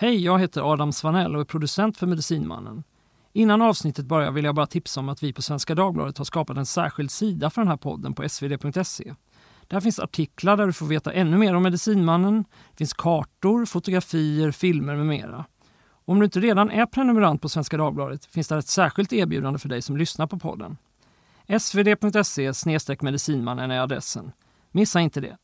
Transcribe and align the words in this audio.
Hej, 0.00 0.24
jag 0.24 0.38
heter 0.38 0.72
Adam 0.72 0.92
Svanell 0.92 1.34
och 1.34 1.40
är 1.40 1.44
producent 1.44 1.96
för 1.96 2.06
Medicinmannen. 2.06 2.84
Innan 3.32 3.62
avsnittet 3.62 4.06
börjar 4.06 4.30
vill 4.30 4.44
jag 4.44 4.54
bara 4.54 4.66
tipsa 4.66 5.00
om 5.00 5.08
att 5.08 5.22
vi 5.22 5.32
på 5.32 5.42
Svenska 5.42 5.74
Dagbladet 5.74 6.18
har 6.18 6.24
skapat 6.24 6.56
en 6.56 6.66
särskild 6.66 7.10
sida 7.10 7.50
för 7.50 7.60
den 7.60 7.68
här 7.68 7.76
podden 7.76 8.14
på 8.14 8.28
svd.se. 8.28 9.14
Där 9.66 9.80
finns 9.80 9.98
artiklar 9.98 10.56
där 10.56 10.66
du 10.66 10.72
får 10.72 10.86
veta 10.86 11.12
ännu 11.12 11.36
mer 11.36 11.54
om 11.54 11.62
Medicinmannen. 11.62 12.44
Det 12.70 12.76
finns 12.76 12.92
kartor, 12.92 13.64
fotografier, 13.64 14.50
filmer 14.50 14.96
med 14.96 15.06
mera. 15.06 15.44
Om 16.04 16.18
du 16.18 16.24
inte 16.24 16.40
redan 16.40 16.70
är 16.70 16.86
prenumerant 16.86 17.42
på 17.42 17.48
Svenska 17.48 17.76
Dagbladet 17.76 18.24
finns 18.24 18.48
där 18.48 18.58
ett 18.58 18.68
särskilt 18.68 19.12
erbjudande 19.12 19.58
för 19.58 19.68
dig 19.68 19.82
som 19.82 19.96
lyssnar 19.96 20.26
på 20.26 20.38
podden. 20.38 20.76
svd.se 21.58 22.52
medicinmannen 23.00 23.70
är 23.70 23.80
adressen. 23.80 24.32
Missa 24.70 25.00
inte 25.00 25.20
det. 25.20 25.36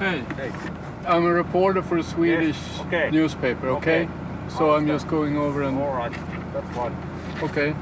Hey. 0.00 0.22
Hey. 0.36 0.52
I'm 1.06 1.26
a 1.26 1.32
reporter 1.32 1.82
for 1.82 1.98
a 1.98 2.02
Swedish 2.02 2.56
yes. 2.56 2.80
okay. 2.86 3.10
newspaper, 3.10 3.68
okay? 3.68 4.02
okay. 4.02 4.08
So 4.48 4.76
I'm 4.76 4.86
just 4.86 5.08
going 5.08 5.36
over 5.38 5.62
and... 5.62 5.78
All 5.78 5.94
right, 5.94 6.12
that's 6.54 6.70
fine. 6.74 6.92
Okay. 7.42 7.74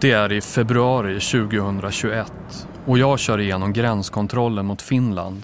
Det 0.00 0.10
är 0.10 0.32
i 0.32 0.40
februari 0.40 1.20
2021 1.20 2.32
och 2.86 2.98
jag 2.98 3.18
kör 3.18 3.40
igenom 3.40 3.72
gränskontrollen 3.72 4.66
mot 4.66 4.82
Finland. 4.82 5.42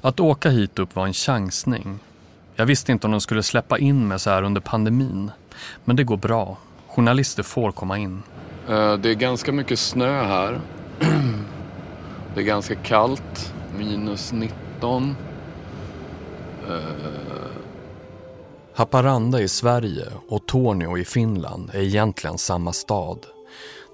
Att 0.00 0.20
åka 0.20 0.50
hit 0.50 0.78
upp 0.78 0.96
var 0.96 1.06
en 1.06 1.12
chansning. 1.12 1.98
Jag 2.56 2.66
visste 2.66 2.92
inte 2.92 3.06
om 3.06 3.10
de 3.10 3.20
skulle 3.20 3.42
släppa 3.42 3.78
in 3.78 4.08
mig 4.08 4.18
så 4.18 4.30
här 4.30 4.42
under 4.42 4.60
pandemin. 4.60 5.30
Men 5.84 5.96
det 5.96 6.04
går 6.04 6.16
bra. 6.16 6.56
Journalister 6.88 7.42
får 7.42 7.72
komma 7.72 7.98
in. 7.98 8.22
Eh, 8.68 8.94
det 8.94 9.10
är 9.10 9.14
ganska 9.14 9.52
mycket 9.52 9.78
snö 9.78 10.22
här. 10.24 10.60
Det 12.34 12.40
är 12.40 12.44
ganska 12.44 12.74
kallt. 12.74 13.54
Minus 13.78 14.32
19. 14.32 15.16
Uh... 16.68 16.74
Eh. 16.74 16.80
Haparanda 18.74 19.40
i 19.40 19.48
Sverige 19.48 20.06
och 20.28 20.46
Torneå 20.46 20.98
i 20.98 21.04
Finland 21.04 21.70
är 21.72 21.80
egentligen 21.80 22.38
samma 22.38 22.72
stad. 22.72 23.26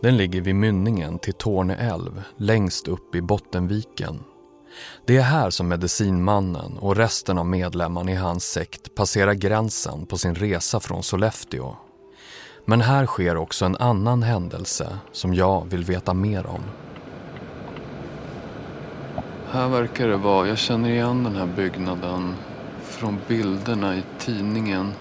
Den 0.03 0.17
ligger 0.17 0.41
vid 0.41 0.55
mynningen 0.55 1.19
till 1.19 1.35
Torne 1.35 1.77
älv, 1.77 2.23
längst 2.37 2.89
upp 2.89 3.15
i 3.15 3.21
Bottenviken. 3.21 4.25
Det 5.07 5.17
är 5.17 5.23
här 5.23 5.51
som 5.51 5.69
medicinmannen 5.69 6.79
och 6.79 6.97
resten 6.97 7.39
av 7.39 7.47
medlemmarna 7.47 8.13
i 8.13 8.15
hans 8.15 8.45
sekt 8.45 8.95
passerar 8.95 9.35
gränsen 9.35 10.07
på 10.07 10.19
sin 10.19 10.35
resa 10.35 10.81
från 10.81 11.03
Sollefteå. 11.03 11.77
Men 12.65 12.81
här 12.81 13.07
sker 13.07 13.37
också 13.37 13.65
en 13.65 13.77
annan 13.77 14.23
händelse 14.23 14.99
som 15.13 15.35
jag 15.35 15.67
vill 15.71 15.85
veta 15.85 16.15
mer 16.15 16.47
om. 16.47 16.63
Här 19.51 19.69
verkar 19.69 20.09
det 20.09 20.17
vara, 20.17 20.49
jag 20.49 20.59
känner 20.59 20.91
igen 20.91 21.25
den 21.25 21.37
här 21.37 21.47
byggnaden 21.47 22.35
från 22.83 23.19
bilderna 23.29 23.97
i 23.97 24.03
tidningen. 24.19 24.93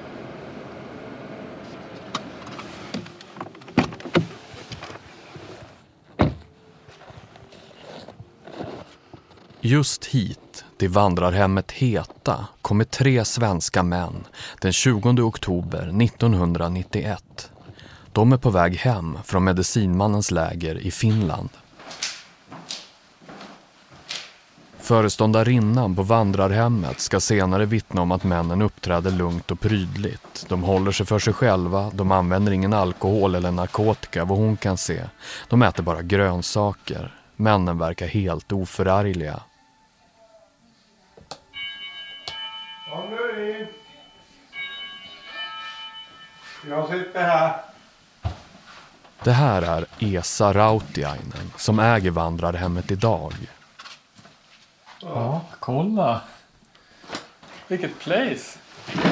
Just 9.61 10.05
hit, 10.05 10.65
till 10.77 10.89
vandrarhemmet 10.89 11.71
Heta, 11.71 12.47
kommer 12.61 12.83
tre 12.83 13.25
svenska 13.25 13.83
män 13.83 14.23
den 14.61 14.73
20 14.73 15.21
oktober 15.21 16.03
1991. 16.03 17.51
De 18.11 18.33
är 18.33 18.37
på 18.37 18.49
väg 18.49 18.75
hem 18.75 19.17
från 19.23 19.43
medicinmannens 19.43 20.31
läger 20.31 20.77
i 20.77 20.91
Finland. 20.91 21.49
Föreståndarinnan 24.85 25.95
på 25.95 26.03
vandrarhemmet 26.03 26.99
ska 26.99 27.19
senare 27.19 27.65
vittna 27.65 28.01
om 28.01 28.11
att 28.11 28.23
männen 28.23 28.61
uppträder 28.61 29.11
lugnt 29.11 29.51
och 29.51 29.59
prydligt. 29.59 30.45
De 30.49 30.63
håller 30.63 30.91
sig 30.91 31.05
för 31.05 31.19
sig 31.19 31.33
själva, 31.33 31.91
de 31.93 32.11
använder 32.11 32.51
ingen 32.51 32.73
alkohol 32.73 33.35
eller 33.35 33.51
narkotika 33.51 34.25
vad 34.25 34.37
hon 34.37 34.57
kan 34.57 34.77
se. 34.77 35.01
De 35.49 35.61
äter 35.61 35.83
bara 35.83 36.01
grönsaker. 36.01 37.13
Männen 37.35 37.77
verkar 37.77 38.07
helt 38.07 38.51
oförargliga. 38.51 39.39
Jag 46.69 46.89
sitter 46.89 47.21
här. 47.21 47.61
Det 49.23 49.31
här 49.31 49.61
är 49.61 49.85
Esa 49.99 50.53
Rautiainen 50.53 51.51
som 51.57 51.79
äger 51.79 52.11
vandrarhemmet 52.11 52.91
idag. 52.91 53.33
Ja, 55.05 55.41
kolla. 55.59 56.21
Vilket 57.67 57.99
place. 57.99 58.59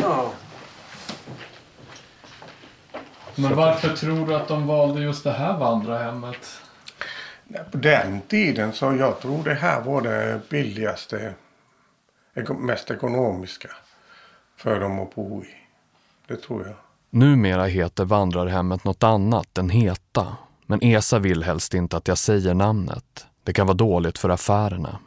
Ja. 0.02 0.32
Men 3.36 3.56
varför 3.56 3.96
tror 3.96 4.28
du 4.28 4.36
att 4.36 4.48
de 4.48 4.68
valde 4.68 5.02
just 5.02 5.24
det 5.24 5.32
här 5.32 5.58
vandrarhemmet? 5.58 6.62
På 7.72 7.78
den 7.78 8.22
tiden 8.22 8.74
så 8.74 8.96
jag 8.96 9.20
tror 9.20 9.44
det 9.44 9.54
här 9.54 9.82
var 9.82 10.02
det 10.02 10.42
billigaste, 10.50 11.34
mest 12.60 12.92
ekonomiska 12.92 13.70
för 14.58 14.80
dem 14.80 15.00
att 15.00 15.16
bo 15.16 15.44
i. 15.44 15.48
Det 16.28 16.36
tror 16.36 16.68
jag. 16.68 16.76
Numera 17.10 17.66
heter 17.66 18.06
vandrarhemmet 18.06 18.84
något 18.84 19.04
annat 19.04 19.58
än 19.58 19.70
Heta. 19.70 20.38
Men 20.66 20.80
Esa 20.82 21.20
vill 21.20 21.44
helst 21.44 21.74
inte 21.74 21.98
att 21.98 22.08
jag 22.08 22.18
säger 22.18 22.54
namnet. 22.54 23.28
Det 23.44 23.54
kan 23.54 23.68
vara 23.68 23.78
dåligt 23.78 24.18
för 24.18 24.30
affärerna 24.30 25.00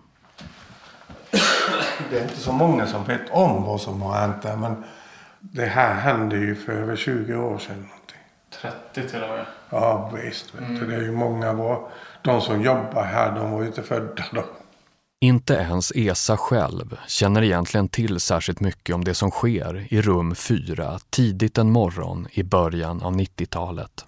det 2.11 2.19
är 2.19 2.23
inte 2.23 2.41
så 2.41 2.53
många 2.53 2.87
som 2.87 3.05
vet 3.05 3.31
om 3.31 3.63
vad 3.63 3.81
som 3.81 4.03
har 4.03 4.15
hänt 4.15 4.43
där. 4.43 4.57
Men 4.57 4.85
det 5.41 5.67
här 5.67 5.95
hände 5.95 6.37
ju 6.37 6.55
för 6.55 6.73
över 6.73 6.97
20 6.97 7.35
år 7.35 7.59
sedan. 7.59 7.77
Någonting. 7.77 8.17
30 8.95 9.11
till 9.11 9.23
och 9.23 9.29
med? 9.29 9.47
Ja 9.71 10.13
visst. 10.15 10.55
Mm. 10.59 10.89
Det 10.89 10.97
är 10.97 11.03
ju 11.03 11.13
många 11.13 11.53
var, 11.53 11.89
de 12.23 12.41
som 12.41 12.63
jobbar 12.63 13.03
här 13.03 13.35
de 13.35 13.51
var 13.51 13.61
ju 13.61 13.67
inte 13.67 13.83
födda 13.83 14.25
då. 14.33 14.45
Inte 15.21 15.55
ens 15.55 15.93
ESA 15.95 16.37
själv 16.37 16.99
känner 17.07 17.43
egentligen 17.43 17.89
till 17.89 18.21
särskilt 18.21 18.61
mycket 18.61 18.95
om 18.95 19.05
det 19.05 19.15
som 19.15 19.31
sker 19.31 19.87
i 19.91 20.03
rum 20.03 20.35
4 20.35 20.99
tidigt 21.11 21.59
en 21.59 21.71
morgon 21.71 22.27
i 22.31 22.43
början 22.43 23.03
av 23.03 23.13
90-talet. 23.13 24.05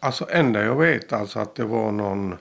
Alltså 0.00 0.26
enda 0.30 0.64
jag 0.64 0.74
vet 0.74 1.12
alltså 1.12 1.38
att 1.38 1.54
det 1.54 1.64
var 1.64 1.92
någon 1.92 2.34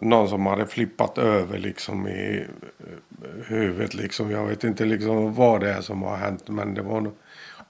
någon 0.00 0.28
som 0.28 0.46
hade 0.46 0.66
flippat 0.66 1.18
över 1.18 1.58
liksom 1.58 2.08
i 2.08 2.46
eh, 2.78 3.44
huvudet 3.46 3.94
liksom. 3.94 4.30
Jag 4.30 4.46
vet 4.46 4.64
inte 4.64 4.84
liksom 4.84 5.34
vad 5.34 5.60
det 5.60 5.70
är 5.70 5.80
som 5.80 6.02
har 6.02 6.16
hänt 6.16 6.48
men 6.48 6.74
det 6.74 6.82
var 6.82 7.00
nog. 7.00 7.14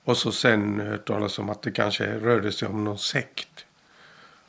Och 0.05 0.17
så 0.17 0.33
sen 0.33 0.81
hört 0.81 1.07
talas 1.07 1.39
om 1.39 1.51
att 1.51 1.63
det 1.63 1.71
kanske 1.71 2.05
rörde 2.05 2.53
sig 2.53 2.69
om 2.69 2.85
någon 2.85 2.99
sekt. 2.99 3.65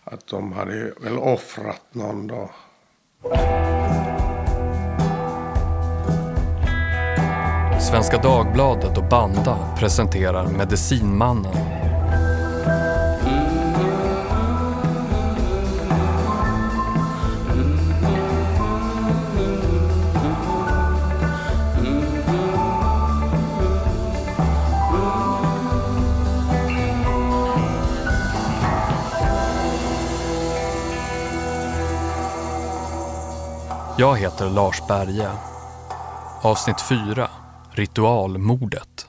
Att 0.04 0.28
de 0.28 0.54
hade 0.54 0.94
väl 1.02 1.18
offrat 1.18 1.86
någon 1.92 2.28
då. 2.28 2.52
Svenska 7.80 8.18
Dagbladet 8.18 8.98
och 8.98 9.10
Banda 9.10 9.76
presenterar 9.80 10.48
Medicinmannen 10.48 11.79
Jag 34.00 34.18
heter 34.18 34.50
Lars 34.50 34.88
Berge. 34.88 35.32
Avsnitt 36.42 36.82
4. 36.82 37.30
Ritualmordet. 37.72 39.08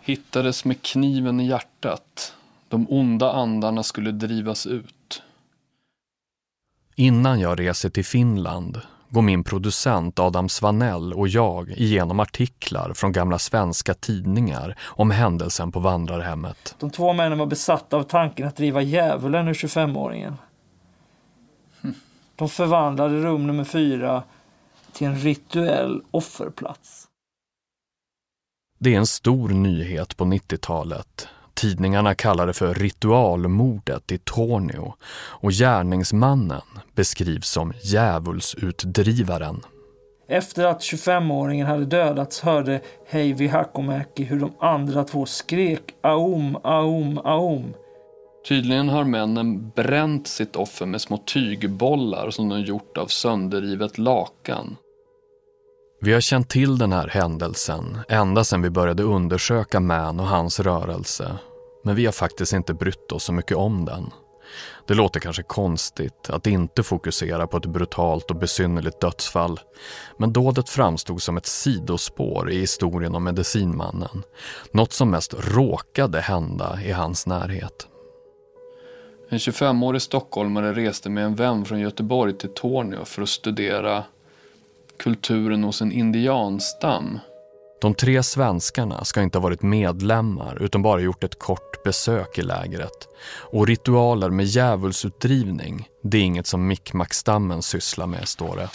Hittades 0.00 0.64
med 0.64 0.82
kniven 0.82 1.40
i 1.40 1.46
hjärtat. 1.46 2.34
De 2.68 2.86
onda 2.90 3.32
andarna 3.32 3.82
skulle 3.82 4.12
drivas 4.12 4.66
ut. 4.66 5.22
Innan 6.96 7.40
jag 7.40 7.60
reser 7.60 7.90
till 7.90 8.04
Finland 8.04 8.80
går 9.12 9.22
min 9.22 9.44
producent 9.44 10.18
Adam 10.18 10.48
Svanell 10.48 11.12
och 11.12 11.28
jag 11.28 11.70
igenom 11.70 12.20
artiklar 12.20 12.92
från 12.94 13.12
gamla 13.12 13.38
svenska 13.38 13.94
tidningar 13.94 14.78
om 14.82 15.10
händelsen 15.10 15.72
på 15.72 15.80
vandrarhemmet. 15.80 16.76
De 16.78 16.90
två 16.90 17.12
männen 17.12 17.38
var 17.38 17.46
besatta 17.46 17.96
av 17.96 18.02
tanken 18.02 18.48
att 18.48 18.56
driva 18.56 18.82
djävulen 18.82 19.48
ur 19.48 19.54
25-åringen. 19.54 20.34
De 22.36 22.48
förvandlade 22.48 23.22
rum 23.22 23.46
nummer 23.46 23.64
fyra 23.64 24.22
till 24.92 25.06
en 25.06 25.18
rituell 25.18 26.02
offerplats. 26.10 27.08
Det 28.78 28.94
är 28.94 28.98
en 28.98 29.06
stor 29.06 29.48
nyhet 29.48 30.16
på 30.16 30.24
90-talet 30.24 31.28
Tidningarna 31.54 32.14
kallar 32.14 32.46
det 32.46 32.52
för 32.52 32.74
ritualmordet 32.74 34.12
i 34.12 34.18
Tornio 34.18 34.94
och 35.14 35.50
gärningsmannen 35.50 36.62
beskrivs 36.94 37.48
som 37.48 37.72
djävulsutdrivaren. 37.82 39.60
Efter 40.28 40.66
att 40.66 40.80
25-åringen 40.80 41.66
hade 41.66 41.84
dödats 41.84 42.40
hörde 42.40 42.80
Heivi 43.08 43.46
Hakomäki 43.46 44.24
hur 44.24 44.40
de 44.40 44.52
andra 44.60 45.04
två 45.04 45.26
skrek 45.26 45.82
aum, 46.02 46.56
aum, 46.62 47.18
aum. 47.24 47.74
Tydligen 48.48 48.88
har 48.88 49.04
männen 49.04 49.70
bränt 49.70 50.26
sitt 50.26 50.56
offer 50.56 50.86
med 50.86 51.00
små 51.00 51.16
tygbollar 51.16 52.30
som 52.30 52.48
de 52.48 52.60
gjort 52.60 52.98
av 52.98 53.06
sönderrivet 53.06 53.98
lakan. 53.98 54.76
Vi 56.04 56.12
har 56.12 56.20
känt 56.20 56.48
till 56.48 56.78
den 56.78 56.92
här 56.92 57.08
händelsen 57.08 57.98
ända 58.08 58.44
sedan 58.44 58.62
vi 58.62 58.70
började 58.70 59.02
undersöka 59.02 59.80
Man 59.80 60.20
och 60.20 60.26
hans 60.26 60.60
rörelse. 60.60 61.38
Men 61.84 61.96
vi 61.96 62.04
har 62.04 62.12
faktiskt 62.12 62.52
inte 62.52 62.74
brytt 62.74 63.12
oss 63.12 63.24
så 63.24 63.32
mycket 63.32 63.56
om 63.56 63.84
den. 63.84 64.10
Det 64.86 64.94
låter 64.94 65.20
kanske 65.20 65.42
konstigt 65.42 66.30
att 66.30 66.46
inte 66.46 66.82
fokusera 66.82 67.46
på 67.46 67.56
ett 67.56 67.66
brutalt 67.66 68.30
och 68.30 68.36
besynnerligt 68.36 69.00
dödsfall. 69.00 69.60
Men 70.18 70.32
dådet 70.32 70.68
framstod 70.68 71.22
som 71.22 71.36
ett 71.36 71.46
sidospår 71.46 72.50
i 72.50 72.58
historien 72.58 73.14
om 73.14 73.24
medicinmannen. 73.24 74.22
Något 74.72 74.92
som 74.92 75.10
mest 75.10 75.34
råkade 75.38 76.20
hända 76.20 76.78
i 76.84 76.92
hans 76.92 77.26
närhet. 77.26 77.88
En 79.28 79.38
25-årig 79.38 80.02
stockholmare 80.02 80.72
reste 80.72 81.10
med 81.10 81.24
en 81.24 81.34
vän 81.34 81.64
från 81.64 81.80
Göteborg 81.80 82.38
till 82.38 82.54
Torneå 82.54 83.04
för 83.04 83.22
att 83.22 83.28
studera 83.28 84.04
kulturen 85.02 85.64
hos 85.64 85.82
en 85.82 85.92
indianstam. 85.92 87.18
De 87.80 87.94
tre 87.94 88.22
svenskarna 88.22 89.04
ska 89.04 89.22
inte 89.22 89.38
ha 89.38 89.42
varit 89.42 89.62
medlemmar 89.62 90.62
utan 90.62 90.82
bara 90.82 91.00
gjort 91.00 91.24
ett 91.24 91.38
kort 91.38 91.82
besök 91.84 92.38
i 92.38 92.42
lägret. 92.42 93.08
Och 93.52 93.66
ritualer 93.66 94.30
med 94.30 94.46
djävulsutdrivning, 94.46 95.88
det 96.02 96.18
är 96.18 96.22
inget 96.22 96.46
som 96.46 96.66
Mikkmackstammen 96.66 97.62
sysslar 97.62 98.06
med, 98.06 98.28
står 98.28 98.56
det. 98.56 98.68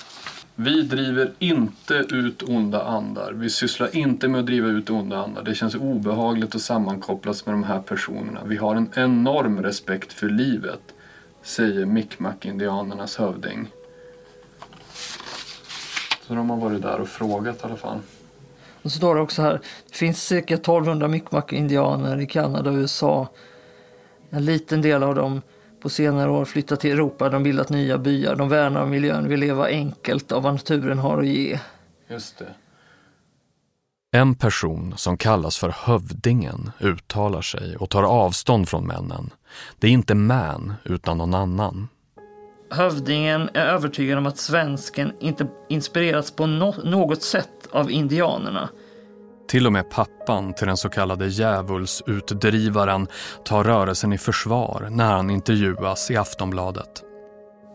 Vi 0.55 0.81
driver 0.81 1.31
inte 1.39 1.93
ut 1.93 2.43
onda 2.43 2.83
andar. 2.83 3.33
Vi 3.33 3.49
sysslar 3.49 3.95
inte 3.95 4.27
med 4.27 4.39
att 4.39 4.45
driva 4.45 4.67
ut 4.67 4.89
onda 4.89 5.17
andar. 5.17 5.43
Det 5.43 5.55
känns 5.55 5.75
obehagligt 5.75 6.55
att 6.55 6.61
sammankopplas 6.61 7.45
med 7.45 7.55
de 7.55 7.63
här 7.63 7.79
personerna. 7.79 8.41
Vi 8.45 8.57
har 8.57 8.75
en 8.75 8.89
enorm 8.95 9.63
respekt 9.63 10.13
för 10.13 10.29
livet, 10.29 10.81
säger 11.43 11.85
Mikkmack-indianernas 11.85 13.17
hövding. 13.17 13.67
Så 16.27 16.35
de 16.35 16.49
har 16.49 16.57
varit 16.57 16.81
där 16.81 16.99
och 16.99 17.07
frågat 17.07 17.61
i 17.61 17.63
alla 17.63 17.75
fall. 17.75 17.99
Och 18.81 18.91
så 18.91 18.97
står 18.97 19.15
det 19.15 19.21
också 19.21 19.41
här, 19.41 19.61
det 19.89 19.95
finns 19.95 20.23
cirka 20.23 20.53
1200 20.53 21.07
Mi'kmaq-indianer 21.07 22.21
i 22.21 22.25
Kanada 22.25 22.69
och 22.69 22.75
USA. 22.75 23.27
En 24.29 24.45
liten 24.45 24.81
del 24.81 25.03
av 25.03 25.15
dem 25.15 25.41
på 25.81 25.89
senare 25.89 26.29
år 26.29 26.45
flyttat 26.45 26.79
till 26.79 26.91
Europa, 26.91 27.29
de 27.29 27.43
bildat 27.43 27.69
nya 27.69 27.97
byar, 27.97 28.35
de 28.35 28.49
värnar 28.49 28.83
om 28.83 28.89
miljön, 28.89 29.29
vill 29.29 29.39
leva 29.39 29.67
enkelt 29.67 30.31
av 30.31 30.43
vad 30.43 30.53
naturen 30.53 30.99
har 30.99 31.19
att 31.19 31.27
ge. 31.27 31.59
Just 32.07 32.37
det. 32.37 32.53
En 34.11 34.35
person 34.35 34.93
som 34.97 35.17
kallas 35.17 35.57
för 35.57 35.69
Hövdingen 35.69 36.71
uttalar 36.79 37.41
sig 37.41 37.75
och 37.75 37.89
tar 37.89 38.03
avstånd 38.03 38.69
från 38.69 38.87
männen. 38.87 39.29
Det 39.79 39.87
är 39.87 39.91
inte 39.91 40.15
Man 40.15 40.73
utan 40.83 41.17
någon 41.17 41.33
annan. 41.33 41.87
Hövdingen 42.69 43.49
är 43.53 43.65
övertygad 43.65 44.17
om 44.17 44.25
att 44.25 44.37
svensken 44.37 45.11
inte 45.19 45.47
inspirerats 45.69 46.31
på 46.31 46.45
no 46.45 46.73
något 46.83 47.23
sätt 47.23 47.67
av 47.71 47.91
indianerna. 47.91 48.69
Till 49.47 49.65
och 49.67 49.73
med 49.73 49.89
pappan 49.89 50.53
till 50.53 50.67
den 50.67 50.77
så 50.77 50.89
kallade 50.89 51.27
djävulsutdrivaren 51.27 53.07
tar 53.43 53.63
rörelsen 53.63 54.13
i 54.13 54.17
försvar 54.17 54.87
när 54.91 55.11
han 55.11 55.29
intervjuas 55.29 56.11
i 56.11 56.17
Aftonbladet. 56.17 57.03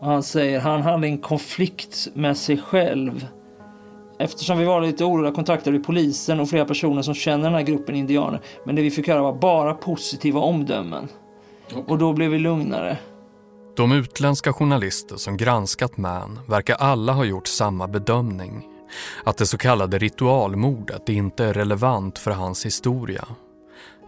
Han 0.01 0.23
säger 0.23 0.59
han 0.59 0.81
hade 0.81 1.07
en 1.07 1.17
konflikt 1.17 2.07
med 2.13 2.37
sig 2.37 2.57
själv. 2.57 3.27
Eftersom 4.19 4.57
vi 4.57 4.65
var 4.65 4.81
lite 4.81 5.03
oroliga 5.03 5.33
kontaktade 5.33 5.77
vi 5.77 5.83
polisen 5.83 6.39
och 6.39 6.49
flera 6.49 6.65
personer 6.65 7.01
som 7.01 7.13
känner 7.13 7.43
den 7.43 7.53
här 7.53 7.61
gruppen 7.61 7.95
indianer. 7.95 8.41
Men 8.65 8.75
det 8.75 8.81
vi 8.81 8.91
fick 8.91 9.07
höra 9.07 9.21
var 9.21 9.33
bara 9.33 9.73
positiva 9.73 10.39
omdömen. 10.39 11.07
Och 11.87 11.97
då 11.97 12.13
blev 12.13 12.31
vi 12.31 12.39
lugnare. 12.39 12.97
De 13.75 13.91
utländska 13.91 14.53
journalister 14.53 15.15
som 15.15 15.37
granskat 15.37 15.97
Man 15.97 16.39
verkar 16.47 16.75
alla 16.75 17.13
ha 17.13 17.25
gjort 17.25 17.47
samma 17.47 17.87
bedömning. 17.87 18.67
Att 19.23 19.37
det 19.37 19.45
så 19.45 19.57
kallade 19.57 19.97
ritualmordet 19.97 21.09
inte 21.09 21.45
är 21.45 21.53
relevant 21.53 22.19
för 22.19 22.31
hans 22.31 22.65
historia. 22.65 23.25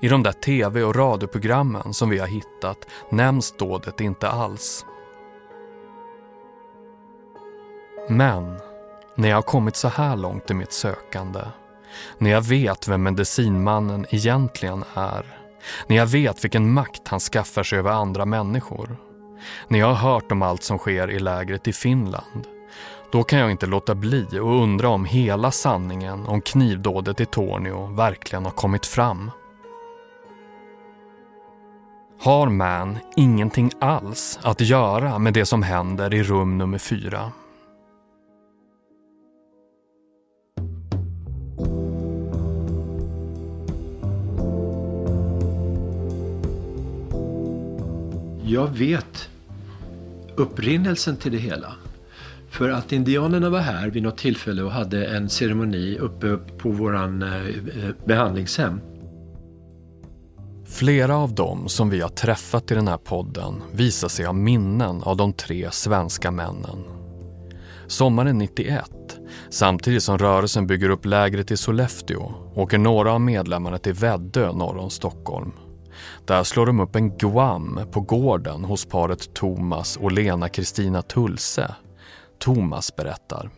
I 0.02 0.08
de 0.08 0.24
där 0.24 0.32
tv 0.32 0.84
och 0.84 0.96
radioprogrammen 0.96 1.94
som 1.94 2.10
vi 2.10 2.20
har 2.20 2.28
hittat 2.28 2.88
nämns 3.10 3.52
dådet 3.58 4.02
inte 4.02 4.30
alls. 4.30 4.86
Men 8.10 8.60
när 9.16 9.30
jag 9.30 9.38
har 9.38 9.42
kommit 9.42 9.76
så 9.76 9.88
här 9.88 10.16
långt 10.16 10.52
i 10.52 10.54
mitt 10.54 10.74
sökande, 10.74 11.42
när 12.18 12.30
jag 12.30 12.42
vet 12.42 12.88
vem 12.88 13.04
medicinmannen 13.04 14.06
egentligen 14.10 14.84
är, 14.94 15.40
när 15.88 15.96
jag 15.96 16.06
vet 16.06 16.44
vilken 16.44 16.72
makt 16.72 17.08
han 17.08 17.20
skaffar 17.20 17.64
sig 17.64 17.80
över 17.80 17.92
andra 17.92 18.26
människor, 18.26 18.98
när 19.68 19.80
jag 19.80 19.94
har 19.94 20.12
hört 20.12 20.32
om 20.32 20.42
allt 20.42 20.64
som 20.64 20.78
sker 20.78 21.12
i 21.12 21.20
lägret 21.20 21.68
i 21.68 21.74
Finland, 21.74 22.48
då 23.12 23.24
kan 23.24 23.40
jag 23.40 23.52
inte 23.52 23.66
låta 23.66 23.96
bli 23.96 24.26
och 24.32 24.62
undra 24.62 24.90
om 24.90 25.06
hela 25.06 25.52
sanningen 25.52 26.26
om 26.26 26.42
knivdådet 26.42 27.20
i 27.20 27.26
Tornio 27.26 27.96
verkligen 27.96 28.46
har 28.46 28.52
kommit 28.52 28.86
fram. 28.86 29.32
Har 32.22 32.50
Man 32.50 32.98
ingenting 33.16 33.72
alls 33.80 34.40
att 34.42 34.62
göra 34.62 35.20
med 35.20 35.34
det 35.34 35.46
som 35.46 35.64
händer 35.64 36.14
i 36.14 36.24
rum 36.24 36.58
nummer 36.58 36.78
fyra? 36.78 37.32
Jag 48.48 48.68
vet 48.68 49.30
upprinnelsen 50.38 51.18
till 51.18 51.32
det 51.32 51.38
hela. 51.38 51.74
För 52.50 52.70
att 52.70 52.92
indianerna 52.92 53.50
var 53.50 53.60
här 53.60 53.90
vid 53.90 54.04
något 54.04 54.18
tillfälle 54.18 54.64
och 54.64 54.72
hade 54.72 55.06
en 55.06 55.30
ceremoni 55.30 55.98
uppe 55.98 56.38
på 56.38 56.70
våran 56.70 57.22
eh, 57.24 57.48
eh, 57.48 57.96
behandlingshem. 58.06 58.82
Flera 60.66 61.18
av 61.18 61.36
dem 61.36 61.68
som 61.68 61.90
vi 61.90 62.02
har 62.02 62.10
träffat 62.10 62.72
i 62.72 62.76
den 62.76 62.88
här 62.88 62.98
podden 62.98 63.64
visar 63.74 64.08
sig 64.08 64.26
ha 64.26 64.34
minnen 64.34 65.04
av 65.04 65.18
de 65.18 65.34
tre 65.34 65.72
svenska 65.72 66.32
männen. 66.32 66.84
Sommaren 67.88 68.38
91, 68.38 68.92
samtidigt 69.50 70.04
som 70.04 70.18
rörelsen 70.18 70.68
bygger 70.68 70.90
upp 70.90 71.06
lägret 71.06 71.52
i 71.52 71.58
Sollefteå, 71.58 72.34
åker 72.56 72.78
några 72.78 73.14
av 73.14 73.22
medlemmarna 73.22 73.78
till 73.78 73.94
Väddö 73.94 74.52
norr 74.52 74.78
om 74.78 74.90
Stockholm. 74.90 75.52
Där 76.26 76.44
slår 76.44 76.66
de 76.66 76.80
upp 76.80 76.96
en 76.96 77.18
guam 77.18 77.80
på 77.92 78.02
gården 78.02 78.64
hos 78.64 78.86
paret 78.86 79.34
Thomas 79.34 79.98
och 79.98 80.12
Lena 80.12 80.50
Kristina 80.50 81.02
Tulse. 81.02 81.76
Thomas 82.40 82.96
berättar. 82.96 83.50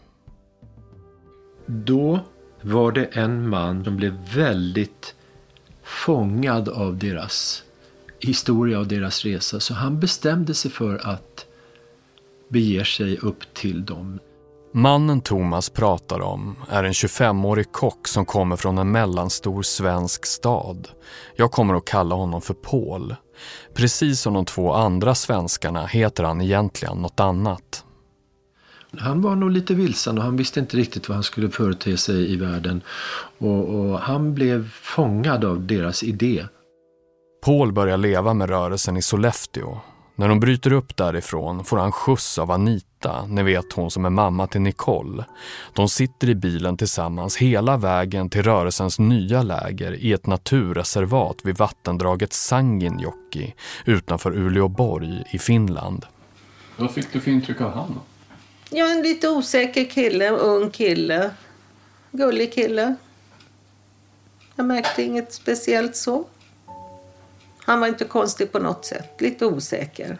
Då 1.66 2.20
var 2.62 2.92
det 2.92 3.06
en 3.06 3.50
man 3.50 3.84
som 3.84 3.98
blev 3.98 4.36
väldigt 4.36 5.16
fångad 5.84 6.70
av 6.70 6.98
deras 6.98 7.64
historia 8.20 8.80
och 8.80 8.88
deras 8.88 9.26
resa. 9.26 9.60
Så 9.60 9.74
han 9.74 10.00
bestämde 10.00 10.54
sig 10.54 10.72
för 10.72 11.08
att 11.08 11.46
bege 12.50 12.86
sig 12.86 13.18
upp 13.18 13.54
till 13.54 13.86
dem. 13.86 14.20
Mannen 14.78 15.22
Thomas 15.22 15.70
pratar 15.70 16.22
om 16.22 16.56
är 16.70 16.84
en 16.84 16.92
25-årig 16.92 17.72
kock 17.72 18.08
som 18.08 18.26
kommer 18.26 18.56
från 18.56 18.78
en 18.78 18.92
mellanstor 18.92 19.64
svensk 19.64 20.26
stad. 20.26 20.88
Jag 21.36 21.52
kommer 21.52 21.76
att 21.76 21.86
kalla 21.86 22.16
honom 22.16 22.42
för 22.42 22.54
Paul. 22.54 23.16
Precis 23.74 24.22
som 24.22 24.34
de 24.34 24.46
två 24.46 24.74
andra 24.74 25.16
svenskarna 25.16 25.86
heter 25.86 26.24
han 26.24 26.42
egentligen 26.42 26.98
något 26.98 27.20
annat. 27.20 27.86
Han 28.98 29.22
var 29.22 29.36
nog 29.36 29.52
lite 29.52 29.74
vilsen 29.74 30.18
och 30.18 30.24
han 30.24 30.38
visste 30.38 30.60
inte 30.60 30.78
riktigt 30.78 31.10
vad 31.10 31.16
han 31.16 31.24
skulle 31.24 31.50
förete 31.50 31.98
sig 31.98 32.34
i 32.34 32.36
världen. 32.36 32.82
Och, 33.38 33.70
och 33.70 34.00
han 34.00 34.34
blev 34.34 34.70
fångad 34.72 35.46
av 35.46 35.68
deras 35.68 36.04
idé. 36.04 36.46
Paul 37.46 37.72
börjar 37.72 37.98
leva 37.98 38.34
med 38.34 38.50
rörelsen 38.50 38.98
i 38.98 39.02
Sollefteå 39.02 39.80
när 40.20 40.28
de 40.30 40.40
bryter 40.40 40.74
upp 40.74 40.98
därifrån 40.98 41.64
får 41.64 41.78
han 41.78 41.92
skjuts 41.92 42.40
av 42.40 42.52
Anita, 42.52 42.87
ni 43.28 43.44
vet 43.44 43.74
hon 43.74 43.92
som 43.92 44.06
är 44.06 44.10
mamma 44.10 44.48
till 44.48 44.62
Nicole. 44.62 45.26
De 45.74 45.90
sitter 45.90 46.30
i 46.30 46.36
bilen 46.36 46.78
tillsammans 46.78 47.38
hela 47.38 47.78
vägen 47.78 48.30
till 48.30 48.44
rörelsens 48.44 49.00
nya 49.00 49.44
läger 49.44 49.94
i 49.94 50.14
ett 50.14 50.26
naturreservat 50.26 51.38
vid 51.44 51.58
vattendraget 51.58 52.34
Sanginjoki 52.34 53.56
utanför 53.86 54.32
Uleåborg 54.32 55.24
i 55.32 55.40
Finland. 55.40 56.06
Vad 56.78 56.92
fick 56.92 57.14
du 57.14 57.22
för 57.22 57.32
intryck 57.32 57.62
av 57.62 57.72
han? 57.72 58.00
Ja, 58.70 58.92
en 58.92 59.02
lite 59.02 59.30
osäker 59.30 59.86
kille, 59.86 60.30
ung 60.30 60.70
kille. 60.70 61.32
Gullig 62.12 62.54
kille. 62.54 62.96
Jag 64.56 64.66
märkte 64.66 65.04
inget 65.04 65.34
speciellt 65.34 65.96
så. 65.96 66.26
Han 67.60 67.80
var 67.80 67.88
inte 67.88 68.06
konstig 68.06 68.52
på 68.52 68.60
något 68.60 68.86
sätt. 68.86 69.22
Lite 69.22 69.46
osäker. 69.46 70.18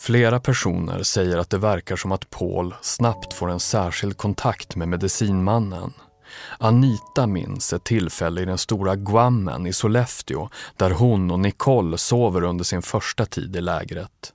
Flera 0.00 0.40
personer 0.40 1.02
säger 1.02 1.38
att 1.38 1.50
det 1.50 1.58
verkar 1.58 1.96
som 1.96 2.12
att 2.12 2.30
Paul 2.30 2.74
snabbt 2.82 3.32
får 3.32 3.50
en 3.50 3.60
särskild 3.60 4.16
kontakt 4.16 4.76
med 4.76 4.88
medicinmannen. 4.88 5.92
Anita 6.58 7.26
minns 7.26 7.72
ett 7.72 7.84
tillfälle 7.84 8.40
i 8.40 8.44
den 8.44 8.58
stora 8.58 8.96
Guammen 8.96 9.66
i 9.66 9.72
Sollefteå 9.72 10.48
där 10.76 10.90
hon 10.90 11.30
och 11.30 11.40
Nicole 11.40 11.98
sover 11.98 12.44
under 12.44 12.64
sin 12.64 12.82
första 12.82 13.26
tid 13.26 13.56
i 13.56 13.60
lägret. 13.60 14.32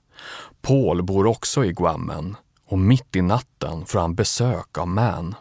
Paul 0.62 1.02
bor 1.02 1.26
också 1.26 1.64
i 1.64 1.72
Guammen 1.72 2.36
och 2.66 2.78
mitt 2.78 3.16
i 3.16 3.22
natten 3.22 3.86
får 3.86 3.98
han 3.98 4.14
besök 4.14 4.78
av 4.78 4.88
Man. 4.88 5.34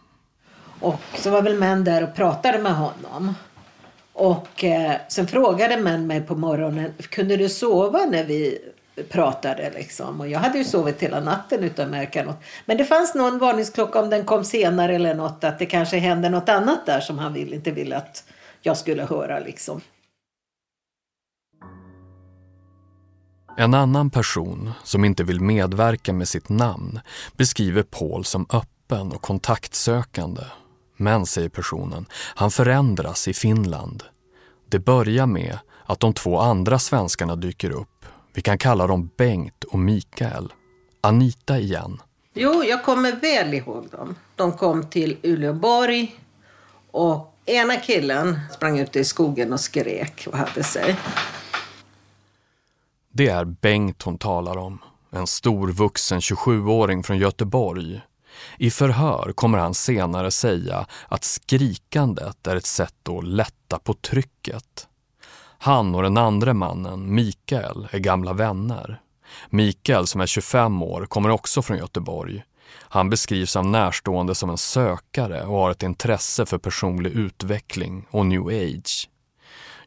Och 0.79 1.01
så 1.17 1.29
var 1.29 1.41
väl 1.41 1.59
Man 1.59 1.83
där 1.83 2.03
och 2.03 2.15
pratade 2.15 2.59
med 2.59 2.75
honom. 2.75 3.33
Och 4.13 4.63
eh, 4.63 4.95
sen 5.09 5.27
frågade 5.27 5.81
Man 5.81 6.07
mig 6.07 6.21
på 6.21 6.35
morgonen, 6.35 6.93
kunde 7.09 7.37
du 7.37 7.49
sova 7.49 8.05
när 8.05 8.23
vi 8.23 8.59
pratade 9.09 9.71
liksom? 9.75 10.19
Och 10.19 10.27
jag 10.27 10.39
hade 10.39 10.57
ju 10.57 10.63
sovit 10.63 10.99
hela 11.03 11.19
natten 11.19 11.63
utan 11.63 11.85
att 11.85 11.91
märka 11.91 12.23
något. 12.23 12.43
Men 12.65 12.77
det 12.77 12.85
fanns 12.85 13.15
någon 13.15 13.39
varningsklocka 13.39 14.01
om 14.01 14.09
den 14.09 14.25
kom 14.25 14.43
senare 14.43 14.95
eller 14.95 15.13
något, 15.13 15.43
att 15.43 15.59
det 15.59 15.65
kanske 15.65 15.97
hände 15.97 16.29
något 16.29 16.49
annat 16.49 16.85
där 16.85 16.99
som 16.99 17.19
han 17.19 17.33
vill, 17.33 17.53
inte 17.53 17.71
ville 17.71 17.97
att 17.97 18.23
jag 18.61 18.77
skulle 18.77 19.03
höra 19.03 19.39
liksom. 19.39 19.81
En 23.57 23.73
annan 23.73 24.09
person 24.09 24.71
som 24.83 25.05
inte 25.05 25.23
vill 25.23 25.41
medverka 25.41 26.13
med 26.13 26.27
sitt 26.27 26.49
namn 26.49 26.99
beskriver 27.37 27.83
Paul 27.83 28.25
som 28.25 28.45
öppen 28.49 29.11
och 29.11 29.21
kontaktsökande. 29.21 30.41
Men, 30.97 31.25
säger 31.25 31.49
personen, 31.49 32.05
han 32.11 32.51
förändras 32.51 33.27
i 33.27 33.33
Finland. 33.33 34.03
Det 34.69 34.79
börjar 34.79 35.25
med 35.25 35.57
att 35.85 35.99
de 35.99 36.13
två 36.13 36.39
andra 36.39 36.79
svenskarna 36.79 37.35
dyker 37.35 37.71
upp. 37.71 37.92
Vi 38.33 38.41
kan 38.41 38.57
kalla 38.57 38.87
dem 38.87 39.09
Bengt 39.17 39.63
och 39.63 39.79
Mikael. 39.79 40.53
Anita 41.01 41.59
igen. 41.59 42.01
Jo, 42.33 42.63
jag 42.63 42.83
kommer 42.83 43.11
väl 43.11 43.53
ihåg 43.53 43.89
dem. 43.89 44.15
De 44.35 44.51
kom 44.51 44.89
till 44.89 45.17
Uleåborg 45.23 46.15
och 46.91 47.35
ena 47.45 47.75
killen 47.75 48.39
sprang 48.51 48.79
ut 48.79 48.95
i 48.95 49.03
skogen 49.03 49.53
och 49.53 49.59
skrek 49.59 50.27
och 50.31 50.37
hade 50.37 50.63
sig. 50.63 50.95
Det 53.11 53.27
är 53.27 53.45
Bengt 53.45 54.01
hon 54.01 54.17
talar 54.17 54.57
om. 54.57 54.79
En 55.11 55.27
stor 55.27 55.67
vuxen 55.67 56.19
27-åring 56.19 57.03
från 57.03 57.17
Göteborg. 57.17 58.01
I 58.57 58.71
förhör 58.71 59.31
kommer 59.35 59.57
han 59.57 59.73
senare 59.73 60.31
säga 60.31 60.85
att 61.07 61.23
skrikandet 61.23 62.47
är 62.47 62.55
ett 62.55 62.65
sätt 62.65 63.09
att 63.09 63.23
lätta 63.23 63.79
på 63.79 63.93
trycket. 63.93 64.87
Han 65.63 65.95
och 65.95 66.03
den 66.03 66.17
andra 66.17 66.53
mannen, 66.53 67.15
Mikael, 67.15 67.87
är 67.91 67.99
gamla 67.99 68.33
vänner. 68.33 69.01
Mikael, 69.49 70.07
som 70.07 70.21
är 70.21 70.25
25 70.25 70.83
år, 70.83 71.05
kommer 71.05 71.29
också 71.29 71.61
från 71.61 71.77
Göteborg. 71.77 72.43
Han 72.79 73.09
beskrivs 73.09 73.55
av 73.55 73.65
närstående 73.65 74.35
som 74.35 74.49
en 74.49 74.57
sökare 74.57 75.43
och 75.45 75.57
har 75.57 75.71
ett 75.71 75.83
intresse 75.83 76.45
för 76.45 76.57
personlig 76.57 77.11
utveckling 77.11 78.05
och 78.09 78.25
new 78.25 78.47
age. 78.47 79.09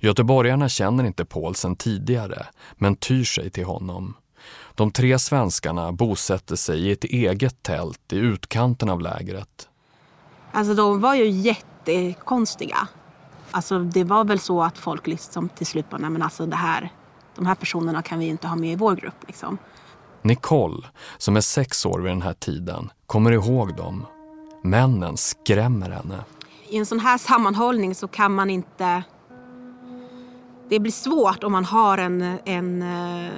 Göteborgarna 0.01 0.69
känner 0.69 1.05
inte 1.05 1.25
Paul 1.25 1.55
sedan 1.55 1.77
tidigare, 1.77 2.47
men 2.77 2.97
tyr 2.97 3.25
sig 3.25 3.51
till 3.51 3.65
honom. 3.65 4.15
De 4.75 4.91
tre 4.91 5.19
svenskarna 5.19 5.93
bosätter 5.93 6.57
sig 6.57 6.81
i 6.81 6.93
ett 6.93 7.05
eget 7.05 7.63
tält 7.63 8.13
i 8.13 8.17
utkanten 8.17 8.89
av 8.89 9.01
lägret. 9.01 9.69
Alltså 10.53 10.75
de 10.75 11.01
var 11.01 11.15
ju 11.15 11.31
jättekonstiga. 11.31 12.89
Alltså 13.51 13.79
det 13.79 14.05
var 14.05 14.25
väl 14.25 14.39
så 14.39 14.63
att 14.63 14.79
folk 14.79 15.07
liksom 15.07 15.49
till 15.49 15.67
slut 15.67 15.91
bara, 15.91 15.99
nej 15.99 16.11
men 16.11 16.23
alltså 16.23 16.47
det 16.47 16.57
här, 16.57 16.93
de 17.35 17.47
här 17.47 17.55
personerna 17.55 18.03
kan 18.03 18.19
vi 18.19 18.27
inte 18.27 18.49
ha 18.49 18.57
med 18.57 18.73
i 18.73 18.77
vår 18.77 18.95
grupp 18.95 19.25
liksom. 19.27 19.59
Nicole, 20.23 20.87
som 21.19 21.37
är 21.37 21.41
sex 21.41 21.87
år 21.87 22.01
vid 22.01 22.13
den 22.13 22.23
här 22.23 22.33
tiden, 22.33 22.93
kommer 23.07 23.33
ihåg 23.33 23.77
dem. 23.77 24.07
Männen 24.63 25.17
skrämmer 25.17 25.91
henne. 25.91 26.25
I 26.69 26.77
en 26.77 26.87
sån 26.87 27.01
här 27.01 27.19
sammanhållning 27.19 27.95
så 27.95 28.09
kan 28.09 28.35
man 28.35 28.51
inte... 28.51 29.03
Det 30.69 30.81
blir 30.81 30.93
svårt 30.93 31.45
om 31.45 31.53
man 31.53 31.65
har 31.65 31.99
en, 31.99 32.39
en 32.45 32.83
eh, 32.83 33.33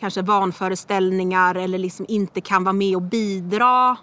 kanske 0.00 0.22
vanföreställningar 0.22 1.54
eller 1.54 1.78
liksom 1.78 2.06
inte 2.08 2.40
kan 2.40 2.64
vara 2.64 2.72
med 2.72 2.96
och 2.96 3.02
bidra. 3.02 3.96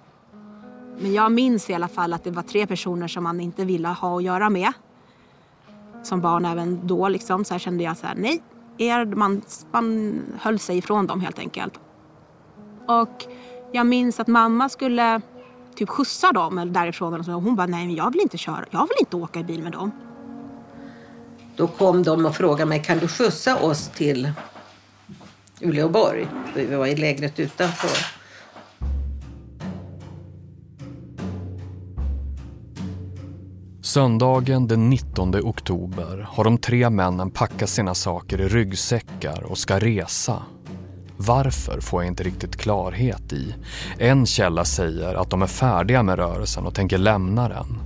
Men 1.00 1.14
jag 1.14 1.32
minns 1.32 1.70
i 1.70 1.74
alla 1.74 1.88
fall 1.88 2.14
att 2.14 2.24
det 2.24 2.32
var 2.32 2.44
tre 2.44 2.68
personer 2.68 3.08
som 3.08 3.24
man 3.24 3.40
inte 3.40 3.66
ville 3.66 3.88
ha 3.88 4.18
att 4.18 4.24
göra 4.24 4.50
med. 4.50 4.74
Som 6.04 6.22
barn 6.22 6.46
även 6.46 6.88
då 6.88 7.10
liksom. 7.10 7.46
Så 7.46 7.54
här 7.54 7.60
kände 7.60 7.84
jag 7.84 7.98
så 7.98 8.08
här, 8.08 8.16
nej. 8.16 8.42
Er, 8.78 9.06
man, 9.06 9.42
man 9.72 10.22
höll 10.40 10.60
sig 10.60 10.78
ifrån 10.78 11.08
dem 11.08 11.22
helt 11.22 11.40
enkelt. 11.40 11.80
Och 12.88 13.26
jag 13.72 13.88
minns 13.88 14.20
att 14.20 14.28
mamma 14.28 14.70
skulle 14.70 15.22
typ 15.76 15.90
skjutsa 15.90 16.32
dem 16.32 16.74
därifrån. 16.74 17.14
Och 17.14 17.26
hon 17.26 17.56
bara, 17.56 17.68
nej 17.68 17.86
men 17.86 17.96
jag 17.96 18.12
vill 18.12 18.22
inte 18.22 18.38
köra. 18.38 18.66
Jag 18.72 18.82
vill 18.82 18.98
inte 19.00 19.16
åka 19.16 19.40
i 19.40 19.44
bil 19.44 19.64
med 19.64 19.72
dem. 19.72 19.92
Då 21.56 21.68
kom 21.68 22.04
de 22.04 22.26
och 22.26 22.36
frågade 22.36 22.66
mig, 22.66 22.84
kan 22.84 22.98
du 22.98 23.08
skjutsa 23.08 23.58
oss 23.58 23.88
till 23.88 24.32
Uleåborg? 25.62 26.28
Vi 26.56 26.76
var 26.76 26.88
i 26.88 26.96
lägret 26.96 27.40
utanför. 27.40 28.25
Söndagen 33.86 34.68
den 34.68 34.90
19 34.90 35.36
oktober 35.36 36.28
har 36.32 36.44
de 36.44 36.58
tre 36.58 36.90
männen 36.90 37.32
packat 37.32 37.70
sina 37.70 37.96
saker 37.96 38.42
i 38.42 38.48
ryggsäckar 38.48 39.44
och 39.44 39.58
ska 39.58 39.80
resa. 39.80 40.44
Varför 41.18 41.80
får 41.82 42.04
jag 42.04 42.08
inte 42.08 42.24
riktigt 42.24 42.58
klarhet 42.58 43.34
i. 43.34 43.56
En 43.98 44.26
källa 44.26 44.66
säger 44.66 45.16
att 45.16 45.30
de 45.30 45.42
är 45.42 45.48
färdiga 45.48 46.04
med 46.04 46.16
rörelsen 46.16 46.66
och 46.66 46.76
tänker 46.76 46.98
lämna 46.98 47.50
den. 47.50 47.78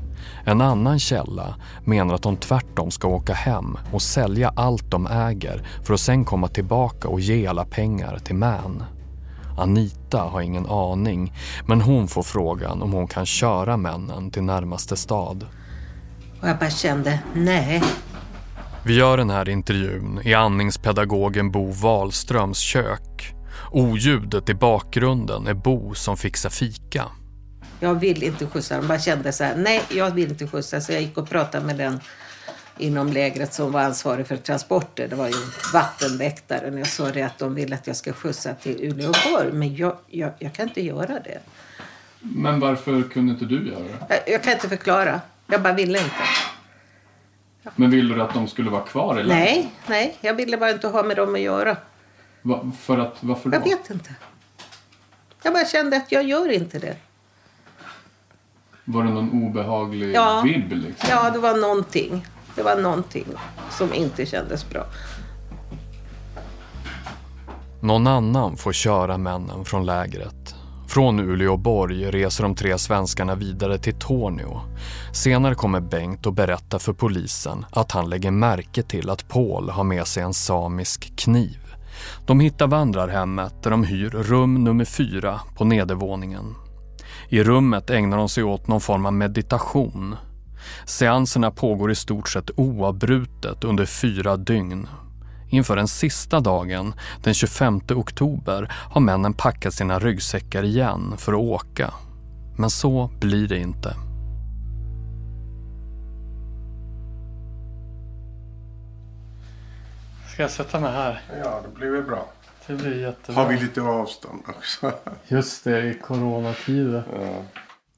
En 0.46 0.62
annan 0.62 1.00
källa 1.00 1.56
menar 1.86 2.16
att 2.16 2.24
de 2.24 2.38
tvärtom 2.38 2.92
ska 2.92 3.08
åka 3.08 3.34
hem 3.34 3.78
och 3.92 4.02
sälja 4.02 4.54
allt 4.56 4.92
de 4.92 5.08
äger 5.08 5.68
för 5.84 5.94
att 5.94 6.00
sen 6.00 6.26
komma 6.26 6.48
tillbaka 6.48 7.08
och 7.08 7.20
ge 7.20 7.48
alla 7.48 7.66
pengar 7.66 8.20
till 8.20 8.36
Man. 8.36 8.84
Anita 9.58 10.22
har 10.22 10.42
ingen 10.42 10.66
aning, 10.66 11.34
men 11.68 11.82
hon 11.82 12.08
får 12.08 12.24
frågan 12.24 12.82
om 12.82 12.94
hon 12.94 13.08
kan 13.08 13.26
köra 13.26 13.78
männen 13.78 14.32
till 14.32 14.44
närmaste 14.44 14.96
stad. 14.96 15.46
Och 16.42 16.50
jag 16.50 16.58
bara 16.58 16.70
kände, 16.70 17.20
nej. 17.34 17.84
Vi 18.84 18.94
gör 18.94 19.18
den 19.18 19.30
här 19.30 19.50
intervjun 19.50 20.22
i 20.24 20.34
andningspedagogen 20.34 21.52
Bo 21.52 21.72
Wahlströms 21.72 22.60
kök. 22.60 23.34
Oljudet 23.72 24.50
i 24.50 24.54
bakgrunden 24.54 25.48
är 25.48 25.54
Bo 25.54 25.94
som 25.96 26.18
fixar 26.18 26.50
fika. 26.50 27.06
Jag 27.80 27.96
vill 27.96 28.24
inte 28.24 28.46
skjutsa. 28.46 28.78
De 28.78 28.88
bara 28.88 29.00
kände 29.00 29.32
så 29.32 29.44
här, 29.44 29.56
nej 29.56 29.84
jag 29.90 30.12
vill 30.12 30.30
inte 30.30 30.48
skjutsa. 30.48 30.82
Så 30.82 30.92
jag 30.92 31.02
gick 31.02 31.18
och 31.18 31.30
pratade 31.30 31.66
med 31.66 31.78
den 31.78 32.00
inom 32.78 33.08
lägret 33.14 33.54
som 33.54 33.72
var 33.72 33.82
ansvarig 33.82 34.28
för 34.28 34.38
transporter. 34.38 35.08
Det 35.08 35.16
var 35.16 35.28
ju 35.28 35.34
vattenväktaren. 35.74 36.78
Jag 36.78 36.88
sa 36.88 37.10
det 37.12 37.22
att 37.22 37.38
de 37.38 37.56
vill 37.56 37.74
att 37.74 37.88
jag 37.88 37.96
ska 37.96 38.14
skjutsa 38.14 38.54
till 38.54 38.84
Uleåborg. 38.84 39.52
Men 39.54 39.76
jag, 39.76 39.98
jag, 40.08 40.32
jag 40.40 40.54
kan 40.54 40.68
inte 40.68 40.82
göra 40.82 41.20
det. 41.20 41.40
Men 42.20 42.60
varför 42.60 43.04
kunde 43.04 43.34
inte 43.34 43.46
du 43.46 43.68
göra 43.68 43.80
det? 43.80 44.06
Jag, 44.10 44.34
jag 44.34 44.44
kan 44.44 44.54
inte 44.54 44.70
förklara. 44.70 45.22
Jag 45.52 45.62
bara 45.62 45.74
ville 45.74 45.98
inte. 46.00 46.14
Men 47.76 47.90
ville 47.90 48.16
du 48.16 48.22
att 48.22 48.34
de 48.34 48.48
skulle 48.48 48.70
vara 48.70 48.82
kvar? 48.82 49.18
Eller? 49.18 49.36
Nej, 49.36 49.72
nej. 49.88 50.18
Jag 50.22 50.34
ville 50.34 50.58
bara 50.58 50.72
inte 50.72 50.88
ha 50.88 51.04
med 51.04 51.18
dem 51.18 51.36
att 51.36 51.42
göra. 51.42 51.78
Va, 52.42 52.72
för 52.82 52.98
att, 52.98 53.18
varför 53.20 53.50
då? 53.50 53.56
Jag 53.58 53.62
vet 53.64 53.90
inte. 53.90 54.16
Jag 55.44 55.54
bara 55.54 55.66
kände 55.66 55.98
att 55.98 56.12
jag 56.12 56.24
gör 56.24 56.52
inte 56.52 56.80
det. 56.80 56.96
Var 58.86 59.04
det 59.04 59.10
någon 59.10 59.44
obehaglig 59.44 60.16
Ja. 60.16 60.42
vibb 60.46 60.72
liksom? 60.72 61.10
Ja, 61.12 61.30
det 61.30 61.40
var 61.40 61.58
någonting. 61.58 62.28
Det 62.56 62.64
var 62.64 62.76
någonting 62.76 63.26
som 63.72 63.94
inte 63.94 64.26
kändes 64.26 64.70
bra. 64.70 64.86
Någon 67.82 68.08
annan 68.08 68.58
får 68.58 68.74
köra 68.74 69.18
männen 69.18 69.66
från 69.66 69.86
lägret. 69.86 70.56
Från 70.90 71.20
Uleåborg 71.20 72.12
reser 72.12 72.44
de 72.44 72.56
tre 72.56 72.78
svenskarna 72.78 73.36
vidare 73.36 73.78
till 73.78 73.94
Tornio. 73.94 74.62
Senare 75.14 75.56
kommer 75.56 75.80
Bengt 75.80 76.26
och 76.26 76.34
berättar 76.34 76.80
för 76.80 76.94
polisen 76.94 77.66
att 77.72 77.92
han 77.92 78.10
lägger 78.10 78.32
märke 78.32 78.84
till 78.84 79.10
att 79.10 79.28
Paul 79.28 79.70
har 79.70 79.84
med 79.84 80.08
sig 80.08 80.24
en 80.24 80.34
samisk 80.34 81.18
kniv. 81.18 81.60
De 82.26 82.40
hittar 82.40 82.68
vandrarhemmet 82.68 83.64
där 83.64 83.72
de 83.72 83.84
hyr 83.84 84.10
rum 84.10 84.64
nummer 84.64 84.86
fyra 84.86 85.40
på 85.56 85.66
nedervåningen. 85.66 86.56
I 87.30 87.44
rummet 87.44 87.90
ägnar 87.90 88.18
de 88.18 88.30
sig 88.30 88.44
åt 88.44 88.68
någon 88.68 88.82
form 88.82 89.06
av 89.06 89.14
meditation. 89.14 90.16
Seanserna 90.86 91.52
pågår 91.52 91.92
i 91.92 91.96
stort 91.96 92.30
sett 92.30 92.52
oavbrutet 92.56 93.64
under 93.64 93.86
fyra 93.86 94.38
dygn. 94.38 94.88
Inför 95.50 95.76
den 95.76 95.88
sista 95.88 96.40
dagen, 96.40 96.94
den 97.24 97.34
25 97.34 97.82
oktober, 97.96 98.72
har 98.72 99.02
männen 99.02 99.34
packat 99.34 99.74
sina 99.74 100.00
ryggsäckar 100.00 100.64
igen 100.64 101.14
för 101.18 101.34
att 101.34 101.40
åka. 101.40 101.94
Men 102.58 102.70
så 102.70 103.12
blir 103.20 103.48
det 103.48 103.58
inte. 103.58 103.96
Ska 110.34 110.42
jag 110.44 110.52
sätta 110.52 110.80
mig 110.80 110.92
här? 110.92 111.22
Ja, 111.44 111.62
det 111.66 111.80
blir 111.80 111.90
väl 111.90 112.04
bra. 112.04 112.26
Det 112.68 112.74
blir 112.74 113.02
jättebra. 113.02 113.44
Har 113.44 113.50
vi 113.50 113.60
lite 113.60 113.82
avstånd 113.82 114.44
också? 114.48 114.92
Just 115.28 115.64
det, 115.64 115.82
i 115.82 115.94
coronatider. 115.94 117.04
Ja. 117.14 117.44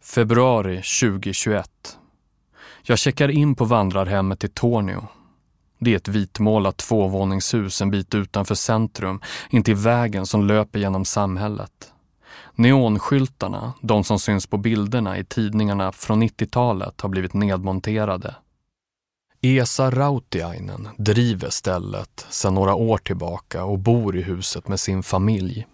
Februari 0.02 0.76
2021. 0.76 1.98
Jag 2.84 3.00
checkar 3.00 3.30
in 3.30 3.56
på 3.56 3.66
vandrarhemmet 3.66 4.44
i 4.44 4.48
Tornio. 4.48 5.08
Det 5.84 5.92
är 5.92 5.98
ett 5.98 6.08
vitmålat 6.08 6.78
tvåvåningshus 6.78 7.82
en 7.82 7.92
bit 7.92 8.16
utanför 8.16 8.56
centrum, 8.56 9.22
intill 9.50 9.76
vägen 9.76 10.26
som 10.26 10.48
löper 10.48 10.80
genom 10.80 11.06
samhället. 11.06 11.92
Neonskyltarna, 12.56 13.74
de 13.82 14.04
som 14.04 14.20
syns 14.20 14.48
på 14.48 14.58
bilderna 14.58 15.18
i 15.18 15.24
tidningarna 15.24 15.92
från 15.92 16.24
90-talet, 16.24 17.02
har 17.02 17.10
blivit 17.10 17.34
nedmonterade. 17.34 18.36
Esa 19.42 19.92
Rautiainen 19.92 20.90
driver 20.98 21.50
stället 21.50 22.26
sedan 22.30 22.54
några 22.54 22.76
år 22.76 22.98
tillbaka 22.98 23.64
och 23.64 23.80
bor 23.80 24.16
i 24.16 24.22
huset 24.22 24.68
med 24.68 24.80
sin 24.80 25.04
familj. 25.04 25.68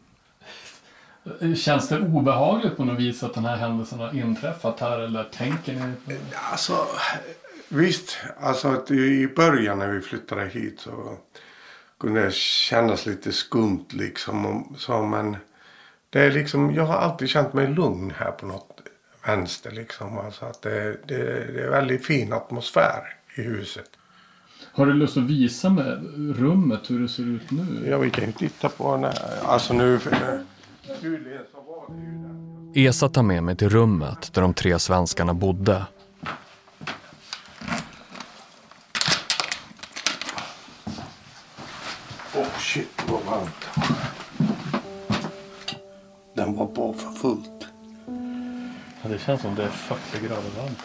Känns 1.56 1.90
det 1.90 2.00
obehagligt 2.00 2.78
på 2.78 2.86
något 2.86 3.00
vis 3.00 3.24
att 3.24 3.34
den 3.34 3.46
här 3.46 3.58
händelsen 3.58 4.00
har 4.00 4.20
inträffat 4.20 4.80
här 4.80 5.00
eller 5.00 5.24
tänker 5.24 5.74
ni? 5.74 6.18
Alltså, 6.52 6.74
visst. 7.70 8.18
Alltså 8.40 8.68
att 8.68 8.92
i 8.92 9.28
början 9.36 9.80
när 9.80 9.92
vi 9.92 10.02
flyttade 10.02 10.46
hit 10.46 10.80
så 10.80 11.18
kunde 12.00 12.22
det 12.22 12.34
kännas 12.34 13.06
lite 13.06 13.32
skumt 13.32 13.86
liksom. 13.90 14.76
Så, 14.78 15.02
men 15.02 15.38
det 16.10 16.22
är 16.22 16.32
liksom, 16.32 16.74
jag 16.74 16.84
har 16.84 16.96
alltid 16.96 17.30
känt 17.30 17.54
mig 17.54 17.68
lugn 17.68 18.14
här 18.18 18.32
på 18.32 18.46
något 18.46 18.82
vänster 19.26 19.72
liksom. 19.72 20.18
Alltså 20.18 20.46
att 20.46 20.62
det, 20.62 20.98
det, 21.08 21.54
det 21.54 21.64
är 21.64 21.70
väldigt 21.70 22.06
fin 22.06 22.34
atmosfär 22.34 23.02
i 23.36 23.42
huset. 23.42 23.90
Har 24.72 24.86
du 24.86 24.94
lust 24.94 25.18
att 25.18 25.24
visa 25.24 25.70
med 25.70 26.00
rummet 26.38 26.90
hur 26.90 27.00
det 27.00 27.10
ser 27.10 27.24
ut 27.24 27.52
nu? 27.52 27.88
Ja, 27.90 27.98
vi 27.98 28.10
kan 28.10 28.26
ju 28.26 28.32
titta 28.32 28.70
på 28.70 28.96
den 28.96 29.04
här. 29.04 29.14
Alltså 29.44 29.74
nu... 29.74 30.00
Det. 30.04 30.44
Esa 32.76 33.10
tar 33.10 33.24
med 33.24 33.44
mig 33.44 33.56
till 33.56 33.70
rummet 33.70 34.34
där 34.34 34.42
de 34.42 34.54
tre 34.54 34.80
svenskarna 34.80 35.34
bodde. 35.34 35.86
Shit 42.60 43.04
vad 43.08 43.22
varmt. 43.24 43.68
Den 46.34 46.56
var 46.56 46.66
på 46.66 46.94
för 46.94 47.12
fullt. 47.12 47.68
Ja, 49.02 49.10
det 49.10 49.20
känns 49.20 49.42
som 49.42 49.56
det 49.56 49.64
är 49.64 49.70
40 49.70 50.28
grader 50.28 50.62
varmt. 50.62 50.84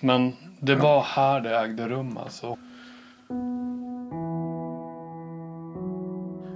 Men 0.00 0.32
det 0.60 0.74
var 0.74 1.02
här 1.02 1.40
det 1.40 1.58
ägde 1.58 1.88
rum 1.88 2.16
alltså. 2.16 2.56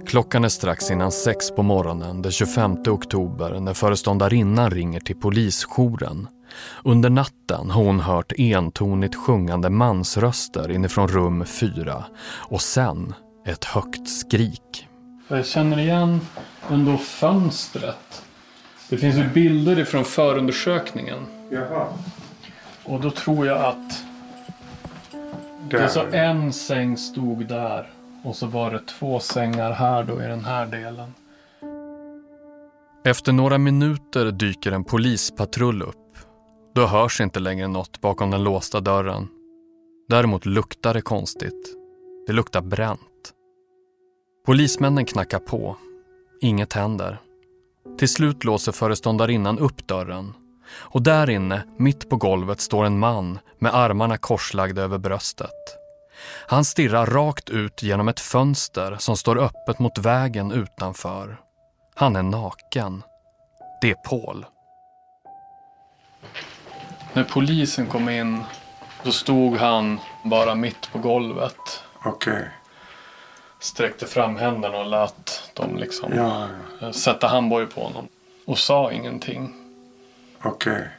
Klockan 0.07 0.43
är 0.43 0.49
strax 0.49 0.91
innan 0.91 1.11
sex 1.11 1.51
på 1.51 1.63
morgonen 1.63 2.21
den 2.21 2.31
25 2.31 2.77
oktober 2.87 3.59
när 3.59 3.73
föreståndarinnan 3.73 4.71
ringer 4.71 4.99
till 4.99 5.15
polisjouren. 5.15 6.27
Under 6.83 7.09
natten 7.09 7.69
har 7.69 7.83
hon 7.83 7.99
hört 7.99 8.31
entonigt 8.37 9.15
sjungande 9.15 9.69
mansröster 9.69 10.71
inifrån 10.71 11.07
rum 11.07 11.45
4 11.45 12.05
och 12.49 12.61
sen 12.61 13.13
ett 13.49 13.65
högt 13.65 14.09
skrik. 14.09 14.87
Jag 15.27 15.45
känner 15.45 15.79
igen 15.79 16.21
ändå 16.69 16.97
fönstret. 16.97 18.23
Det 18.89 18.97
finns 18.97 19.15
ju 19.15 19.27
bilder 19.27 19.79
ifrån 19.79 20.05
förundersökningen. 20.05 21.25
Jaha. 21.49 21.87
Och 22.83 23.01
då 23.01 23.11
tror 23.11 23.47
jag 23.47 23.65
att 23.65 24.03
det 25.69 25.77
är 25.77 25.87
så 25.87 26.01
en 26.01 26.53
säng 26.53 26.97
stod 26.97 27.45
där. 27.45 27.89
Och 28.23 28.35
så 28.35 28.47
var 28.47 28.71
det 28.71 28.79
två 28.79 29.19
sängar 29.19 29.71
här 29.71 30.03
då 30.03 30.23
i 30.23 30.25
den 30.25 30.45
här 30.45 30.65
delen. 30.65 31.13
Efter 33.05 33.31
några 33.31 33.57
minuter 33.57 34.31
dyker 34.31 34.71
en 34.71 34.83
polispatrull 34.83 35.81
upp. 35.81 36.17
Då 36.75 36.85
hörs 36.85 37.21
inte 37.21 37.39
längre 37.39 37.67
något 37.67 38.01
bakom 38.01 38.31
den 38.31 38.43
låsta 38.43 38.79
dörren. 38.79 39.27
Däremot 40.09 40.45
luktar 40.45 40.93
det 40.93 41.01
konstigt. 41.01 41.75
Det 42.27 42.33
luktar 42.33 42.61
bränt. 42.61 43.08
Polismännen 44.45 45.05
knackar 45.05 45.39
på. 45.39 45.77
Inget 46.41 46.73
händer. 46.73 47.21
Till 47.97 48.09
slut 48.09 48.43
låser 48.43 48.71
föreståndarinnan 48.71 49.59
upp 49.59 49.87
dörren. 49.87 50.33
Och 50.71 51.01
där 51.01 51.29
inne, 51.29 51.63
mitt 51.77 52.09
på 52.09 52.15
golvet, 52.15 52.61
står 52.61 52.85
en 52.85 52.99
man 52.99 53.39
med 53.59 53.75
armarna 53.75 54.17
korslagda 54.17 54.81
över 54.81 54.97
bröstet. 54.97 55.75
Han 56.47 56.65
stirrar 56.65 57.05
rakt 57.05 57.49
ut 57.49 57.83
genom 57.83 58.07
ett 58.07 58.19
fönster 58.19 58.95
som 58.99 59.17
står 59.17 59.37
öppet 59.37 59.79
mot 59.79 59.97
vägen 59.97 60.51
utanför. 60.51 61.39
Han 61.95 62.15
är 62.15 62.23
naken. 62.23 63.03
Det 63.81 63.89
är 63.89 63.95
Paul. 63.95 64.45
När 67.13 67.23
polisen 67.23 67.87
kom 67.87 68.09
in 68.09 68.43
då 69.03 69.11
stod 69.11 69.57
han 69.57 69.99
bara 70.23 70.55
mitt 70.55 70.91
på 70.91 70.99
golvet. 70.99 71.83
Okej. 72.05 72.49
Sträckte 73.59 74.05
fram 74.05 74.37
händerna 74.37 74.77
och 74.77 74.85
lät 74.85 75.51
dem 75.53 75.77
liksom 75.77 76.13
Ja, 76.15 76.47
ja. 76.81 76.93
sätta 76.93 77.27
handboj 77.27 77.65
på 77.65 77.81
honom. 77.81 78.07
Och 78.45 78.57
sa 78.57 78.91
ingenting. 78.91 79.53
Okej. 80.43 80.89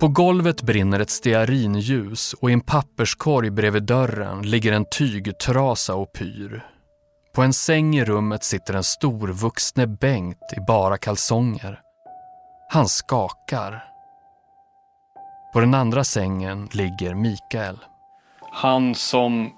På 0.00 0.08
golvet 0.08 0.62
brinner 0.62 1.00
ett 1.00 1.10
stearinljus 1.10 2.32
och 2.32 2.50
i 2.50 2.52
en 2.52 2.60
papperskorg 2.60 3.50
bredvid 3.50 3.82
dörren 3.82 4.42
ligger 4.42 4.72
en 4.72 4.84
tygtrasa 4.84 5.94
och 5.94 6.12
pyr. 6.12 6.66
På 7.34 7.42
en 7.42 7.52
säng 7.52 7.96
i 7.96 8.04
rummet 8.04 8.44
sitter 8.44 8.74
en 8.74 8.84
storvuxne 8.84 9.86
Bengt 9.86 10.52
i 10.56 10.60
bara 10.66 10.98
kalsonger. 10.98 11.80
Han 12.70 12.88
skakar. 12.88 13.84
På 15.52 15.60
den 15.60 15.74
andra 15.74 16.04
sängen 16.04 16.68
ligger 16.72 17.14
Mikael. 17.14 17.78
Han 18.52 18.94
som 18.94 19.52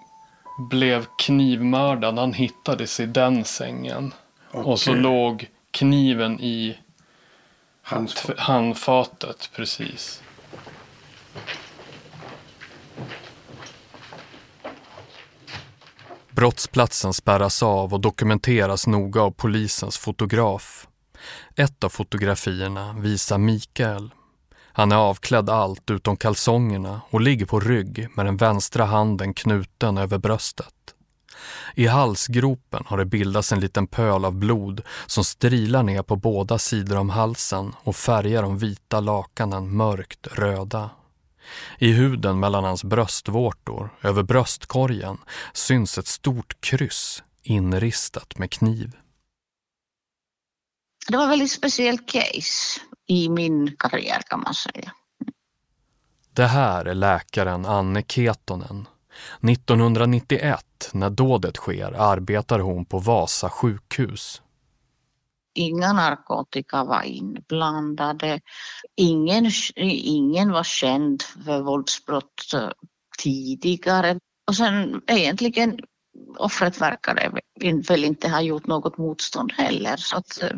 blev 0.59 1.07
knivmördad, 1.19 2.19
han 2.19 2.33
hittades 2.33 3.01
i 3.01 3.07
den 3.07 3.45
sängen. 3.45 4.15
Och 4.51 4.81
så 4.81 4.95
låg 4.95 5.49
kniven 5.71 6.41
i 6.41 6.79
Hans... 7.83 8.15
t- 8.15 8.33
handfatet 8.39 9.51
precis. 9.57 10.23
Brottsplatsen 16.31 17.13
spärras 17.13 17.63
av 17.63 17.95
och 17.95 18.01
dokumenteras 18.01 18.87
noga 18.87 19.23
av 19.23 19.31
polisens 19.31 19.99
fotograf. 19.99 20.89
Ett 21.57 21.85
av 21.85 21.89
fotografierna 21.89 22.93
visar 22.93 23.39
Mikael. 23.39 24.11
Han 24.77 24.93
är 24.93 24.97
avklädd 24.97 25.51
allt 25.51 25.91
utom 25.91 26.17
kalsongerna 26.17 27.01
och 27.11 27.21
ligger 27.21 27.47
på 27.47 27.61
rygg 27.61 28.09
med 28.15 28.27
den 28.27 28.37
vänstra 28.37 28.85
handen 28.85 29.35
knuten 29.35 29.99
över 29.99 30.19
bröstet. 30.19 30.95
I 31.75 31.87
halsgropen 31.87 32.85
har 32.87 32.99
det 32.99 33.05
bildats 33.05 33.53
en 33.53 33.61
liten 33.61 33.87
pöl 33.87 34.25
av 34.25 34.35
blod 34.35 34.83
som 35.07 35.25
strilar 35.25 35.83
ner 35.83 36.03
på 36.03 36.17
båda 36.17 36.59
sidor 36.59 36.97
om 36.97 37.11
halsen 37.11 37.75
och 37.83 37.97
färgar 37.97 38.43
de 38.43 38.59
vita 38.59 39.01
lakanen 39.01 39.77
mörkt 39.77 40.27
röda. 40.27 40.91
I 41.79 41.93
huden 41.93 42.41
mellan 42.41 42.65
hans 42.65 42.85
bröstvårtor, 42.85 43.91
över 44.03 44.23
bröstkorgen, 44.23 45.19
syns 45.53 45.99
ett 45.99 46.07
stort 46.07 46.61
kryss 46.61 47.23
inristat 47.43 48.39
med 48.39 48.51
kniv. 48.51 48.93
Det 51.09 51.17
var 51.17 51.25
ett 51.25 51.31
väldigt 51.31 51.53
speciellt 51.53 52.13
case 52.13 52.81
i 53.07 53.29
min 53.29 53.77
karriär 53.77 54.23
kan 54.29 54.41
man 54.41 54.55
säga. 54.55 54.93
Det 56.33 56.47
här 56.47 56.85
är 56.85 56.95
läkaren 56.95 57.67
Anne 57.67 58.03
Ketonen. 58.09 58.87
1991, 59.51 60.91
när 60.93 61.11
dådet 61.11 61.57
sker, 61.57 61.93
arbetar 61.93 62.59
hon 62.59 62.85
på 62.85 62.99
Vasa 62.99 63.51
sjukhus. 63.51 64.43
Inga 65.55 65.93
narkotika 65.93 66.85
var 66.85 67.03
inblandade. 67.03 68.41
Ingen, 68.97 69.51
ingen 69.77 70.53
var 70.53 70.65
känd 70.65 71.23
för 71.23 71.63
våldsbrott 71.63 72.55
eh, 72.55 72.71
tidigare. 73.19 74.19
Och 74.47 74.57
sen 74.57 75.03
egentligen 75.07 75.79
offret 76.37 76.81
verkade 76.81 77.41
väl 77.89 78.05
inte 78.05 78.29
ha 78.29 78.41
gjort 78.41 78.67
något 78.67 78.99
motstånd 78.99 79.53
heller. 79.53 79.97
Så 79.97 80.17
att, 80.17 80.43
eh, 80.43 80.57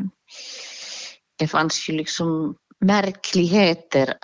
det 1.36 1.48
fanns 1.48 1.88
ju 1.88 1.92
liksom 1.92 2.54
märkligheter 2.80 4.14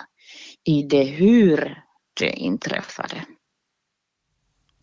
i 0.63 0.83
det 0.83 1.03
hur 1.03 1.83
det 2.19 2.31
inträffade. 2.31 3.25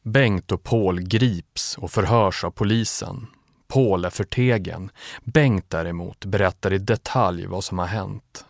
Bengt 0.02 0.52
och 0.52 0.62
Paul 0.62 1.00
grips 1.00 1.78
och 1.78 1.90
förhörs 1.90 2.44
av 2.44 2.50
polisen. 2.50 3.26
Paul 3.68 4.04
är 4.04 4.10
förtegen. 4.10 4.90
Bengt 5.24 5.70
däremot 5.70 6.24
berättar 6.24 6.72
i 6.72 6.78
detalj 6.78 7.46
vad 7.46 7.64
som 7.64 7.78
har 7.78 7.86
hänt. 7.86 8.44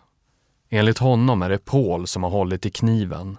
Enligt 0.68 0.98
honom 0.98 1.42
är 1.42 1.48
det 1.48 1.64
Paul 1.64 2.06
som 2.06 2.22
har 2.22 2.30
hållit 2.30 2.66
i 2.66 2.70
kniven. 2.70 3.38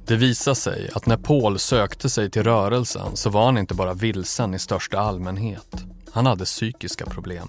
Det 0.07 0.15
visade 0.15 0.55
sig 0.55 0.89
att 0.95 1.05
när 1.05 1.17
Paul 1.17 1.59
sökte 1.59 2.09
sig 2.09 2.29
till 2.29 2.43
rörelsen 2.43 3.15
så 3.15 3.29
var 3.29 3.45
han 3.45 3.57
inte 3.57 3.73
bara 3.73 3.93
vilsen 3.93 4.53
i 4.53 4.59
största 4.59 4.99
allmänhet. 4.99 5.75
Han 6.11 6.25
hade 6.25 6.45
psykiska 6.45 7.05
problem. 7.05 7.47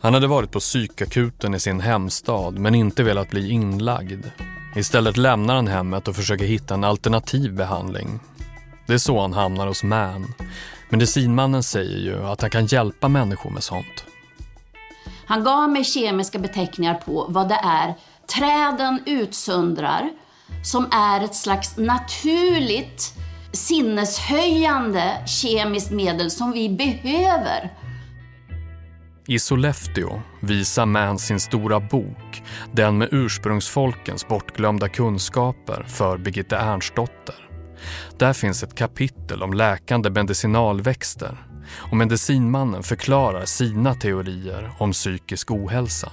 Han 0.00 0.14
hade 0.14 0.26
varit 0.26 0.50
på 0.50 0.60
psykakuten 0.60 1.54
i 1.54 1.60
sin 1.60 1.80
hemstad 1.80 2.58
men 2.58 2.74
inte 2.74 3.02
velat 3.02 3.30
bli 3.30 3.50
inlagd. 3.50 4.26
Istället 4.76 5.16
lämnar 5.16 5.54
han 5.54 5.68
hemmet 5.68 6.08
och 6.08 6.16
försöker 6.16 6.44
hitta 6.44 6.74
en 6.74 6.84
alternativ 6.84 7.54
behandling. 7.54 8.20
Det 8.86 8.94
är 8.94 8.98
så 8.98 9.20
han 9.20 9.32
hamnar 9.32 9.66
hos 9.66 9.82
MAN. 9.82 10.34
Medicinmannen 10.88 11.62
säger 11.62 11.98
ju 11.98 12.26
att 12.26 12.40
han 12.40 12.50
kan 12.50 12.66
hjälpa 12.66 13.08
människor 13.08 13.50
med 13.50 13.62
sånt. 13.62 14.04
Han 15.26 15.44
gav 15.44 15.70
mig 15.70 15.84
kemiska 15.84 16.38
beteckningar 16.38 16.94
på 16.94 17.26
vad 17.28 17.48
det 17.48 17.60
är 17.64 17.94
träden 18.26 19.02
utsöndrar 19.06 20.10
som 20.64 20.86
är 20.92 21.24
ett 21.24 21.34
slags 21.34 21.76
naturligt 21.76 23.14
sinneshöjande 23.52 25.26
kemiskt 25.26 25.90
medel 25.90 26.30
som 26.30 26.52
vi 26.52 26.68
behöver. 26.68 27.72
I 29.28 29.38
Sollefteå 29.38 30.22
visar 30.40 30.86
Mann 30.86 31.18
sin 31.18 31.40
stora 31.40 31.80
bok, 31.80 32.42
den 32.72 32.98
med 32.98 33.08
ursprungsfolkens 33.12 34.28
bortglömda 34.28 34.88
kunskaper, 34.88 35.84
för 35.88 36.18
Birgitta 36.18 36.58
Ernsdotter. 36.58 37.34
Där 38.18 38.32
finns 38.32 38.62
ett 38.62 38.74
kapitel 38.74 39.42
om 39.42 39.52
läkande 39.52 40.10
medicinalväxter 40.10 41.36
och 41.90 41.96
medicinmannen 41.96 42.82
förklarar 42.82 43.44
sina 43.44 43.94
teorier 43.94 44.72
om 44.78 44.92
psykisk 44.92 45.50
ohälsa 45.50 46.12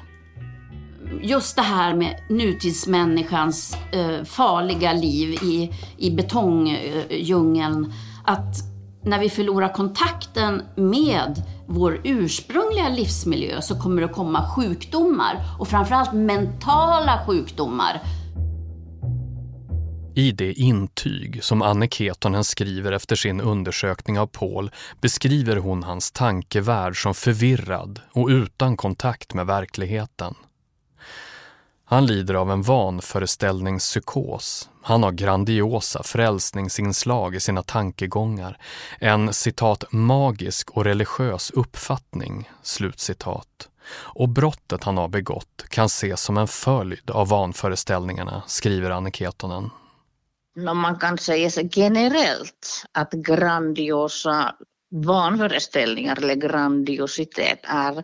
just 1.22 1.56
det 1.56 1.62
här 1.62 1.96
med 1.96 2.20
nutidsmänniskans 2.30 3.78
eh, 3.92 4.24
farliga 4.24 4.94
liv 4.94 5.34
i, 5.34 5.72
i 5.98 6.12
betongdjungeln. 6.12 7.94
Att 8.26 8.73
när 9.06 9.20
vi 9.20 9.30
förlorar 9.30 9.74
kontakten 9.74 10.62
med 10.76 11.44
vår 11.68 12.02
ursprungliga 12.04 12.90
livsmiljö 12.90 13.62
så 13.62 13.80
kommer 13.80 14.02
det 14.02 14.08
att 14.08 14.16
komma 14.16 14.50
sjukdomar 14.56 15.40
och 15.60 15.68
framförallt 15.68 16.14
mentala 16.14 17.26
sjukdomar. 17.28 18.02
I 20.16 20.32
det 20.32 20.54
intyg 20.54 21.44
som 21.44 21.62
Anne 21.62 21.88
Ketonen 21.88 22.44
skriver 22.44 22.92
efter 22.92 23.16
sin 23.16 23.42
undersökning 23.42 24.20
av 24.20 24.28
Paul 24.28 24.72
beskriver 25.02 25.56
hon 25.56 25.84
hans 25.84 26.12
tankevärld 26.12 27.04
som 27.04 27.14
förvirrad 27.14 28.00
och 28.12 28.28
utan 28.28 28.78
kontakt 28.78 29.34
med 29.34 29.46
verkligheten. 29.46 30.36
Han 31.86 32.06
lider 32.06 32.34
av 32.34 32.52
en 32.52 32.62
vanföreställningspsykos. 32.62 34.70
Han 34.86 35.04
har 35.04 35.12
grandiosa 35.12 36.04
frälsningsinslag 36.04 37.36
i 37.36 37.40
sina 37.40 37.64
tankegångar. 37.64 38.58
En 39.00 39.34
citat 39.34 39.84
magisk 39.92 40.70
och 40.72 40.84
religiös 40.84 41.52
uppfattning, 41.52 42.50
slutcitat. 42.62 43.70
Och 43.94 44.30
brottet 44.30 44.84
han 44.84 44.98
har 44.98 45.08
begått 45.08 45.66
kan 45.70 45.86
ses 45.86 46.22
som 46.22 46.38
en 46.38 46.48
följd 46.48 47.10
av 47.12 47.28
vanföreställningarna, 47.28 48.44
skriver 48.48 48.92
Anne 48.92 49.12
Ketonen. 49.12 49.70
Man 50.56 51.00
kan 51.00 51.18
säga 51.18 51.50
så 51.50 51.62
generellt 51.72 52.86
att 52.92 53.12
grandiosa 53.12 54.56
vanföreställningar 54.92 56.18
eller 56.18 56.36
grandiositet 56.36 57.60
är 57.64 58.04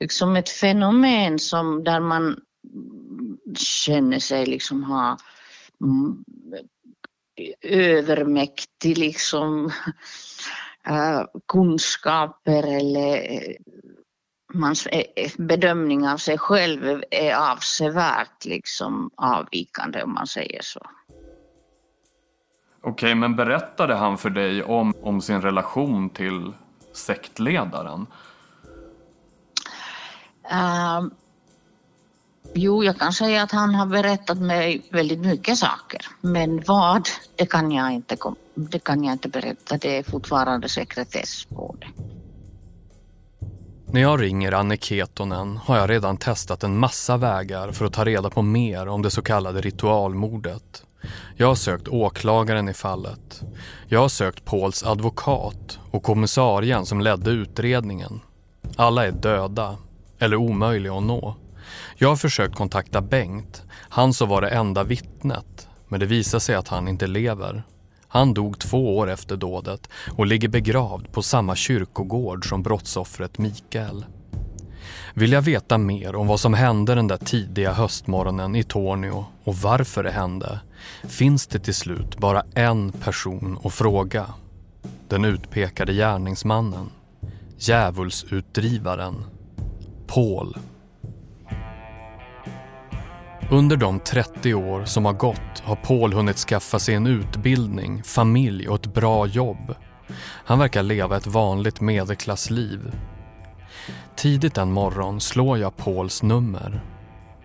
liksom 0.00 0.36
ett 0.36 0.50
fenomen 0.50 1.38
som 1.38 1.84
där 1.84 2.00
man 2.00 2.36
känner 3.56 4.18
sig 4.18 4.46
liksom 4.46 4.84
ha 4.84 5.18
övermäktig 7.62 8.98
liksom 8.98 9.66
äh, 10.86 11.22
kunskaper 11.46 12.76
eller 12.76 13.32
äh, 13.32 13.54
mans 14.54 14.86
äh, 14.86 15.30
bedömning 15.38 16.08
av 16.08 16.16
sig 16.16 16.38
själv 16.38 17.02
är 17.10 17.52
avsevärt 17.52 18.44
liksom 18.44 19.10
avvikande 19.16 20.02
om 20.02 20.14
man 20.14 20.26
säger 20.26 20.62
så. 20.62 20.80
Okej, 22.82 23.14
men 23.14 23.36
berättade 23.36 23.94
han 23.94 24.18
för 24.18 24.30
dig 24.30 24.62
om, 24.62 24.94
om 25.02 25.20
sin 25.20 25.42
relation 25.42 26.10
till 26.10 26.52
sektledaren? 26.92 28.06
Uh, 30.52 31.08
Jo, 32.54 32.84
jag 32.84 32.98
kan 32.98 33.12
säga 33.12 33.42
att 33.42 33.52
han 33.52 33.74
har 33.74 33.86
berättat 33.86 34.38
mig 34.38 34.82
väldigt 34.90 35.20
mycket 35.20 35.58
saker. 35.58 36.06
Men 36.20 36.62
vad, 36.66 37.08
det 37.36 37.46
kan 37.46 37.72
jag 37.72 37.92
inte, 37.92 38.16
det 38.54 38.78
kan 38.78 39.04
jag 39.04 39.14
inte 39.14 39.28
berätta. 39.28 39.76
Det 39.76 39.98
är 39.98 40.02
fortfarande 40.02 40.68
sekretess 40.68 41.44
på 41.44 41.76
det. 41.80 41.86
När 43.92 44.00
jag 44.00 44.22
ringer 44.22 44.52
Anne 44.52 44.76
Ketonen 44.76 45.56
har 45.56 45.76
jag 45.76 45.90
redan 45.90 46.16
testat 46.16 46.64
en 46.64 46.78
massa 46.78 47.16
vägar 47.16 47.72
för 47.72 47.84
att 47.84 47.92
ta 47.92 48.04
reda 48.04 48.30
på 48.30 48.42
mer 48.42 48.88
om 48.88 49.02
det 49.02 49.10
så 49.10 49.22
kallade 49.22 49.60
ritualmordet. 49.60 50.84
Jag 51.36 51.46
har 51.46 51.54
sökt 51.54 51.88
åklagaren 51.88 52.68
i 52.68 52.74
fallet. 52.74 53.42
Jag 53.88 54.00
har 54.00 54.08
sökt 54.08 54.44
Pauls 54.44 54.82
advokat 54.82 55.78
och 55.90 56.02
kommissarien 56.02 56.86
som 56.86 57.00
ledde 57.00 57.30
utredningen. 57.30 58.20
Alla 58.76 59.06
är 59.06 59.12
döda, 59.12 59.76
eller 60.18 60.36
omöjliga 60.36 60.94
att 60.94 61.02
nå. 61.02 61.34
Jag 61.96 62.08
har 62.08 62.16
försökt 62.16 62.54
kontakta 62.54 63.00
Bengt, 63.00 63.62
han 63.72 64.14
som 64.14 64.28
var 64.28 64.40
det 64.40 64.48
enda 64.48 64.84
vittnet, 64.84 65.68
men 65.88 66.00
det 66.00 66.06
visar 66.06 66.38
sig 66.38 66.54
att 66.54 66.68
han 66.68 66.88
inte 66.88 67.06
lever. 67.06 67.62
Han 68.08 68.34
dog 68.34 68.58
två 68.58 68.96
år 68.96 69.10
efter 69.10 69.36
dådet 69.36 69.88
och 70.16 70.26
ligger 70.26 70.48
begravd 70.48 71.12
på 71.12 71.22
samma 71.22 71.56
kyrkogård 71.56 72.48
som 72.48 72.62
brottsoffret 72.62 73.38
Mikael. 73.38 74.04
Vill 75.14 75.32
jag 75.32 75.42
veta 75.42 75.78
mer 75.78 76.16
om 76.16 76.26
vad 76.26 76.40
som 76.40 76.54
hände 76.54 76.94
den 76.94 77.08
där 77.08 77.16
tidiga 77.16 77.72
höstmorgonen 77.72 78.56
i 78.56 78.62
Tornio 78.62 79.24
och 79.44 79.56
varför 79.56 80.02
det 80.02 80.10
hände 80.10 80.60
finns 81.02 81.46
det 81.46 81.58
till 81.58 81.74
slut 81.74 82.18
bara 82.18 82.42
en 82.54 82.92
person 82.92 83.58
att 83.64 83.74
fråga. 83.74 84.26
Den 85.08 85.24
utpekade 85.24 85.92
gärningsmannen. 85.92 86.90
Djävulsutdrivaren. 87.58 89.24
Paul 90.06 90.56
under 93.50 93.76
de 93.76 94.00
30 94.00 94.54
år 94.54 94.84
som 94.84 95.04
har 95.04 95.12
gått 95.12 95.60
har 95.62 95.76
Paul 95.76 96.12
hunnit 96.12 96.36
skaffa 96.36 96.78
sig 96.78 96.94
en 96.94 97.06
utbildning, 97.06 98.02
familj 98.02 98.68
och 98.68 98.74
ett 98.74 98.94
bra 98.94 99.26
jobb. 99.26 99.74
Han 100.22 100.58
verkar 100.58 100.82
leva 100.82 101.16
ett 101.16 101.26
vanligt 101.26 101.80
medelklassliv. 101.80 102.92
Tidigt 104.16 104.58
en 104.58 104.72
morgon 104.72 105.20
slår 105.20 105.58
jag 105.58 105.76
Pauls 105.76 106.22
nummer. 106.22 106.80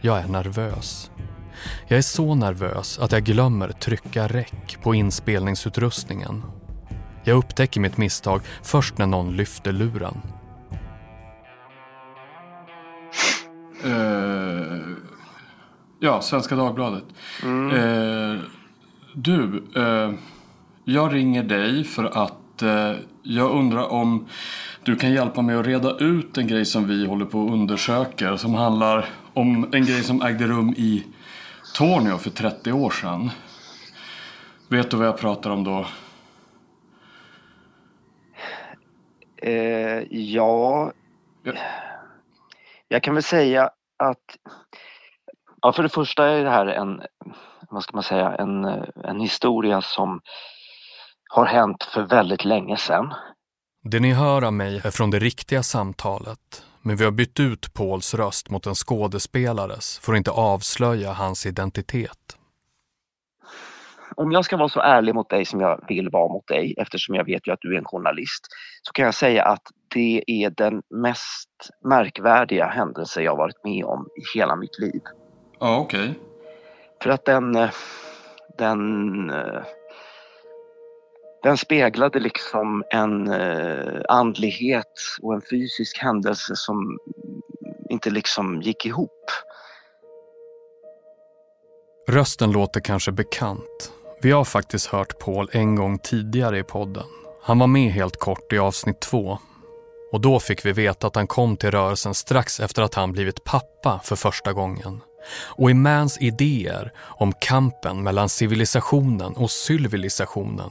Jag 0.02 0.20
är 0.20 0.28
nervös. 0.28 1.12
Jag 1.88 1.98
är 1.98 2.02
så 2.02 2.36
nervös 2.36 3.00
att 3.00 3.12
jag 3.12 3.24
glömmer 3.24 3.70
trycka 3.70 4.28
räck 4.28 4.78
på 4.84 4.96
inspelningsutrustningen. 4.96 6.44
Jag 7.24 7.38
upptäcker 7.38 7.82
mitt 7.82 7.98
misstag 7.98 8.42
först 8.64 8.98
när 8.98 9.06
någon 9.06 9.36
lyfter 9.36 9.72
luren. 9.72 10.22
Uh, 13.86 15.05
ja, 16.00 16.22
Svenska 16.22 16.56
Dagbladet. 16.56 17.04
Eh, 17.44 18.42
du, 19.14 19.64
eh, 19.76 20.14
jag 20.84 21.14
ringer 21.14 21.44
dig 21.44 21.84
för 21.84 22.04
att 22.04 22.62
eh, 22.62 22.94
jag 23.24 23.52
undrar 23.52 23.92
om 23.92 24.28
du 24.84 24.96
kan 24.96 25.12
hjälpa 25.12 25.42
mig 25.42 25.56
att 25.56 25.66
reda 25.66 25.98
ut 25.98 26.38
en 26.38 26.48
grej 26.48 26.66
som 26.66 26.88
vi 26.88 27.06
håller 27.08 27.26
på 27.26 27.46
att 27.46 27.52
undersöka. 27.52 28.38
Som 28.38 28.54
handlar 28.54 29.06
om 29.34 29.70
en 29.74 29.86
grej 29.86 30.04
som 30.04 30.22
ägde 30.22 30.48
rum 30.48 30.70
i 30.78 31.04
Tornio 31.76 32.18
för 32.18 32.30
30 32.30 32.72
år 32.72 32.90
sedan. 32.90 33.32
Vet 34.70 34.92
du 34.92 34.98
vad 34.98 35.08
jag 35.08 35.18
pratar 35.18 35.50
om 35.50 35.64
då? 35.64 35.86
Eh, 39.38 40.04
ja, 40.12 40.92
Ja. 41.44 41.54
jag 42.88 43.04
kan 43.04 43.14
väl 43.14 43.24
säga 43.24 43.70
att 43.98 44.38
ja, 45.66 45.72
för 45.72 45.84
det 45.84 45.90
första 45.90 46.28
är 46.28 46.44
det 46.44 46.50
här 46.50 46.68
en, 46.68 47.02
vad 47.70 47.84
ska 47.84 47.94
man 47.94 48.04
säga, 48.04 48.36
en, 48.36 48.66
en 49.04 49.20
historia 49.20 49.82
som 49.82 50.22
har 51.30 51.46
hänt 51.46 51.84
för 51.84 52.02
väldigt 52.02 52.46
länge 52.46 52.78
sedan. 52.78 53.14
Det 53.84 54.00
ni 54.00 54.14
hör 54.14 54.44
av 54.44 54.54
mig 54.54 54.82
är 54.84 54.92
från 54.92 55.12
det 55.12 55.20
riktiga 55.20 55.64
samtalet, 55.64 56.66
men 56.82 56.96
vi 56.96 57.04
har 57.04 57.12
bytt 57.12 57.40
ut 57.40 57.74
Pauls 57.74 58.14
röst 58.14 58.50
mot 58.50 58.66
en 58.66 58.76
skådespelares 58.76 60.00
för 60.00 60.14
att 60.14 60.18
inte 60.18 60.32
avslöja 60.32 61.14
hans 61.14 61.46
identitet. 61.46 62.38
Om 64.16 64.32
jag 64.32 64.46
ska 64.46 64.58
vara 64.58 64.70
så 64.70 64.80
ärlig 64.80 65.16
mot 65.16 65.30
dig 65.30 65.46
som 65.46 65.62
jag 65.62 65.86
vill 65.88 66.10
vara 66.10 66.34
mot 66.34 66.48
dig 66.48 66.76
eftersom 66.78 67.16
jag 67.16 67.26
vet 67.26 67.48
ju 67.48 67.54
att 67.54 67.62
du 67.62 67.74
är 67.74 67.78
en 67.78 67.86
journalist 67.86 68.48
så 68.82 68.92
kan 68.92 69.06
jag 69.06 69.14
säga 69.14 69.44
att 69.44 69.64
det 69.94 70.24
är 70.28 70.50
den 70.50 70.82
mest 70.90 71.50
märkvärdiga 71.84 72.68
händelse 72.68 73.22
jag 73.22 73.36
varit 73.36 73.64
med 73.64 73.86
om 73.86 74.08
i 74.18 74.38
hela 74.40 74.56
mitt 74.56 74.80
liv. 74.80 75.02
Ja, 75.60 75.80
okej. 75.80 76.14
För 77.04 77.10
att 77.10 77.26
den, 77.26 77.56
eh, 77.56 77.70
den, 78.58 79.30
eh, 79.30 79.64
den 81.44 81.58
speglade 81.58 82.20
liksom 82.20 82.84
en 82.90 83.28
eh, 83.28 84.02
andlighet 84.10 84.94
och 85.22 85.34
en 85.34 85.42
fysisk 85.50 85.98
händelse 85.98 86.56
som 86.56 87.00
inte 87.90 88.10
liksom 88.10 88.62
gick 88.62 88.86
ihop. 88.86 89.32
Rösten 92.08 92.52
låter 92.52 92.80
kanske 92.80 93.12
bekant. 93.12 93.92
Vi 94.22 94.32
har 94.32 94.44
faktiskt 94.44 94.88
hört 94.88 95.20
Paul 95.20 95.50
en 95.52 95.76
gång 95.76 96.00
tidigare 96.00 96.60
i 96.60 96.64
podden. 96.64 97.04
Han 97.42 97.60
var 97.60 97.68
med 97.68 97.92
helt 97.92 98.18
kort 98.18 98.54
i 98.54 98.58
avsnitt 98.58 99.00
två. 99.00 99.38
Och 100.16 100.22
då 100.22 100.40
fick 100.40 100.66
vi 100.66 100.72
veta 100.72 101.08
att 101.08 101.16
han 101.16 101.28
kom 101.28 101.58
till 101.58 101.72
rörelsen 101.72 102.14
strax 102.14 102.60
efter 102.60 102.82
att 102.82 102.94
han 102.94 103.12
blivit 103.12 103.44
pappa 103.44 104.00
för 104.04 104.16
första 104.16 104.54
gången. 104.54 105.02
Och 105.58 105.72
i 105.72 105.74
Mans 105.74 106.22
idéer 106.22 106.92
om 107.00 107.34
kampen 107.34 108.04
mellan 108.04 108.30
civilisationen 108.30 109.34
och 109.34 109.52
civilisationen, 109.52 110.70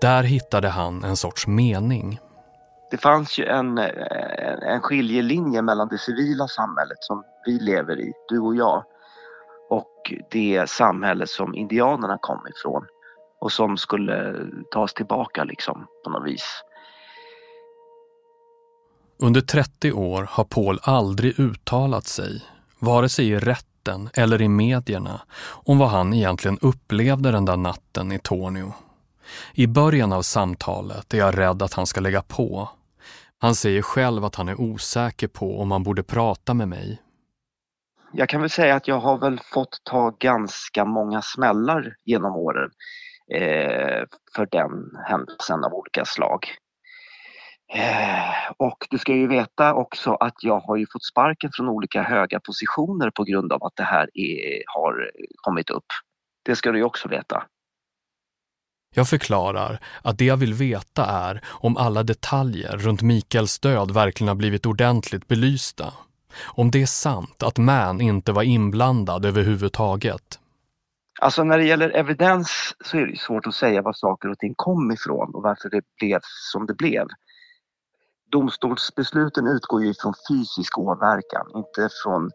där 0.00 0.22
hittade 0.22 0.68
han 0.68 1.04
en 1.04 1.16
sorts 1.16 1.46
mening. 1.46 2.18
Det 2.90 2.96
fanns 2.96 3.38
ju 3.38 3.44
en, 3.44 3.78
en 3.78 4.80
skiljelinje 4.80 5.62
mellan 5.62 5.88
det 5.88 5.98
civila 5.98 6.48
samhället 6.48 6.98
som 7.00 7.24
vi 7.46 7.58
lever 7.58 8.00
i, 8.00 8.12
du 8.28 8.38
och 8.38 8.56
jag, 8.56 8.84
och 9.70 10.12
det 10.30 10.70
samhälle 10.70 11.26
som 11.26 11.54
indianerna 11.54 12.18
kom 12.20 12.46
ifrån 12.56 12.86
och 13.40 13.52
som 13.52 13.76
skulle 13.76 14.36
tas 14.70 14.94
tillbaka 14.94 15.44
liksom 15.44 15.86
på 16.04 16.10
något 16.10 16.26
vis. 16.26 16.64
Under 19.18 19.40
30 19.40 19.92
år 19.92 20.26
har 20.30 20.44
Paul 20.44 20.78
aldrig 20.82 21.40
uttalat 21.40 22.06
sig, 22.06 22.42
vare 22.78 23.08
sig 23.08 23.28
i 23.28 23.38
rätten 23.38 24.10
eller 24.14 24.42
i 24.42 24.48
medierna, 24.48 25.20
om 25.44 25.78
vad 25.78 25.88
han 25.88 26.14
egentligen 26.14 26.58
upplevde 26.60 27.30
den 27.30 27.44
där 27.44 27.56
natten 27.56 28.12
i 28.12 28.18
Tornio. 28.18 28.74
I 29.54 29.66
början 29.66 30.12
av 30.12 30.22
samtalet 30.22 31.14
är 31.14 31.18
jag 31.18 31.38
rädd 31.38 31.62
att 31.62 31.74
han 31.74 31.86
ska 31.86 32.00
lägga 32.00 32.22
på. 32.22 32.68
Han 33.38 33.54
säger 33.54 33.82
själv 33.82 34.24
att 34.24 34.34
han 34.34 34.48
är 34.48 34.60
osäker 34.60 35.28
på 35.28 35.60
om 35.60 35.70
han 35.70 35.82
borde 35.82 36.02
prata 36.02 36.54
med 36.54 36.68
mig. 36.68 37.00
Jag 38.12 38.28
kan 38.28 38.40
väl 38.40 38.50
säga 38.50 38.74
att 38.74 38.88
jag 38.88 39.00
har 39.00 39.18
väl 39.18 39.40
fått 39.52 39.80
ta 39.84 40.10
ganska 40.18 40.84
många 40.84 41.22
smällar 41.22 41.94
genom 42.04 42.36
åren 42.36 42.70
eh, 43.34 44.04
för 44.36 44.48
den 44.50 44.96
händelsen 45.06 45.64
av 45.64 45.74
olika 45.74 46.04
slag. 46.04 46.46
Eh, 47.72 48.52
och 48.56 48.86
du 48.90 48.98
ska 48.98 49.12
ju 49.14 49.26
veta 49.26 49.74
också 49.74 50.14
att 50.14 50.34
jag 50.42 50.60
har 50.60 50.76
ju 50.76 50.86
fått 50.92 51.04
sparken 51.04 51.50
från 51.54 51.68
olika 51.68 52.02
höga 52.02 52.40
positioner 52.40 53.10
på 53.10 53.24
grund 53.24 53.52
av 53.52 53.64
att 53.64 53.76
det 53.76 53.82
här 53.82 54.10
är, 54.14 54.62
har 54.66 55.10
kommit 55.36 55.70
upp. 55.70 55.86
Det 56.44 56.56
ska 56.56 56.72
du 56.72 56.78
ju 56.78 56.84
också 56.84 57.08
veta. 57.08 57.44
Jag 58.94 59.08
förklarar 59.08 59.78
att 60.02 60.18
det 60.18 60.24
jag 60.24 60.36
vill 60.36 60.54
veta 60.54 61.06
är 61.06 61.40
om 61.46 61.76
alla 61.76 62.02
detaljer 62.02 62.76
runt 62.76 63.02
Mikaels 63.02 63.58
död 63.58 63.90
verkligen 63.90 64.28
har 64.28 64.34
blivit 64.34 64.66
ordentligt 64.66 65.28
belysta. 65.28 65.92
Om 66.44 66.70
det 66.70 66.82
är 66.82 66.86
sant 66.86 67.42
att 67.42 67.58
Man 67.58 68.00
inte 68.00 68.32
var 68.32 68.42
inblandad 68.42 69.26
överhuvudtaget. 69.26 70.38
Alltså 71.20 71.44
när 71.44 71.58
det 71.58 71.64
gäller 71.64 71.90
evidens 71.90 72.74
så 72.84 72.98
är 72.98 73.06
det 73.06 73.18
svårt 73.18 73.46
att 73.46 73.54
säga 73.54 73.82
var 73.82 73.92
saker 73.92 74.28
och 74.30 74.38
ting 74.38 74.54
kom 74.56 74.90
ifrån 74.90 75.34
och 75.34 75.42
varför 75.42 75.70
det 75.70 75.82
blev 76.00 76.20
som 76.52 76.66
det 76.66 76.74
blev. 76.74 77.06
Domstolsbesluten 78.34 79.46
utgår 79.46 79.84
ju 79.84 79.94
från 79.94 80.14
fysisk 80.28 80.78
åverkan, 80.78 81.50
inte 81.54 81.88
från 82.04 82.30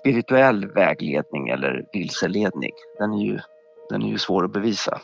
spirituell 0.00 0.66
vägledning 0.66 1.48
eller 1.48 1.84
vilseledning. 1.92 2.72
Den 2.98 3.12
är 3.12 3.24
ju, 3.24 3.40
den 3.88 4.02
är 4.02 4.08
ju 4.08 4.18
svår 4.18 4.44
att 4.44 4.52
bevisa. 4.52 5.00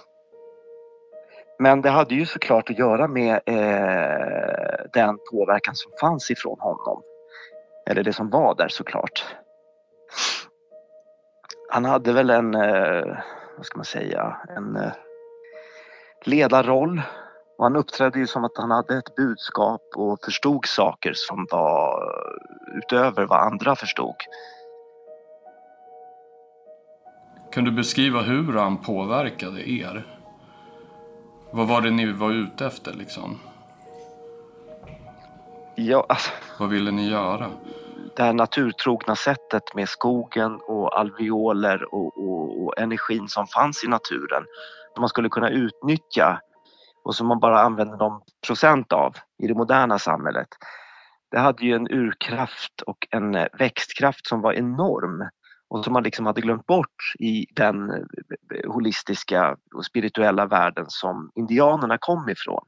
Men 1.58 1.82
det 1.82 1.90
hade 1.90 2.14
ju 2.14 2.26
såklart 2.26 2.70
att 2.70 2.78
göra 2.78 3.08
med 3.08 3.40
eh, 3.46 4.90
den 4.92 5.18
påverkan 5.32 5.74
som 5.74 5.92
fanns 6.00 6.30
ifrån 6.30 6.60
honom. 6.60 7.02
Eller 7.86 8.02
det 8.02 8.12
som 8.12 8.30
var 8.30 8.54
där 8.54 8.68
såklart. 8.68 9.24
Han 11.70 11.84
hade 11.84 12.12
väl 12.12 12.30
en, 12.30 12.54
eh, 12.54 13.18
vad 13.56 13.66
ska 13.66 13.78
man 13.78 13.84
säga, 13.84 14.36
en 14.56 14.76
eh, 14.76 14.92
ledarroll. 16.24 17.02
Och 17.58 17.64
han 17.64 17.76
uppträdde 17.76 18.18
ju 18.18 18.26
som 18.26 18.44
att 18.44 18.56
han 18.56 18.70
hade 18.70 18.98
ett 18.98 19.14
budskap 19.16 19.82
och 19.96 20.24
förstod 20.24 20.66
saker 20.66 21.12
som 21.14 21.46
var 21.50 22.02
utöver 22.76 23.26
vad 23.26 23.38
andra 23.38 23.76
förstod. 23.76 24.14
Kan 27.52 27.64
du 27.64 27.70
beskriva 27.70 28.20
hur 28.20 28.52
han 28.52 28.76
påverkade 28.76 29.70
er? 29.70 30.06
Vad 31.52 31.68
var 31.68 31.80
det 31.80 31.90
ni 31.90 32.12
var 32.12 32.30
ute 32.30 32.66
efter 32.66 32.92
liksom? 32.92 33.38
Ja, 35.74 36.06
alltså, 36.08 36.30
Vad 36.58 36.68
ville 36.68 36.90
ni 36.90 37.10
göra? 37.10 37.50
det 38.16 38.22
här 38.22 38.32
naturtrogna 38.32 39.16
sättet 39.16 39.74
med 39.74 39.88
skogen 39.88 40.60
och 40.66 40.98
alveoler 40.98 41.94
och, 41.94 42.18
och, 42.18 42.64
och 42.64 42.78
energin 42.78 43.28
som 43.28 43.46
fanns 43.46 43.84
i 43.84 43.88
naturen 43.88 44.44
man 45.00 45.08
skulle 45.08 45.28
kunna 45.28 45.50
utnyttja 45.50 46.40
och 47.08 47.14
som 47.14 47.26
man 47.26 47.40
bara 47.40 47.60
använder 47.60 47.96
någon 47.96 48.20
procent 48.46 48.92
av 48.92 49.16
i 49.42 49.46
det 49.46 49.54
moderna 49.54 49.98
samhället. 49.98 50.48
Det 51.30 51.38
hade 51.38 51.64
ju 51.64 51.74
en 51.74 51.90
urkraft 51.90 52.80
och 52.86 53.06
en 53.10 53.32
växtkraft 53.58 54.26
som 54.26 54.40
var 54.40 54.52
enorm 54.52 55.28
och 55.68 55.84
som 55.84 55.92
man 55.92 56.02
liksom 56.02 56.26
hade 56.26 56.40
glömt 56.40 56.66
bort 56.66 57.14
i 57.18 57.46
den 57.54 57.90
eh, 57.90 58.70
holistiska 58.70 59.56
och 59.74 59.84
spirituella 59.84 60.46
världen 60.46 60.84
som 60.88 61.30
indianerna 61.34 61.98
kom 61.98 62.28
ifrån 62.28 62.64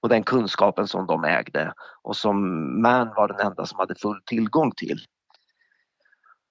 och 0.00 0.08
den 0.08 0.22
kunskapen 0.22 0.88
som 0.88 1.06
de 1.06 1.24
ägde 1.24 1.72
och 2.02 2.16
som 2.16 2.38
Man 2.82 3.08
var 3.16 3.28
den 3.28 3.46
enda 3.46 3.66
som 3.66 3.78
hade 3.78 3.94
full 3.94 4.20
tillgång 4.26 4.72
till. 4.76 4.98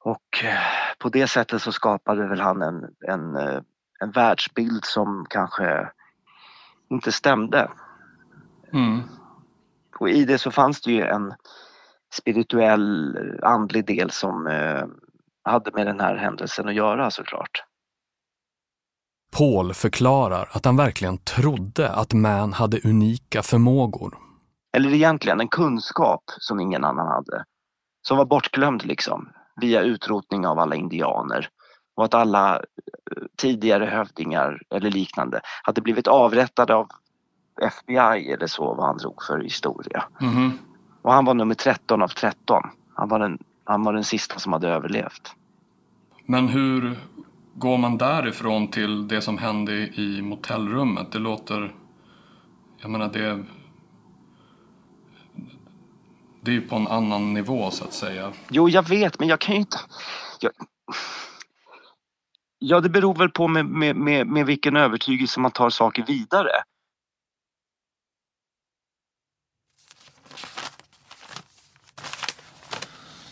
Och 0.03 0.43
eh, 0.43 0.59
på 0.99 1.09
det 1.09 1.27
sättet 1.27 1.61
så 1.61 1.71
skapade 1.71 2.27
väl 2.27 2.41
han 2.41 2.61
en, 2.61 2.83
en, 3.07 3.35
eh, 3.35 3.61
en 3.99 4.11
världsbild 4.11 4.85
som 4.85 5.25
kanske 5.29 5.91
inte 6.89 7.11
stämde. 7.11 7.71
Mm. 8.73 9.01
Och 9.99 10.09
i 10.09 10.25
det 10.25 10.37
så 10.37 10.51
fanns 10.51 10.81
det 10.81 10.91
ju 10.91 11.01
en 11.01 11.33
spirituell 12.13 13.17
andlig 13.43 13.85
del 13.85 14.11
som 14.11 14.47
eh, 14.47 14.85
hade 15.43 15.71
med 15.71 15.87
den 15.87 15.99
här 15.99 16.15
händelsen 16.15 16.67
att 16.67 16.75
göra 16.75 17.11
såklart. 17.11 17.63
Paul 19.37 19.73
förklarar 19.73 20.49
att 20.51 20.65
han 20.65 20.77
verkligen 20.77 21.17
trodde 21.17 21.89
att 21.89 22.13
Man 22.13 22.53
hade 22.53 22.79
unika 22.83 23.43
förmågor. 23.43 24.17
Eller 24.77 24.93
egentligen 24.93 25.39
en 25.39 25.47
kunskap 25.47 26.23
som 26.27 26.59
ingen 26.59 26.83
annan 26.83 27.07
hade. 27.07 27.43
Som 28.07 28.17
var 28.17 28.25
bortglömd 28.25 28.85
liksom 28.85 29.29
via 29.61 29.81
utrotning 29.81 30.47
av 30.47 30.59
alla 30.59 30.75
indianer. 30.75 31.49
Och 31.97 32.05
att 32.05 32.13
alla 32.13 32.55
eh, 32.55 32.61
tidigare 33.35 33.85
hövdingar 33.85 34.61
eller 34.69 34.91
liknande 34.91 35.41
hade 35.63 35.81
blivit 35.81 36.07
avrättade 36.07 36.75
av 36.75 36.87
FBI 37.61 38.31
eller 38.33 38.47
så 38.47 38.73
vad 38.73 38.85
han 38.85 38.97
drog 38.97 39.23
för 39.23 39.39
historia. 39.39 40.03
Mhm. 40.21 40.51
Och 41.01 41.13
han 41.13 41.25
var 41.25 41.33
nummer 41.33 41.55
13 41.55 42.01
av 42.01 42.07
13. 42.07 42.63
Han 42.95 43.09
var 43.09 43.19
den 43.19 43.37
han 43.67 43.83
var 43.83 43.93
den 43.93 44.03
sista 44.03 44.39
som 44.39 44.53
hade 44.53 44.69
överlevt. 44.69 45.35
Men 46.25 46.47
hur 46.47 46.97
går 47.53 47.77
man 47.77 47.97
därifrån 47.97 48.67
till 48.67 49.07
det 49.07 49.21
som 49.21 49.37
hände 49.37 49.73
i 49.73 50.21
motellrummet? 50.21 51.11
Det 51.11 51.19
låter... 51.19 51.75
Jag 52.77 52.91
menar 52.91 53.09
det... 53.13 53.43
Det 56.41 56.51
är 56.51 56.55
ju 56.55 56.61
på 56.61 56.75
en 56.75 56.87
annan 56.87 57.33
nivå 57.33 57.71
så 57.71 57.83
att 57.83 57.93
säga. 57.93 58.31
Jo, 58.49 58.69
jag 58.69 58.89
vet, 58.89 59.19
men 59.19 59.27
jag 59.27 59.39
kan 59.39 59.55
ju 59.55 59.59
inte... 59.61 59.77
Jag... 60.39 60.51
Ja, 62.59 62.79
det 62.79 62.89
beror 62.89 63.15
väl 63.15 63.29
på 63.29 63.47
med, 63.47 63.65
med, 63.65 63.95
med, 63.95 64.27
med 64.27 64.45
vilken 64.45 64.75
övertygelse 64.75 65.39
man 65.39 65.51
tar 65.51 65.69
saker 65.69 66.05
vidare. 66.07 66.51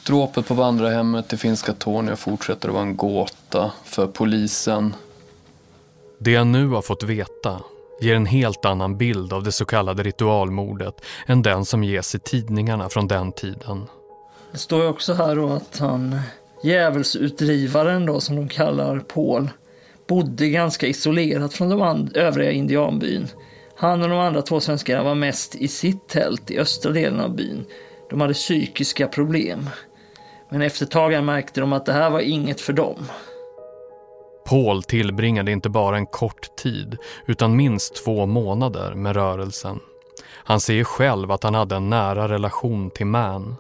Dråpet 0.06 0.48
på 0.48 0.54
vandrarhemmet 0.54 1.34
i 1.34 1.38
finska 1.38 1.74
Torneå 1.74 2.16
fortsätter 2.16 2.68
att 2.68 2.74
vara 2.74 2.84
en 2.84 2.98
gåta 2.98 3.72
för 3.84 4.08
polisen. 4.08 4.96
Det 6.20 6.32
jag 6.32 6.48
nu 6.48 6.68
har 6.68 6.82
fått 6.82 7.04
veta 7.04 7.62
ger 8.02 8.16
en 8.16 8.26
helt 8.26 8.66
annan 8.66 8.98
bild 8.98 9.34
av 9.34 9.44
det 9.44 9.52
så 9.52 9.66
kallade 9.66 10.04
ritualmordet 10.04 11.02
än 11.26 11.42
den 11.42 11.66
som 11.66 11.84
ges 11.84 12.16
i 12.16 12.20
tidningarna 12.20 12.90
från 12.90 13.08
den 13.08 13.32
tiden. 13.32 13.88
Det 14.52 14.58
står 14.58 14.82
ju 14.82 14.88
också 14.88 15.14
här 15.14 15.36
då 15.36 15.50
att 15.50 15.78
han, 15.80 16.20
djävulsutdrivaren 16.66 18.06
då 18.06 18.20
som 18.20 18.36
de 18.36 18.48
kallar 18.48 19.00
Paul, 19.00 19.50
bodde 20.08 20.50
ganska 20.50 20.88
isolerat 20.88 21.54
från 21.54 21.70
de 21.70 22.10
övriga 22.16 22.52
indianbyn. 22.52 23.28
Han 23.76 24.02
och 24.02 24.10
de 24.10 24.20
andra 24.20 24.42
två 24.42 24.60
svenskarna 24.60 25.04
var 25.04 25.16
mest 25.16 25.56
i 25.56 25.68
sitt 25.68 26.08
tält 26.08 26.52
i 26.52 26.60
östra 26.60 26.92
delen 26.92 27.20
av 27.20 27.36
byn. 27.36 27.66
De 28.10 28.22
hade 28.22 28.34
psykiska 28.34 29.08
problem. 29.08 29.70
Men 30.50 30.62
efter 30.62 30.86
ett 30.86 30.92
tag 30.92 31.24
märkte 31.24 31.62
de 31.62 31.74
att 31.74 31.86
det 31.86 31.94
här 31.94 32.10
var 32.10 32.20
inget 32.20 32.62
för 32.62 32.74
dem. 32.74 33.06
Paul 34.50 34.84
tillbringade 34.84 35.52
inte 35.52 35.70
bara 35.70 35.98
en 35.98 36.06
kort 36.06 36.56
tid 36.56 36.98
utan 37.28 37.56
minst 37.56 38.06
två 38.06 38.26
månader 38.26 38.94
med 38.94 39.16
rörelsen. 39.16 39.80
Han 40.28 40.60
säger 40.60 40.84
själv 40.84 41.32
att 41.32 41.44
han 41.44 41.56
hade 41.56 41.76
en 41.76 41.90
nära 41.90 42.30
relation 42.30 42.92
till 42.92 43.06
Man. 43.06 43.56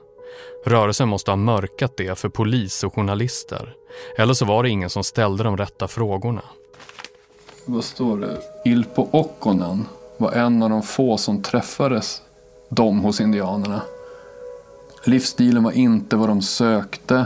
Rörelsen 0.65 1.09
måste 1.09 1.31
ha 1.31 1.35
mörkat 1.35 1.97
det 1.97 2.19
för 2.19 2.29
polis 2.29 2.83
och 2.83 2.95
journalister. 2.95 3.73
Eller 4.17 4.33
så 4.33 4.45
var 4.45 4.63
det 4.63 4.69
ingen 4.69 4.89
som 4.89 5.03
ställde 5.03 5.43
de 5.43 5.57
rätta 5.57 5.87
frågorna. 5.87 6.41
Vad 7.65 7.83
står 7.83 8.17
det? 8.17 8.37
Ilpo 8.65 9.07
Okkonen 9.11 9.85
var 10.17 10.31
en 10.31 10.63
av 10.63 10.69
de 10.69 10.83
få 10.83 11.17
som 11.17 11.41
träffades 11.41 12.21
dem 12.69 12.99
hos 12.99 13.21
indianerna. 13.21 13.81
Livsstilen 15.03 15.63
var 15.63 15.71
inte 15.71 16.15
vad 16.15 16.29
de 16.29 16.41
sökte. 16.41 17.25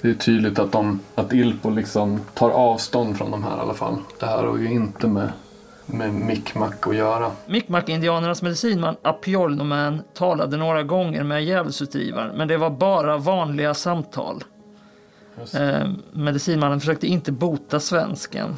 Det 0.00 0.10
är 0.10 0.14
tydligt 0.14 0.58
att, 0.58 0.72
de, 0.72 1.00
att 1.14 1.32
Ilpo 1.32 1.70
liksom 1.70 2.20
tar 2.34 2.50
avstånd 2.50 3.18
från 3.18 3.30
de 3.30 3.44
här 3.44 3.56
i 3.56 3.60
alla 3.60 3.74
fall. 3.74 3.98
Det 4.18 4.26
här 4.26 4.44
har 4.44 4.56
ju 4.56 4.72
inte 4.72 5.06
med, 5.06 5.32
med 5.92 6.10
Mi'kmaq 6.10 6.88
att 6.90 6.96
göra. 6.96 7.32
Mi'kmaq-indianernas 7.46 8.42
medicinman 8.42 8.96
Apiolnoman 9.02 10.02
talade 10.14 10.56
några 10.56 10.82
gånger 10.82 11.22
med 11.22 11.44
djävulsutdrivaren 11.44 12.36
men 12.36 12.48
det 12.48 12.56
var 12.56 12.70
bara 12.70 13.16
vanliga 13.16 13.74
samtal. 13.74 14.44
Eh, 15.54 15.88
medicinmannen 16.12 16.80
försökte 16.80 17.06
inte 17.06 17.32
bota 17.32 17.80
svensken. 17.80 18.56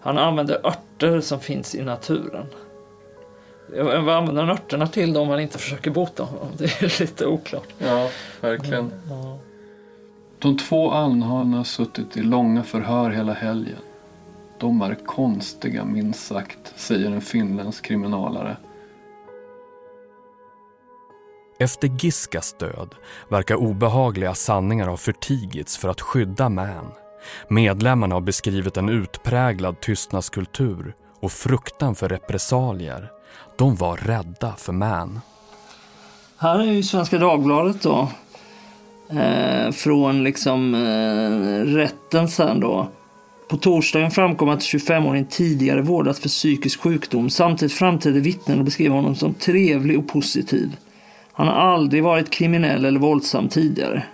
Han 0.00 0.18
använde 0.18 0.60
örter 0.64 1.20
som 1.20 1.40
finns 1.40 1.74
i 1.74 1.82
naturen. 1.82 2.46
Vad 3.76 4.08
använder 4.08 4.42
han 4.42 4.50
örterna 4.50 4.86
till 4.86 5.12
då 5.12 5.20
om 5.20 5.28
man 5.28 5.40
inte 5.40 5.58
försöker 5.58 5.90
bota 5.90 6.22
honom? 6.22 6.48
Det 6.58 6.64
är 6.64 7.00
lite 7.00 7.26
oklart. 7.26 7.68
Ja, 7.78 8.08
verkligen. 8.40 8.92
De 10.38 10.56
två 10.56 10.90
anhållna 10.90 11.56
har 11.56 11.64
suttit 11.64 12.16
i 12.16 12.22
långa 12.22 12.62
förhör 12.62 13.10
hela 13.10 13.32
helgen. 13.32 13.78
De 14.62 14.82
är 14.82 14.94
konstiga 14.94 15.84
minst 15.84 16.26
sagt, 16.26 16.72
säger 16.76 17.10
en 17.10 17.20
finländsk 17.20 17.84
kriminalare. 17.84 18.56
Efter 21.58 21.88
Giskas 21.88 22.52
död 22.58 22.94
verkar 23.28 23.54
obehagliga 23.54 24.34
sanningar 24.34 24.88
ha 24.88 24.96
förtigits 24.96 25.76
för 25.76 25.88
att 25.88 26.00
skydda 26.00 26.48
Man. 26.48 26.92
Medlemmarna 27.48 28.14
har 28.14 28.20
beskrivit 28.20 28.76
en 28.76 28.88
utpräglad 28.88 29.80
tystnadskultur 29.80 30.94
och 31.20 31.32
fruktan 31.32 31.94
för 31.94 32.08
repressalier. 32.08 33.10
De 33.58 33.76
var 33.76 33.96
rädda 33.96 34.52
för 34.56 34.72
Man. 34.72 35.20
Här 36.36 36.58
är 36.58 36.72
ju 36.72 36.82
Svenska 36.82 37.18
Dagbladet 37.18 37.82
då. 37.82 38.08
Eh, 39.10 39.70
från 39.72 40.24
liksom 40.24 40.74
eh, 40.74 41.74
rätten 41.74 42.28
sen 42.28 42.60
då. 42.60 42.88
På 43.52 43.58
torsdagen 43.58 44.10
framkom 44.10 44.48
att 44.48 44.60
25-åringen 44.60 45.26
tidigare 45.30 45.82
vårdats 45.82 46.20
för 46.20 46.28
psykisk 46.28 46.80
sjukdom. 46.80 47.30
Samtidigt 47.30 47.72
framträdde 47.72 48.20
vittnen 48.20 48.58
och 48.58 48.64
beskrev 48.64 48.92
honom 48.92 49.14
som 49.14 49.34
trevlig 49.34 49.98
och 49.98 50.08
positiv. 50.08 50.76
Han 51.32 51.46
har 51.46 51.54
aldrig 51.54 52.02
varit 52.02 52.30
kriminell 52.30 52.84
eller 52.84 53.00
våldsam 53.00 53.48
tidigare. 53.48 54.04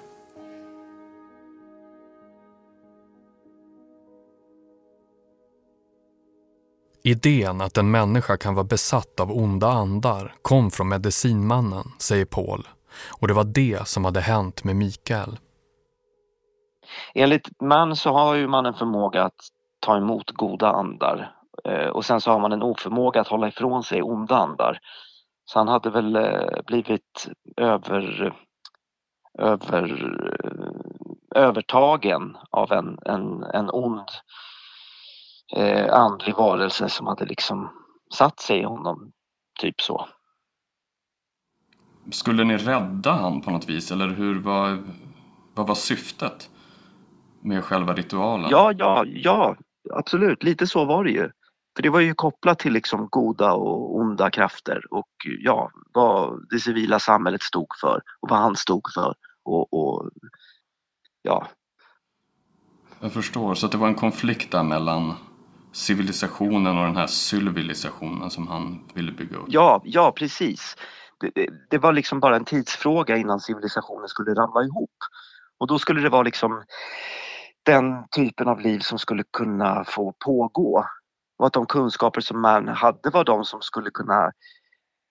Idén 7.04 7.60
att 7.60 7.76
en 7.76 7.90
människa 7.90 8.36
kan 8.36 8.54
vara 8.54 8.64
besatt 8.64 9.20
av 9.20 9.36
onda 9.36 9.68
andar 9.68 10.34
kom 10.42 10.70
från 10.70 10.88
medicinmannen, 10.88 11.84
säger 11.98 12.24
Paul. 12.24 12.68
Och 13.08 13.28
det 13.28 13.34
var 13.34 13.44
det 13.44 13.88
som 13.88 14.04
hade 14.04 14.20
hänt 14.20 14.64
med 14.64 14.76
Mikael. 14.76 15.38
Enligt 17.14 17.48
man 17.62 17.96
så 17.96 18.12
har 18.12 18.34
ju 18.34 18.48
man 18.48 18.66
en 18.66 18.74
förmåga 18.74 19.22
att 19.22 19.40
ta 19.80 19.96
emot 19.96 20.30
goda 20.30 20.70
andar 20.70 21.34
eh, 21.64 21.88
och 21.88 22.04
sen 22.04 22.20
så 22.20 22.30
har 22.30 22.38
man 22.38 22.52
en 22.52 22.62
oförmåga 22.62 23.20
att 23.20 23.28
hålla 23.28 23.48
ifrån 23.48 23.84
sig 23.84 24.02
onda 24.02 24.36
andar. 24.36 24.78
Så 25.44 25.58
han 25.58 25.68
hade 25.68 25.90
väl 25.90 26.16
eh, 26.16 26.62
blivit 26.66 27.28
över, 27.56 28.32
över, 29.38 29.84
eh, 30.44 31.42
övertagen 31.42 32.36
av 32.50 32.72
en, 32.72 32.98
en, 33.06 33.42
en 33.42 33.70
ond 33.70 34.08
eh, 35.56 35.94
andlig 35.94 36.34
varelse 36.34 36.88
som 36.88 37.06
hade 37.06 37.24
liksom 37.24 37.70
satt 38.14 38.40
sig 38.40 38.58
i 38.58 38.64
honom. 38.64 39.12
Typ 39.60 39.80
så. 39.80 40.08
Skulle 42.10 42.44
ni 42.44 42.56
rädda 42.56 43.12
han 43.12 43.40
på 43.40 43.50
något 43.50 43.68
vis 43.68 43.90
eller 43.90 44.08
hur 44.08 44.40
var, 44.40 44.84
vad 45.54 45.66
var 45.66 45.74
syftet 45.74 46.50
med 47.42 47.64
själva 47.64 47.92
ritualen? 47.92 48.50
Ja, 48.50 48.72
ja, 48.78 49.04
ja, 49.06 49.56
absolut. 49.92 50.42
Lite 50.42 50.66
så 50.66 50.84
var 50.84 51.04
det 51.04 51.10
ju. 51.10 51.30
För 51.76 51.82
det 51.82 51.90
var 51.90 52.00
ju 52.00 52.14
kopplat 52.14 52.58
till 52.58 52.72
liksom 52.72 53.08
goda 53.10 53.52
och 53.52 53.96
onda 53.96 54.30
krafter 54.30 54.82
och 54.90 55.08
ja, 55.40 55.70
vad 55.92 56.46
det 56.50 56.60
civila 56.60 56.98
samhället 56.98 57.42
stod 57.42 57.68
för 57.80 58.02
och 58.20 58.28
vad 58.28 58.38
han 58.38 58.56
stod 58.56 58.82
för. 58.94 59.14
Och, 59.44 59.72
och 59.72 60.10
ja. 61.22 61.46
Jag 63.00 63.12
förstår, 63.12 63.54
så 63.54 63.66
det 63.66 63.76
var 63.76 63.88
en 63.88 63.94
konflikt 63.94 64.52
där 64.52 64.62
mellan 64.62 65.14
civilisationen 65.72 66.78
och 66.78 66.84
den 66.84 66.96
här 66.96 67.06
civilisationen 67.06 68.30
som 68.30 68.48
han 68.48 68.84
ville 68.94 69.12
bygga 69.12 69.36
upp? 69.36 69.46
Ja, 69.48 69.82
ja 69.84 70.12
precis. 70.12 70.76
Det, 71.20 71.30
det, 71.34 71.48
det, 71.70 71.78
var 71.78 71.92
liksom 71.92 72.20
bara 72.20 72.36
en 72.36 72.44
tidsfråga 72.44 73.16
innan 73.16 73.40
civilisationen 73.40 74.08
skulle 74.08 74.34
ramla 74.34 74.62
ihop. 74.62 74.96
Och 75.58 75.66
då 75.66 75.78
skulle 75.78 76.00
det 76.00 76.08
vara 76.08 76.22
liksom 76.22 76.62
den 77.72 78.08
typen 78.08 78.48
av 78.48 78.60
liv 78.60 78.78
som 78.78 78.98
skulle 78.98 79.24
kunna 79.32 79.84
få 79.84 80.14
pågå. 80.24 80.84
Och 81.38 81.46
att 81.46 81.52
de 81.52 81.66
kunskaper 81.66 82.20
som 82.20 82.40
man 82.40 82.68
hade 82.68 83.10
var 83.10 83.24
de 83.24 83.44
som 83.44 83.60
skulle 83.62 83.90
kunna 83.90 84.32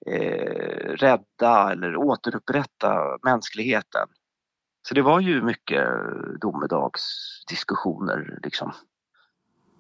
eh, 0.08 0.90
rädda 0.90 1.72
eller 1.72 1.96
återupprätta 1.96 3.18
mänskligheten. 3.24 4.08
Så 4.88 4.94
det 4.94 5.02
var 5.02 5.20
ju 5.20 5.42
mycket 5.42 5.88
domedagsdiskussioner 6.42 8.40
liksom. 8.44 8.72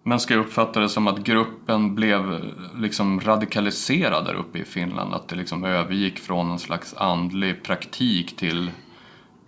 Men 0.03 0.19
ska 0.19 0.34
jag 0.34 0.45
uppfatta 0.45 0.80
det 0.80 0.89
som 0.89 1.07
att 1.07 1.17
gruppen 1.17 1.95
blev 1.95 2.53
liksom 2.75 3.19
radikaliserad 3.19 4.25
där 4.25 4.34
uppe 4.34 4.59
i 4.59 4.65
Finland? 4.65 5.13
Att 5.13 5.30
det 5.30 5.36
liksom 5.36 5.63
övergick 5.63 6.19
från 6.19 6.51
en 6.51 6.59
slags 6.59 6.93
andlig 6.93 7.63
praktik 7.63 8.38
till... 8.38 8.71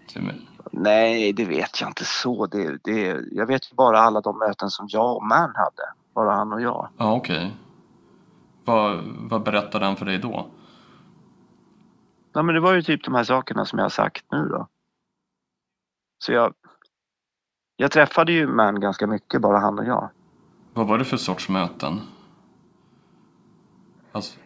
till... 0.07 0.31
Nej, 0.71 1.33
det 1.33 1.45
vet 1.45 1.81
jag 1.81 1.89
inte 1.89 2.05
så. 2.05 2.45
Det, 2.45 2.77
det, 2.83 3.21
jag 3.31 3.45
vet 3.45 3.71
bara 3.71 3.99
alla 3.99 4.21
de 4.21 4.37
möten 4.37 4.69
som 4.69 4.87
jag 4.89 5.15
och 5.15 5.23
Man 5.23 5.55
hade. 5.55 5.93
Bara 6.13 6.31
han 6.31 6.53
och 6.53 6.61
jag. 6.61 6.89
Ja, 6.97 7.13
okej. 7.13 7.37
Okay. 7.37 7.51
Vad, 8.65 9.03
vad 9.03 9.43
berättade 9.43 9.85
han 9.85 9.95
för 9.95 10.05
dig 10.05 10.17
då? 10.17 10.47
Ja, 12.33 12.43
men 12.43 12.55
det 12.55 12.61
var 12.61 12.73
ju 12.73 12.81
typ 12.81 13.03
de 13.03 13.15
här 13.15 13.23
sakerna 13.23 13.65
som 13.65 13.79
jag 13.79 13.85
har 13.85 13.89
sagt 13.89 14.25
nu 14.31 14.45
då. 14.45 14.67
Så 16.19 16.31
jag, 16.31 16.53
jag 17.77 17.91
träffade 17.91 18.31
ju 18.31 18.47
Man 18.47 18.79
ganska 18.79 19.07
mycket, 19.07 19.41
bara 19.41 19.59
han 19.59 19.79
och 19.79 19.85
jag. 19.85 20.09
Vad 20.73 20.87
var 20.87 20.97
det 20.97 21.05
för 21.05 21.17
sorts 21.17 21.49
möten? 21.49 22.01
Alltså... 24.11 24.39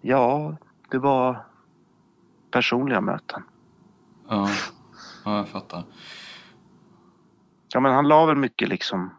Ja, 0.00 0.56
det 0.90 0.98
var 0.98 1.44
personliga 2.50 3.00
möten. 3.00 3.42
Ja, 4.28 4.48
ja 5.24 5.36
jag 5.36 5.48
fattar. 5.48 5.84
Ja, 7.74 7.80
men 7.80 7.94
han 7.94 8.08
la 8.08 8.26
väl 8.26 8.36
mycket 8.36 8.68
liksom... 8.68 9.10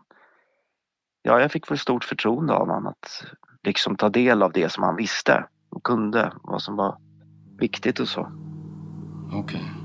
Ja, 1.22 1.40
jag 1.42 1.52
fick 1.52 1.72
väl 1.72 1.78
stort 1.78 2.04
förtroende 2.04 2.54
av 2.54 2.68
honom 2.68 2.88
att 2.88 3.24
liksom 3.64 3.96
ta 3.96 4.10
del 4.10 4.44
av 4.44 4.52
det 4.52 4.72
som 4.72 4.84
han 4.84 4.96
visste 4.96 5.46
och 5.70 5.84
kunde, 5.84 6.34
vad 6.44 6.62
som 6.62 6.76
var 6.76 6.98
viktigt 7.60 8.00
och 8.00 8.08
så. 8.08 8.32
Okej. 9.34 9.40
Okay. 9.40 9.80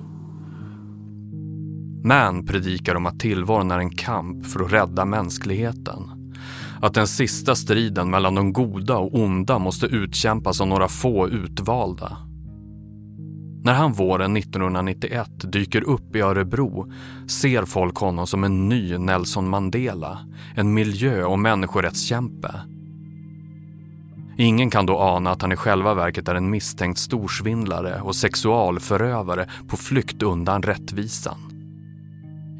Man 2.04 2.46
predikar 2.46 2.94
om 2.94 3.06
att 3.06 3.20
tillvaron 3.20 3.70
är 3.70 3.78
en 3.78 3.90
kamp 3.90 4.46
för 4.46 4.64
att 4.64 4.72
rädda 4.72 5.04
mänskligheten. 5.04 6.10
Att 6.82 6.94
den 6.94 7.06
sista 7.06 7.54
striden 7.54 8.10
mellan 8.10 8.34
de 8.34 8.52
goda 8.52 8.96
och 8.96 9.14
onda 9.14 9.58
måste 9.58 9.86
utkämpas 9.86 10.60
av 10.60 10.66
några 10.66 10.88
få 10.88 11.28
utvalda. 11.28 12.16
När 13.64 13.74
han 13.74 13.92
våren 13.92 14.36
1991 14.36 15.30
dyker 15.52 15.82
upp 15.82 16.16
i 16.16 16.20
Örebro 16.20 16.92
ser 17.28 17.64
folk 17.64 17.96
honom 17.96 18.26
som 18.26 18.44
en 18.44 18.68
ny 18.68 18.98
Nelson 18.98 19.48
Mandela, 19.48 20.18
en 20.56 20.74
miljö 20.74 21.24
och 21.24 21.38
människorättskämpe. 21.38 22.50
Ingen 24.36 24.70
kan 24.70 24.86
då 24.86 24.98
ana 24.98 25.30
att 25.30 25.42
han 25.42 25.52
i 25.52 25.56
själva 25.56 25.94
verket 25.94 26.28
är 26.28 26.34
en 26.34 26.50
misstänkt 26.50 26.98
storsvindlare 26.98 28.00
och 28.00 28.16
sexualförövare 28.16 29.46
på 29.68 29.76
flykt 29.76 30.22
undan 30.22 30.62
rättvisan. 30.62 31.38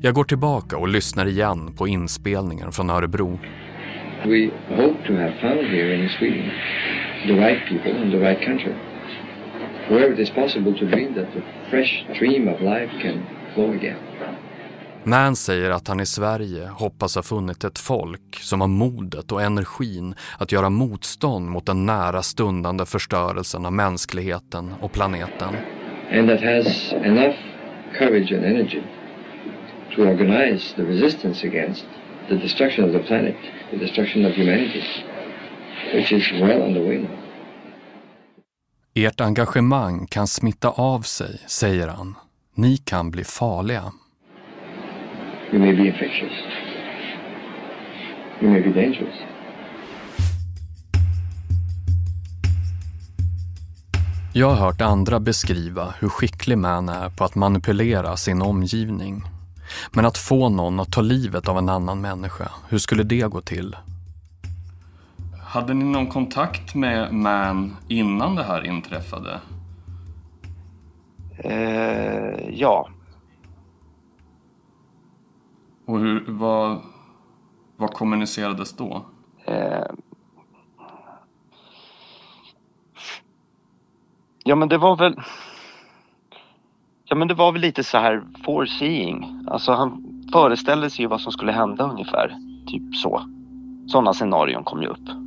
Jag 0.03 0.15
går 0.15 0.25
tillbaka 0.25 0.77
och 0.77 0.89
lyssnar 0.89 1.27
igen 1.27 1.73
på 1.73 1.89
inspelningen 1.89 2.73
från 2.73 2.91
Örebro. 2.91 3.39
We 4.25 4.51
hope 4.69 5.07
to 5.07 5.13
have 5.13 5.35
found 5.41 5.67
here 5.67 6.03
in 6.03 6.09
Sweden 6.19 6.51
the 7.27 7.33
right 7.33 7.69
people 7.69 7.93
and 8.03 8.13
the 8.13 8.19
right 8.19 8.45
country. 8.45 8.94
Wherever 9.89 10.13
it 10.15 10.19
is 10.19 10.31
possible 10.31 10.79
to 10.79 10.87
dream 10.87 11.15
that 11.15 11.33
the 11.33 11.43
fresh 11.71 12.07
stream 12.15 12.49
of 12.49 12.61
life 12.61 12.91
can 13.03 13.23
flow 13.55 13.73
again. 13.73 13.99
Man 15.07 15.37
säger 15.37 15.71
att 15.71 15.89
han 15.89 16.01
i 16.01 16.07
Sverige 16.07 16.69
hoppas 16.69 17.17
ha 17.17 17.23
funnit 17.23 17.65
ett 17.65 17.79
folk 17.79 18.37
som 18.41 18.61
har 18.61 18.69
modet 18.69 19.33
och 19.33 19.43
energin 19.43 20.15
att 20.39 20.53
göra 20.53 20.71
motstånd 20.71 21.51
mot 21.51 21.67
den 21.67 21.87
nära 21.87 22.23
stundande 22.23 22.87
förstörelsen 22.87 23.67
av 23.67 23.73
mänskligheten 23.73 24.75
och 24.81 24.93
planeten. 24.93 25.55
And 26.13 26.29
that 26.29 26.41
has 26.41 26.93
enough 26.93 27.37
courage 27.99 28.33
and 28.33 28.45
energy 28.45 28.83
to 29.97 30.03
organize 30.03 30.75
the 30.77 30.83
resistance 30.83 31.47
against 31.47 31.85
the 32.29 32.35
destruction 32.35 32.85
of 32.85 32.93
the 32.93 33.09
planet, 33.09 33.37
the 33.71 33.77
destruction 33.77 34.25
of 34.27 34.33
humanity, 34.33 34.85
which 35.95 36.13
is 36.13 36.33
well 36.33 36.63
on 36.63 36.75
the 36.75 36.81
way 36.81 36.99
now. 36.99 37.24
Ert 38.97 39.21
engagemang 39.21 40.07
kan 40.07 40.27
smitta 40.27 40.71
av 40.71 41.01
sig, 41.01 41.41
säger 41.47 41.89
han. 41.89 42.15
Ni 42.55 42.77
kan 42.77 43.11
bli 43.11 43.25
farliga. 43.25 43.93
You 45.53 45.59
may 45.59 45.77
be 45.77 45.87
infectious. 45.87 46.33
You 48.41 48.51
may 48.51 48.61
be 48.61 48.81
dangerous. 48.81 49.15
Jag 54.33 54.51
har 54.51 54.57
hört 54.57 54.81
andra 54.81 55.21
beskriva 55.21 55.95
hur 56.01 56.09
skicklig 56.09 56.59
man 56.59 56.89
är 56.89 57.09
på 57.09 57.25
att 57.25 57.35
manipulera 57.35 58.17
sin 58.17 58.43
omgivning. 58.43 59.23
Men 59.93 60.05
att 60.05 60.19
få 60.19 60.49
någon 60.49 60.81
att 60.81 60.93
ta 60.93 61.01
livet 61.01 61.49
av 61.49 61.59
en 61.59 61.69
annan 61.69 62.01
människa, 62.01 62.51
hur 62.69 62.79
skulle 62.79 63.03
det 63.03 63.31
gå 63.31 63.41
till? 63.41 63.77
Hade 65.55 65.75
ni 65.75 65.85
någon 65.85 66.07
kontakt 66.07 66.75
med 66.75 67.15
Man 67.15 67.77
innan 67.89 68.35
det 68.35 68.43
här 68.43 68.67
inträffade? 68.67 69.41
Eh, 71.39 72.49
ja. 72.51 72.89
Och 75.87 75.99
hur, 75.99 76.25
vad, 76.29 76.81
vad 77.77 77.93
kommunicerades 77.93 78.77
då? 78.77 79.05
Eh, 79.45 79.87
ja 84.45 84.55
men 84.55 84.69
det 84.69 84.79
var 84.79 84.97
väl 84.97 85.21
Ja 87.05 87.17
men 87.17 87.29
det 87.29 87.35
var 87.35 87.53
väl 87.53 87.61
lite 87.61 87.85
så 87.85 87.99
här 87.99 88.23
foreseeing. 88.45 89.47
Alltså 89.49 89.73
han 89.73 90.05
föreställde 90.33 90.91
sig 90.91 91.03
ju 91.03 91.09
vad 91.09 91.21
som 91.21 91.33
skulle 91.33 91.53
hända 91.53 91.85
ungefär. 91.91 92.37
Typ 92.67 92.97
så. 92.97 93.23
Sådana 93.87 94.13
scenarion 94.13 94.65
kom 94.65 94.83
ju 94.83 94.89
upp. 94.89 95.24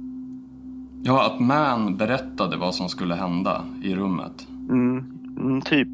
Ja, 1.08 1.26
att 1.26 1.40
Man 1.40 1.98
berättade 1.98 2.58
vad 2.58 2.76
som 2.76 2.90
skulle 2.90 3.16
hända 3.16 3.66
i 3.84 3.96
rummet. 3.96 4.48
Mm, 4.70 5.06
mm 5.38 5.62
typ. 5.62 5.88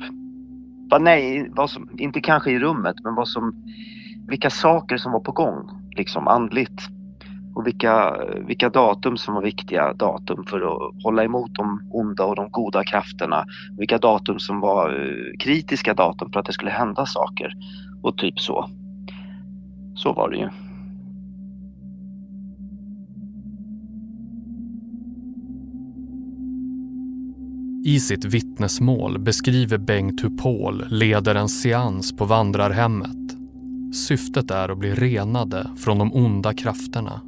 Va, 0.90 0.98
nej, 0.98 1.50
vad 1.56 1.70
som, 1.70 1.90
inte 1.98 2.22
kanske 2.22 2.52
i 2.52 2.60
rummet, 2.60 2.96
men 3.04 3.16
vad 3.16 3.28
som, 3.28 3.56
vilka 4.28 4.50
saker 4.50 4.98
som 4.98 5.12
var 5.12 5.20
på 5.20 5.32
gång, 5.32 5.70
liksom 5.98 6.28
andligt. 6.28 6.82
Och 7.56 7.68
vilka, 7.68 8.18
vilka 8.48 8.70
datum 8.70 9.18
som 9.18 9.34
var 9.34 9.42
viktiga 9.42 9.94
datum 9.94 10.46
för 10.46 10.62
att 10.62 11.04
hålla 11.04 11.24
emot 11.24 11.54
de 11.54 11.90
onda 11.92 12.26
och 12.26 12.36
de 12.36 12.52
goda 12.52 12.84
krafterna. 12.84 13.46
Vilka 13.78 13.98
datum 13.98 14.40
som 14.40 14.60
var 14.60 14.90
eh, 14.90 15.38
kritiska 15.40 15.94
datum 15.94 16.32
för 16.32 16.40
att 16.40 16.46
det 16.46 16.54
skulle 16.54 16.72
hända 16.72 17.06
saker. 17.06 17.54
Och 18.04 18.18
typ 18.18 18.40
så. 18.40 18.70
Så 19.96 20.14
var 20.14 20.30
det 20.30 20.38
ju. 20.38 20.50
I 27.86 28.00
sitt 28.00 28.26
vittnesmål 28.26 29.20
beskriver 29.20 29.78
Bengt 29.78 30.24
hur 30.24 30.38
Paul 30.38 30.86
leder 30.90 31.36
en 31.36 31.50
seans 31.50 32.18
på 32.18 32.26
vandrarhemmet. 32.26 33.38
Syftet 33.94 34.52
är 34.52 34.70
att 34.70 34.78
bli 34.78 34.96
renade 34.96 35.70
från 35.78 35.98
de 35.98 36.14
onda 36.14 36.54
krafterna. 36.54 37.22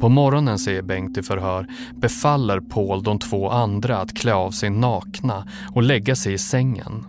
På 0.00 0.08
morgonen, 0.08 0.58
säger 0.58 0.82
Bengt 0.82 1.18
i 1.18 1.22
förhör, 1.22 1.66
befaller 1.96 2.60
Paul 2.60 3.02
de 3.02 3.18
två 3.18 3.50
andra 3.50 3.98
att 3.98 4.14
klä 4.14 4.34
av 4.34 4.50
sig 4.50 4.70
nakna 4.70 5.48
och 5.74 5.82
lägga 5.82 6.16
sig 6.16 6.32
i 6.32 6.38
sängen. 6.38 7.04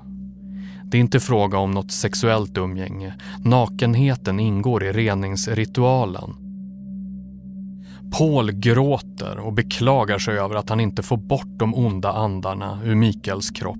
Det 0.85 0.97
är 0.97 1.01
inte 1.01 1.19
fråga 1.19 1.57
om 1.57 1.71
något 1.71 1.91
sexuellt 1.91 2.57
umgänge. 2.57 3.13
Nakenheten 3.45 4.39
ingår 4.39 4.83
i 4.83 4.91
reningsritualen. 4.91 6.42
Paul 8.17 8.51
gråter 8.51 9.39
och 9.39 9.53
beklagar 9.53 10.19
sig 10.19 10.39
över 10.39 10.55
att 10.55 10.69
han 10.69 10.79
inte 10.79 11.03
får 11.03 11.17
bort 11.17 11.57
de 11.57 11.75
onda 11.75 12.11
andarna 12.11 12.79
ur 12.83 12.95
Mikaels 12.95 13.51
kropp. 13.51 13.79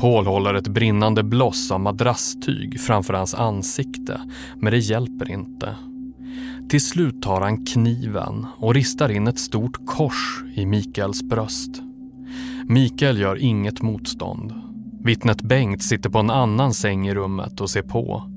Paul 0.00 0.26
håller 0.26 0.54
ett 0.54 0.68
brinnande 0.68 1.22
bloss 1.22 1.70
av 1.70 1.80
madrasstyg 1.80 2.80
framför 2.80 3.14
hans 3.14 3.34
ansikte, 3.34 4.20
men 4.56 4.72
det 4.72 4.78
hjälper 4.78 5.30
inte. 5.30 5.76
Till 6.68 6.86
slut 6.86 7.22
tar 7.22 7.40
han 7.40 7.66
kniven 7.66 8.46
och 8.56 8.74
ristar 8.74 9.08
in 9.08 9.26
ett 9.26 9.38
stort 9.38 9.86
kors 9.86 10.44
i 10.54 10.66
Mikaels 10.66 11.22
bröst. 11.22 11.82
Mikael 12.64 13.18
gör 13.18 13.36
inget 13.36 13.82
motstånd. 13.82 14.54
Vittnet 15.04 15.42
Bengt 15.42 15.82
sitter 15.82 16.10
på 16.10 16.18
en 16.18 16.30
annan 16.30 16.74
säng 16.74 17.08
i 17.08 17.14
rummet 17.14 17.60
och 17.60 17.70
ser 17.70 17.82
på. 17.82 18.30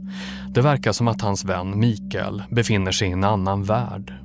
Det 0.54 0.62
verkar 0.62 0.92
som 0.92 1.08
att 1.08 1.22
hans 1.22 1.46
vän 1.46 1.80
Mikael 1.80 2.44
befinner 2.50 2.92
sig 2.92 3.08
i 3.08 3.12
en 3.12 3.24
annan 3.24 3.64
värld. 3.64 4.25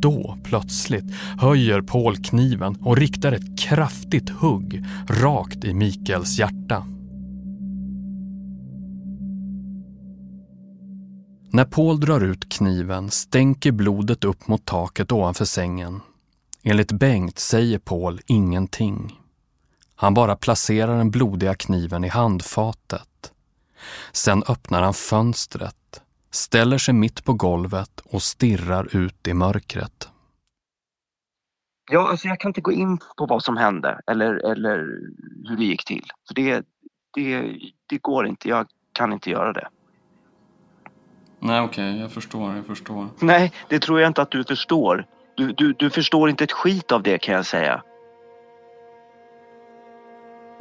Då, 0.00 0.38
plötsligt, 0.44 1.14
höjer 1.38 1.82
Paul 1.82 2.16
kniven 2.16 2.76
och 2.82 2.96
riktar 2.96 3.32
ett 3.32 3.58
kraftigt 3.58 4.30
hugg 4.30 4.84
rakt 5.08 5.64
i 5.64 5.74
Mikaels 5.74 6.38
hjärta. 6.38 6.86
När 11.50 11.64
Paul 11.64 12.00
drar 12.00 12.20
ut 12.20 12.48
kniven 12.48 13.10
stänker 13.10 13.72
blodet 13.72 14.24
upp 14.24 14.48
mot 14.48 14.64
taket 14.64 15.12
ovanför 15.12 15.44
sängen. 15.44 16.00
Enligt 16.62 16.92
Bengt 16.92 17.38
säger 17.38 17.78
Paul 17.78 18.20
ingenting. 18.26 19.18
Han 19.94 20.14
bara 20.14 20.36
placerar 20.36 20.98
den 20.98 21.10
blodiga 21.10 21.54
kniven 21.54 22.04
i 22.04 22.08
handfatet. 22.08 23.32
Sen 24.12 24.42
öppnar 24.48 24.82
han 24.82 24.94
fönstret, 24.94 25.76
ställer 26.30 26.78
sig 26.78 26.94
mitt 26.94 27.24
på 27.24 27.32
golvet 27.32 28.00
och 28.04 28.22
stirrar 28.22 28.96
ut 28.96 29.28
i 29.28 29.34
mörkret. 29.34 30.08
Ja, 31.90 32.08
alltså 32.08 32.28
jag 32.28 32.40
kan 32.40 32.48
inte 32.48 32.60
gå 32.60 32.72
in 32.72 32.98
på 33.16 33.26
vad 33.26 33.42
som 33.42 33.56
hände 33.56 34.00
eller, 34.06 34.50
eller 34.50 34.78
hur 35.48 35.56
det 35.56 35.64
gick 35.64 35.84
till. 35.84 36.04
För 36.26 36.34
det, 36.34 36.66
det, 37.14 37.56
det 37.86 37.98
går 37.98 38.26
inte, 38.26 38.48
jag 38.48 38.66
kan 38.92 39.12
inte 39.12 39.30
göra 39.30 39.52
det. 39.52 39.68
Nej, 41.40 41.60
okej, 41.60 41.90
okay. 41.90 42.00
jag 42.00 42.12
förstår, 42.12 42.56
jag 42.56 42.66
förstår. 42.66 43.08
Nej, 43.20 43.52
det 43.68 43.78
tror 43.78 44.00
jag 44.00 44.10
inte 44.10 44.22
att 44.22 44.30
du 44.30 44.44
förstår. 44.44 45.06
Du, 45.36 45.52
du, 45.52 45.72
du 45.72 45.90
förstår 45.90 46.30
inte 46.30 46.44
ett 46.44 46.52
skit 46.52 46.92
av 46.92 47.02
det 47.02 47.18
kan 47.18 47.34
jag 47.34 47.46
säga. 47.46 47.82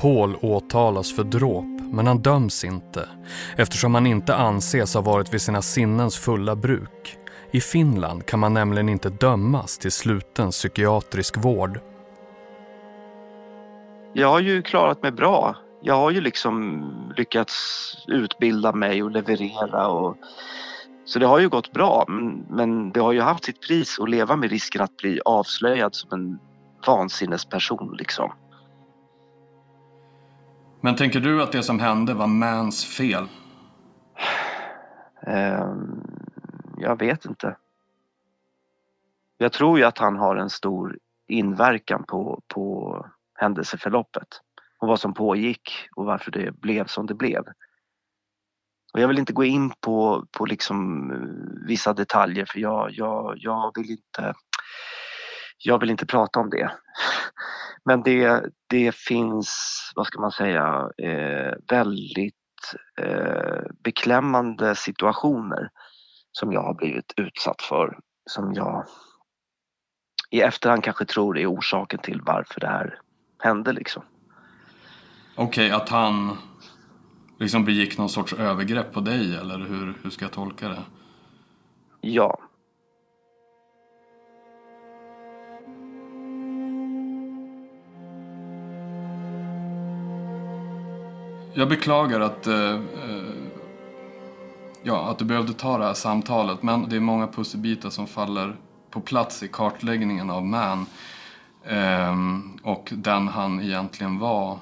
Paul 0.02 0.36
åtalas 0.42 1.16
för 1.16 1.24
dråp, 1.24 1.82
men 1.92 2.08
han 2.08 2.18
döms 2.18 2.64
inte 2.64 3.10
eftersom 3.56 3.96
han 3.96 4.08
inte 4.08 4.36
anses 4.36 4.94
ha 4.94 5.02
varit 5.02 5.34
vid 5.34 5.42
sina 5.42 5.62
sinnens 5.62 6.18
fulla 6.18 6.56
bruk. 6.56 7.18
I 7.52 7.62
Finland 7.62 8.26
kan 8.26 8.40
man 8.40 8.54
nämligen 8.54 8.90
inte 8.90 9.10
dömas 9.10 9.78
till 9.78 9.92
sluten 9.92 10.52
psykiatrisk 10.52 11.38
vård. 11.38 11.80
jag 14.14 14.28
har 14.28 14.40
ju 14.40 14.62
klarat 14.62 15.04
mig 15.04 15.12
bra. 15.12 15.56
Jag 15.82 15.96
har 15.96 16.12
ju 16.12 16.22
liksom 16.22 16.84
lyckats 17.18 17.56
utbilda 18.08 18.74
mig 18.74 19.04
och 19.04 19.12
leverera 19.12 19.88
och 19.88 20.18
så 21.06 21.20
det 21.20 21.26
har 21.26 21.40
ju 21.40 21.50
gått 21.50 21.74
bra 21.74 22.06
men, 22.50 22.92
det 22.92 23.00
har 23.00 23.12
ju 23.12 23.22
haft 23.22 23.44
sitt 23.44 23.62
pris 23.62 24.00
att 24.00 24.10
leva 24.10 24.36
med 24.36 24.50
risken 24.50 24.82
att 24.82 24.98
bli 24.98 25.20
avslöjad 25.26 25.96
som 25.96 26.10
en 26.12 26.40
vansinnesperson 26.88 27.96
liksom. 27.98 28.32
Men 30.88 30.96
tänker 30.96 31.20
du 31.20 31.44
att 31.44 31.52
det 31.52 31.64
som 31.64 31.80
hände 31.80 32.14
var 32.14 32.28
Mans 32.28 32.86
fel? 32.86 33.28
Ehm, 35.22 36.04
jag 36.78 37.00
vet 37.00 37.26
inte. 37.26 37.58
Jag 39.38 39.54
tror 39.54 39.80
ju 39.80 39.86
att 39.86 39.98
han 39.98 40.16
har 40.16 40.36
en 40.36 40.50
stor 40.50 40.98
inverkan 41.28 42.04
på, 42.04 42.42
på 42.48 43.06
händelseförloppet 43.34 44.28
och 44.80 44.88
vad 44.88 45.00
som 45.00 45.14
pågick 45.14 45.72
och 45.96 46.06
varför 46.06 46.32
det 46.32 46.52
blev 46.52 46.86
som 46.86 47.06
det 47.06 47.16
blev. 47.16 47.44
Och 48.94 49.00
jag 49.00 49.08
vill 49.08 49.20
inte 49.20 49.34
gå 49.34 49.44
in 49.44 49.74
på, 49.80 50.26
på 50.32 50.46
liksom 50.46 51.12
eh, 51.12 51.68
vissa 51.68 51.94
detaljer 51.94 52.46
för 52.46 52.60
jag, 52.60 52.92
jag, 52.92 53.34
jag, 53.38 53.72
vill 53.76 53.92
inte, 53.92 54.34
jag 55.58 55.80
vill 55.80 55.90
inte 55.90 56.06
prata 56.06 56.40
om 56.40 56.50
det. 56.50 56.72
Men 57.86 58.04
det, 58.04 58.44
det 58.70 58.96
finns, 58.96 59.92
vad 59.96 60.08
ska 60.08 60.22
man 60.22 60.32
säga, 60.32 60.90
eh, 60.98 61.54
väldigt 61.70 62.36
eh, 63.02 63.62
beklämmande 63.84 64.76
situationer 64.76 65.70
som 66.32 66.54
jag 66.54 66.64
har 66.64 66.74
blivit 66.74 67.14
utsatt 67.18 67.62
för. 67.62 68.00
Som 68.30 68.54
jag 68.54 68.86
i 70.30 70.42
efterhand 70.42 70.84
kanske 70.84 71.06
tror 71.06 71.38
är 71.38 71.54
orsaken 71.54 72.00
till 72.00 72.22
varför 72.22 72.60
det 72.60 72.68
här 72.68 73.00
hände 73.40 73.74
liksom. 73.74 74.04
Okej, 75.36 75.66
okay, 75.66 75.82
att 75.82 75.90
han 75.90 76.38
liksom 77.40 77.66
begick 77.66 77.98
någon 77.98 78.10
sorts 78.10 78.34
övergrepp 78.34 78.94
på 78.94 79.00
dig 79.00 79.36
eller 79.36 79.58
hur, 79.58 79.94
hur 80.04 80.10
ska 80.10 80.26
jag 80.26 80.32
tolka 80.32 80.70
det? 80.70 80.84
Ja. 82.02 82.40
Jag 91.58 91.70
beklagar 91.70 92.20
att, 92.20 92.48
eh, 92.48 92.74
eh, 92.74 93.34
ja, 94.84 95.10
att 95.10 95.18
du 95.18 95.26
behövde 95.26 95.54
ta 95.54 95.78
det 95.78 95.84
här 95.86 95.94
samtalet 95.94 96.64
men 96.64 96.90
det 96.90 96.96
är 96.96 97.00
många 97.00 97.28
pusselbitar 97.28 97.90
som 97.90 98.08
faller 98.08 98.56
på 98.90 99.02
plats 99.02 99.44
i 99.44 99.48
kartläggningen 99.48 100.30
av 100.30 100.46
Man 100.46 100.86
eh, 101.64 102.16
och 102.64 102.90
den 102.92 103.28
han 103.28 103.62
egentligen 103.62 104.20
var. 104.20 104.58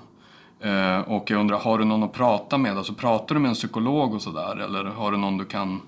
Eh, 0.59 0.99
och 0.99 1.31
jag 1.31 1.39
undrar, 1.39 1.57
har 1.59 1.77
du 1.77 1.85
någon 1.85 2.03
att 2.03 2.13
prata 2.13 2.57
med? 2.57 2.77
Alltså 2.77 2.93
pratar 2.93 3.35
du 3.35 3.41
med 3.41 3.49
en 3.49 3.55
psykolog 3.55 4.13
och 4.13 4.21
sådär? 4.21 4.55
Eller 4.55 4.83
har 4.83 5.11
du 5.11 5.17
någon 5.17 5.37
du 5.37 5.45
kan 5.45 5.81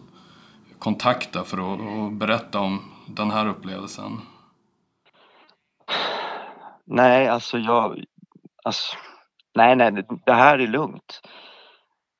kontakta 0.79 1.43
för 1.43 1.73
att, 1.73 1.79
att 1.81 2.13
berätta 2.13 2.59
om 2.59 2.79
den 3.05 3.31
här 3.31 3.47
upplevelsen? 3.47 4.21
Nej, 6.85 7.27
alltså 7.27 7.57
jag... 7.57 8.03
Alltså, 8.63 8.97
nej, 9.57 9.75
nej, 9.75 10.05
det 10.25 10.33
här 10.33 10.59
är 10.59 10.67
lugnt. 10.67 11.21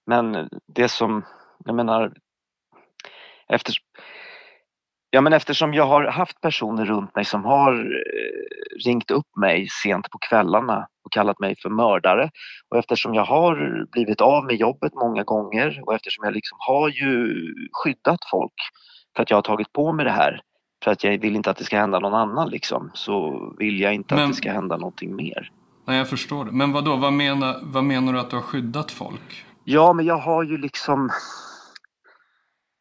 Men 0.05 0.49
det 0.67 0.89
som, 0.89 1.25
jag 1.65 1.75
menar, 1.75 2.13
efter, 3.47 3.73
Ja, 5.09 5.21
men 5.21 5.33
eftersom 5.33 5.73
jag 5.73 5.88
har 5.88 6.03
haft 6.03 6.41
personer 6.41 6.85
runt 6.85 7.15
mig 7.15 7.25
som 7.25 7.45
har 7.45 7.73
eh, 7.73 8.85
ringt 8.85 9.11
upp 9.11 9.35
mig 9.35 9.67
sent 9.83 10.09
på 10.09 10.17
kvällarna 10.17 10.88
och 11.03 11.11
kallat 11.11 11.39
mig 11.39 11.55
för 11.61 11.69
mördare 11.69 12.29
och 12.69 12.77
eftersom 12.77 13.13
jag 13.13 13.25
har 13.25 13.85
blivit 13.91 14.21
av 14.21 14.45
med 14.45 14.55
jobbet 14.55 14.93
många 14.93 15.23
gånger 15.23 15.81
och 15.85 15.93
eftersom 15.93 16.25
jag 16.25 16.33
liksom 16.33 16.57
har 16.61 16.89
ju 16.89 17.33
skyddat 17.71 18.19
folk 18.31 18.53
för 19.15 19.23
att 19.23 19.29
jag 19.29 19.38
har 19.38 19.41
tagit 19.41 19.73
på 19.73 19.93
mig 19.93 20.05
det 20.05 20.11
här 20.11 20.41
för 20.83 20.91
att 20.91 21.03
jag 21.03 21.17
vill 21.17 21.35
inte 21.35 21.49
att 21.51 21.57
det 21.57 21.63
ska 21.63 21.77
hända 21.77 21.99
någon 21.99 22.13
annan 22.13 22.49
liksom 22.49 22.91
så 22.93 23.39
vill 23.59 23.79
jag 23.79 23.93
inte 23.93 24.15
men, 24.15 24.23
att 24.23 24.29
det 24.29 24.35
ska 24.35 24.51
hända 24.51 24.77
någonting 24.77 25.15
mer. 25.15 25.51
Nej, 25.88 25.97
jag 25.97 26.09
förstår 26.09 26.45
det. 26.45 26.51
Men 26.51 26.71
vad 26.71 26.85
då? 26.85 26.95
Vad 26.95 27.13
menar, 27.13 27.59
vad 27.63 27.83
menar 27.83 28.13
du 28.13 28.19
att 28.19 28.29
du 28.29 28.35
har 28.35 28.43
skyddat 28.43 28.91
folk? 28.91 29.45
Ja, 29.63 29.93
men 29.93 30.05
jag 30.05 30.17
har 30.17 30.43
ju 30.43 30.57
liksom 30.57 31.09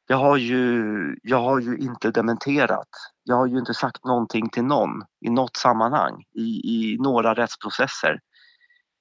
jag 0.09 0.17
har 0.17 0.37
ju, 0.37 1.17
jag 1.23 1.41
har 1.41 1.61
ju 1.61 1.77
inte 1.77 2.11
dementerat. 2.11 2.89
Jag 3.25 3.37
har 3.37 3.47
ju 3.47 3.59
inte 3.59 3.75
sagt 3.75 4.05
någonting 4.05 4.49
till 4.49 4.65
någon 4.65 5.03
i 5.27 5.31
något 5.31 5.57
sammanhang 5.57 6.25
i, 6.35 6.43
i 6.43 6.97
några 7.01 7.35
rättsprocesser. 7.35 8.21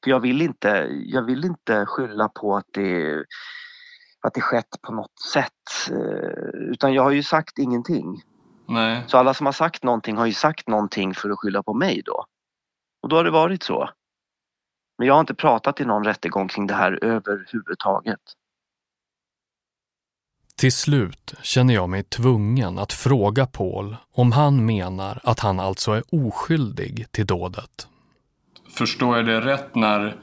För 0.04 0.12
jag 0.12 0.20
vill 0.20 0.42
inte, 0.42 0.68
jag 0.92 1.22
vill 1.22 1.46
inte 1.46 1.86
skylla 1.86 2.30
på 2.30 2.56
att 2.56 2.66
det, 2.74 3.26
att 4.22 4.34
det 4.34 4.42
skett 4.42 4.82
på 4.82 4.94
något 4.94 5.20
sätt. 5.34 5.92
Eh, 5.92 6.72
utan 6.72 6.94
jag 6.94 7.04
har 7.04 7.12
ju 7.12 7.24
sagt 7.24 7.60
ingenting. 7.60 8.22
Nej. 8.68 9.04
Så 9.08 9.18
alla 9.18 9.34
som 9.34 9.46
har 9.46 9.54
sagt 9.54 9.84
någonting 9.84 10.18
har 10.18 10.26
ju 10.26 10.34
sagt 10.34 10.68
någonting 10.68 11.14
för 11.14 11.30
att 11.30 11.40
skylla 11.40 11.64
på 11.64 11.74
mig 11.74 12.02
då. 12.06 12.26
Och 13.06 13.10
då 13.10 13.16
har 13.16 13.24
det 13.24 13.32
varit 13.32 13.64
så. 13.64 13.90
Men 14.98 15.08
jag 15.08 15.14
har 15.14 15.20
inte 15.20 15.34
pratat 15.34 15.82
i 15.82 15.86
någon 15.86 16.04
rättegång 16.04 16.48
kring 16.48 16.68
det 16.68 16.74
här 16.74 17.04
överhuvudtaget. 17.04 18.20
Till 20.58 20.72
slut 20.72 21.34
känner 21.42 21.74
jag 21.74 21.90
mig 21.90 22.04
tvungen 22.04 22.80
att 22.80 22.94
fråga 22.94 23.46
Paul 23.46 23.98
om 24.12 24.32
han 24.32 24.66
menar 24.66 25.20
att 25.24 25.40
han 25.40 25.60
alltså 25.60 25.92
är 25.92 26.04
oskyldig 26.12 27.12
till 27.12 27.26
dådet. 27.26 27.88
Förstår 28.70 29.18
jag 29.18 29.26
det 29.26 29.42
rätt 29.42 29.76
när 29.76 30.18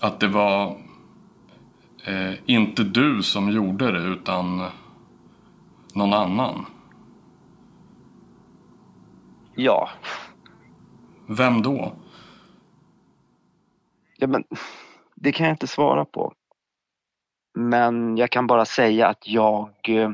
att 0.00 0.20
det 0.20 0.28
var 0.28 0.80
eh, 2.04 2.34
inte 2.46 2.84
du 2.84 3.22
som 3.22 3.50
gjorde 3.50 3.92
det 3.92 4.08
utan 4.08 4.70
någon 5.94 6.12
annan? 6.12 6.66
Ja. 9.54 9.90
Vem 11.36 11.62
då? 11.62 11.92
Ja, 14.16 14.26
men 14.26 14.44
det 15.14 15.32
kan 15.32 15.46
jag 15.46 15.54
inte 15.54 15.66
svara 15.66 16.04
på. 16.04 16.32
Men 17.54 18.16
jag 18.16 18.30
kan 18.30 18.46
bara 18.46 18.64
säga 18.64 19.08
att 19.08 19.28
jag, 19.28 19.70
eh, 19.88 20.10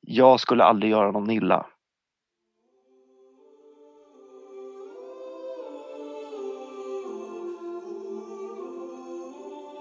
jag 0.00 0.40
skulle 0.40 0.64
aldrig 0.64 0.92
göra 0.92 1.10
någon 1.10 1.30
illa. 1.30 1.66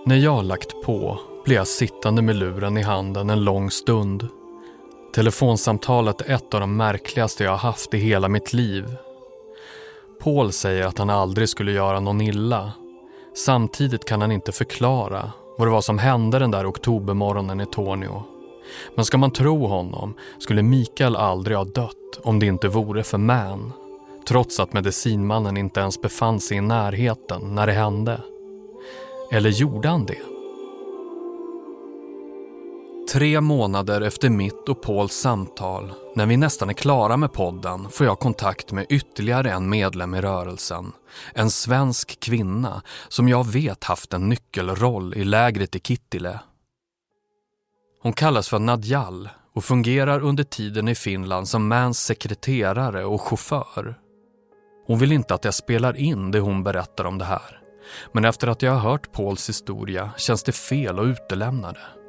När 0.05 0.15
jag 0.15 0.45
lagt 0.45 0.81
på 0.85 1.19
blir 1.45 1.55
jag 1.55 1.67
sittande 1.67 2.21
med 2.21 2.35
luren 2.35 2.77
i 2.77 2.81
handen 2.81 3.29
en 3.29 3.43
lång 3.43 3.71
stund. 3.71 4.27
Telefonsamtalet 5.13 6.21
är 6.21 6.35
ett 6.35 6.53
av 6.53 6.59
de 6.59 6.77
märkligaste 6.77 7.43
jag 7.43 7.51
har 7.51 7.57
haft 7.57 7.93
i 7.93 7.97
hela 7.97 8.27
mitt 8.27 8.53
liv. 8.53 8.85
Paul 10.23 10.51
säger 10.51 10.85
att 10.85 10.97
han 10.97 11.09
aldrig 11.09 11.49
skulle 11.49 11.71
göra 11.71 11.99
någon 11.99 12.21
illa. 12.21 12.71
Samtidigt 13.35 14.05
kan 14.05 14.21
han 14.21 14.31
inte 14.31 14.51
förklara 14.51 15.31
vad 15.57 15.67
det 15.67 15.71
var 15.71 15.81
som 15.81 15.99
hände 15.99 16.39
den 16.39 16.51
där 16.51 16.69
oktobermorgonen 16.69 17.61
i 17.61 17.65
Tornio. 17.65 18.23
Men 18.95 19.05
ska 19.05 19.17
man 19.17 19.31
tro 19.31 19.67
honom 19.67 20.13
skulle 20.39 20.63
Mikael 20.63 21.15
aldrig 21.15 21.57
ha 21.57 21.63
dött 21.63 22.19
om 22.23 22.39
det 22.39 22.45
inte 22.45 22.67
vore 22.67 23.03
för 23.03 23.17
Man. 23.17 23.73
Trots 24.27 24.59
att 24.59 24.73
medicinmannen 24.73 25.57
inte 25.57 25.79
ens 25.79 26.01
befann 26.01 26.39
sig 26.39 26.57
i 26.57 26.61
närheten 26.61 27.55
när 27.55 27.67
det 27.67 27.73
hände. 27.73 28.21
Eller 29.31 29.49
gjorde 29.49 29.89
han 29.89 30.05
det? 30.05 30.30
Tre 33.09 33.41
månader 33.41 34.01
efter 34.01 34.29
mitt 34.29 34.69
och 34.69 34.81
Pauls 34.81 35.13
samtal, 35.13 35.93
när 36.15 36.25
vi 36.25 36.37
nästan 36.37 36.69
är 36.69 36.73
klara 36.73 37.17
med 37.17 37.33
podden, 37.33 37.89
får 37.89 38.05
jag 38.05 38.19
kontakt 38.19 38.71
med 38.71 38.85
ytterligare 38.89 39.51
en 39.51 39.69
medlem 39.69 40.15
i 40.15 40.21
rörelsen. 40.21 40.91
En 41.33 41.51
svensk 41.51 42.19
kvinna 42.19 42.81
som 43.07 43.29
jag 43.29 43.47
vet 43.47 43.83
haft 43.83 44.13
en 44.13 44.29
nyckelroll 44.29 45.13
i 45.13 45.23
lägret 45.23 45.75
i 45.75 45.79
Kittile. 45.79 46.39
Hon 48.01 48.13
kallas 48.13 48.49
för 48.49 48.59
Nadjal 48.59 49.29
och 49.53 49.63
fungerar 49.63 50.19
under 50.19 50.43
tiden 50.43 50.87
i 50.87 50.95
Finland 50.95 51.47
som 51.47 51.67
Mans 51.67 51.99
sekreterare 51.99 53.05
och 53.05 53.21
chaufför. 53.21 53.95
Hon 54.87 54.99
vill 54.99 55.11
inte 55.11 55.33
att 55.33 55.45
jag 55.45 55.53
spelar 55.53 55.97
in 55.97 56.31
det 56.31 56.39
hon 56.39 56.63
berättar 56.63 57.05
om 57.05 57.17
det 57.17 57.25
här. 57.25 57.61
Men 58.11 58.25
efter 58.25 58.47
att 58.47 58.61
jag 58.61 58.71
har 58.71 58.91
hört 58.91 59.11
Pauls 59.11 59.49
historia 59.49 60.11
känns 60.17 60.43
det 60.43 60.51
fel 60.51 60.99
att 60.99 61.05
utelämna 61.05 61.71
det. 61.71 62.00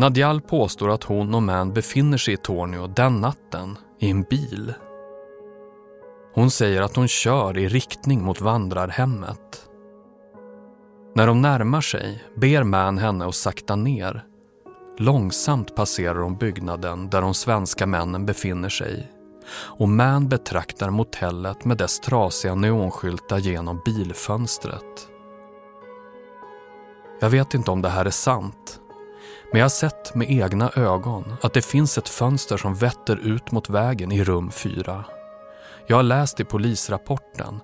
Nadjal 0.00 0.40
påstår 0.40 0.90
att 0.90 1.04
hon 1.04 1.34
och 1.34 1.42
Man 1.42 1.72
befinner 1.72 2.18
sig 2.18 2.34
i 2.34 2.36
Tornio 2.36 2.86
den 2.86 3.20
natten 3.20 3.78
i 3.98 4.10
en 4.10 4.22
bil. 4.22 4.74
Hon 6.34 6.50
säger 6.50 6.82
att 6.82 6.96
hon 6.96 7.08
kör 7.08 7.58
i 7.58 7.68
riktning 7.68 8.24
mot 8.24 8.40
vandrarhemmet. 8.40 9.68
När 11.14 11.26
de 11.26 11.42
närmar 11.42 11.80
sig 11.80 12.24
ber 12.36 12.62
Man 12.62 12.98
henne 12.98 13.26
att 13.26 13.34
sakta 13.34 13.76
ner. 13.76 14.24
Långsamt 14.98 15.76
passerar 15.76 16.18
hon 16.18 16.36
byggnaden 16.36 17.10
där 17.10 17.22
de 17.22 17.34
svenska 17.34 17.86
männen 17.86 18.26
befinner 18.26 18.68
sig 18.68 19.12
och 19.52 19.88
Man 19.88 20.28
betraktar 20.28 20.90
motellet 20.90 21.64
med 21.64 21.76
dess 21.76 22.00
trasiga 22.00 22.54
neonskyltar 22.54 23.38
genom 23.38 23.82
bilfönstret. 23.84 25.08
Jag 27.20 27.30
vet 27.30 27.54
inte 27.54 27.70
om 27.70 27.82
det 27.82 27.88
här 27.88 28.04
är 28.04 28.10
sant, 28.10 28.80
men 29.52 29.58
jag 29.58 29.64
har 29.64 29.70
sett 29.70 30.14
med 30.14 30.30
egna 30.30 30.70
ögon 30.76 31.34
att 31.42 31.52
det 31.52 31.62
finns 31.62 31.98
ett 31.98 32.08
fönster 32.08 32.56
som 32.56 32.74
vetter 32.74 33.16
ut 33.16 33.52
mot 33.52 33.70
vägen 33.70 34.12
i 34.12 34.24
rum 34.24 34.50
4. 34.50 35.04
Jag 35.86 35.96
har 35.96 36.02
läst 36.02 36.40
i 36.40 36.44
polisrapporten 36.44 37.60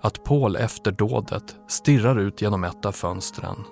att 0.00 0.24
Paul 0.24 0.56
efter 0.56 0.92
dådet 0.92 1.56
stirrar 1.68 2.18
ut 2.18 2.42
genom 2.42 2.64
ett 2.64 2.84
av 2.84 2.92
fönstren. 2.92 3.64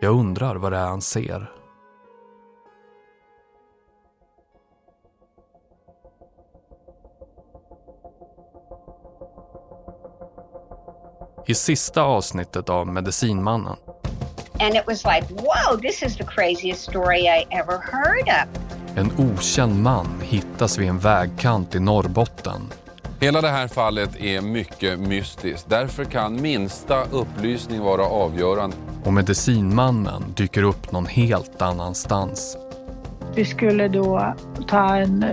Jag 0.00 0.14
undrar 0.14 0.56
vad 0.56 0.72
det 0.72 0.78
är 0.78 0.86
han 0.86 1.02
ser. 1.02 1.52
I 11.46 11.54
sista 11.54 12.02
avsnittet 12.02 12.68
av 12.68 12.86
Medicinmannen 12.86 13.76
And 14.62 14.76
it 14.76 14.86
was 14.86 15.04
like, 15.04 15.26
whoa, 15.28 15.76
this 15.76 16.02
is 16.02 16.16
the 16.16 16.24
craziest 16.24 16.82
story 16.82 17.28
I 17.28 17.46
ever 17.50 17.78
heard 17.78 18.28
of. 18.28 18.62
En 18.96 19.10
okänd 19.18 19.82
man 19.82 20.06
hittas 20.22 20.78
vid 20.78 20.88
en 20.88 20.98
vägkant 20.98 21.74
i 21.74 21.80
Norrbotten. 21.80 22.72
Hela 23.20 23.40
det 23.40 23.48
här 23.48 23.68
fallet 23.68 24.16
är 24.20 24.40
mycket 24.40 24.98
mystiskt. 24.98 25.70
Därför 25.70 26.04
kan 26.04 26.42
minsta 26.42 27.04
upplysning 27.04 27.80
vara 27.80 28.04
avgörande. 28.04 28.76
Och 29.04 29.12
medicinmannen 29.12 30.22
dyker 30.36 30.62
upp 30.62 30.92
någon 30.92 31.06
helt 31.06 31.62
annanstans. 31.62 32.56
Vi 33.34 33.44
skulle 33.44 33.88
då 33.88 34.34
ta 34.68 34.96
en, 34.96 35.24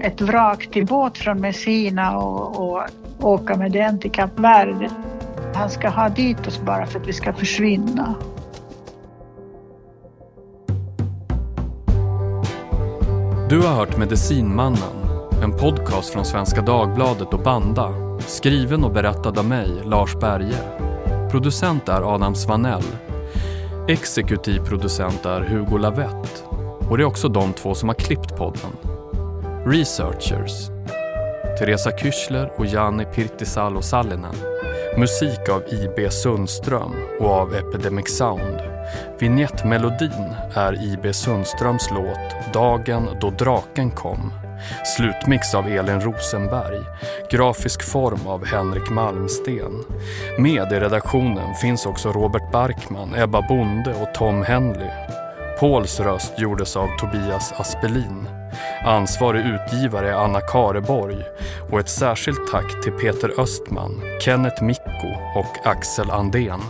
ett 0.00 0.20
vrak 0.20 0.68
till 0.72 0.86
båt 0.86 1.18
från 1.18 1.40
Messina 1.40 2.18
och, 2.18 2.68
och 2.68 2.88
åka 3.20 3.56
med 3.56 3.72
den 3.72 3.98
till 3.98 4.10
Kap 4.10 4.38
Verde. 4.38 4.90
Han 5.54 5.70
ska 5.70 5.88
ha 5.88 6.08
dit 6.08 6.46
oss 6.46 6.60
bara 6.60 6.86
för 6.86 7.00
att 7.00 7.06
vi 7.06 7.12
ska 7.12 7.32
försvinna. 7.32 8.14
Du 13.48 13.60
har 13.60 13.74
hört 13.74 13.96
Medicinmannen, 13.96 15.08
en 15.42 15.52
podcast 15.52 16.10
från 16.10 16.24
Svenska 16.24 16.62
Dagbladet 16.62 17.34
och 17.34 17.40
Banda. 17.40 17.94
Skriven 18.20 18.84
och 18.84 18.92
berättad 18.92 19.38
av 19.38 19.44
mig, 19.44 19.68
Lars 19.84 20.14
Berge. 20.14 20.58
Producent 21.30 21.88
är 21.88 22.14
Adam 22.14 22.34
Svanell. 22.34 22.82
Exekutiv 23.88 24.60
producent 24.60 25.26
är 25.26 25.40
Hugo 25.40 25.78
Lavett. 25.78 26.44
Och 26.90 26.96
det 26.96 27.02
är 27.02 27.06
också 27.06 27.28
de 27.28 27.52
två 27.52 27.74
som 27.74 27.88
har 27.88 27.96
klippt 27.96 28.36
podden. 28.36 28.72
Researchers. 29.66 30.68
Teresa 31.58 31.90
Kyschler 31.98 32.52
och 32.56 32.66
Jani 32.66 33.04
Pirtisalo 33.04 33.82
Sallinen. 33.82 34.34
Musik 34.98 35.48
av 35.48 35.62
IB 35.68 36.12
Sundström 36.12 36.92
och 37.20 37.30
av 37.30 37.54
Epidemic 37.54 38.16
Sound. 38.16 38.67
Vignettmelodin 39.18 40.34
är 40.54 40.92
IB 40.92 41.14
Sundströms 41.14 41.90
låt 41.90 42.52
Dagen 42.52 43.08
då 43.20 43.30
draken 43.30 43.90
kom. 43.90 44.32
Slutmix 44.84 45.54
av 45.54 45.68
Elin 45.68 46.00
Rosenberg. 46.00 46.80
Grafisk 47.30 47.82
form 47.82 48.26
av 48.26 48.46
Henrik 48.46 48.90
Malmsten. 48.90 49.84
Med 50.38 50.72
i 50.72 50.80
redaktionen 50.80 51.54
finns 51.54 51.86
också 51.86 52.12
Robert 52.12 52.52
Barkman, 52.52 53.14
Ebba 53.14 53.42
Bonde 53.48 53.94
och 53.94 54.14
Tom 54.14 54.42
Henley. 54.42 54.90
Pauls 55.60 56.00
röst 56.00 56.38
gjordes 56.38 56.76
av 56.76 56.88
Tobias 56.98 57.52
Aspelin. 57.52 58.28
Ansvarig 58.84 59.46
utgivare 59.46 60.10
är 60.10 60.14
Anna 60.14 60.40
Kareborg 60.40 61.24
och 61.70 61.80
ett 61.80 61.88
särskilt 61.88 62.50
tack 62.52 62.82
till 62.82 62.92
Peter 62.92 63.40
Östman, 63.40 64.02
Kenneth 64.20 64.62
Mikko 64.62 65.08
och 65.34 65.66
Axel 65.66 66.10
Andén. 66.10 66.60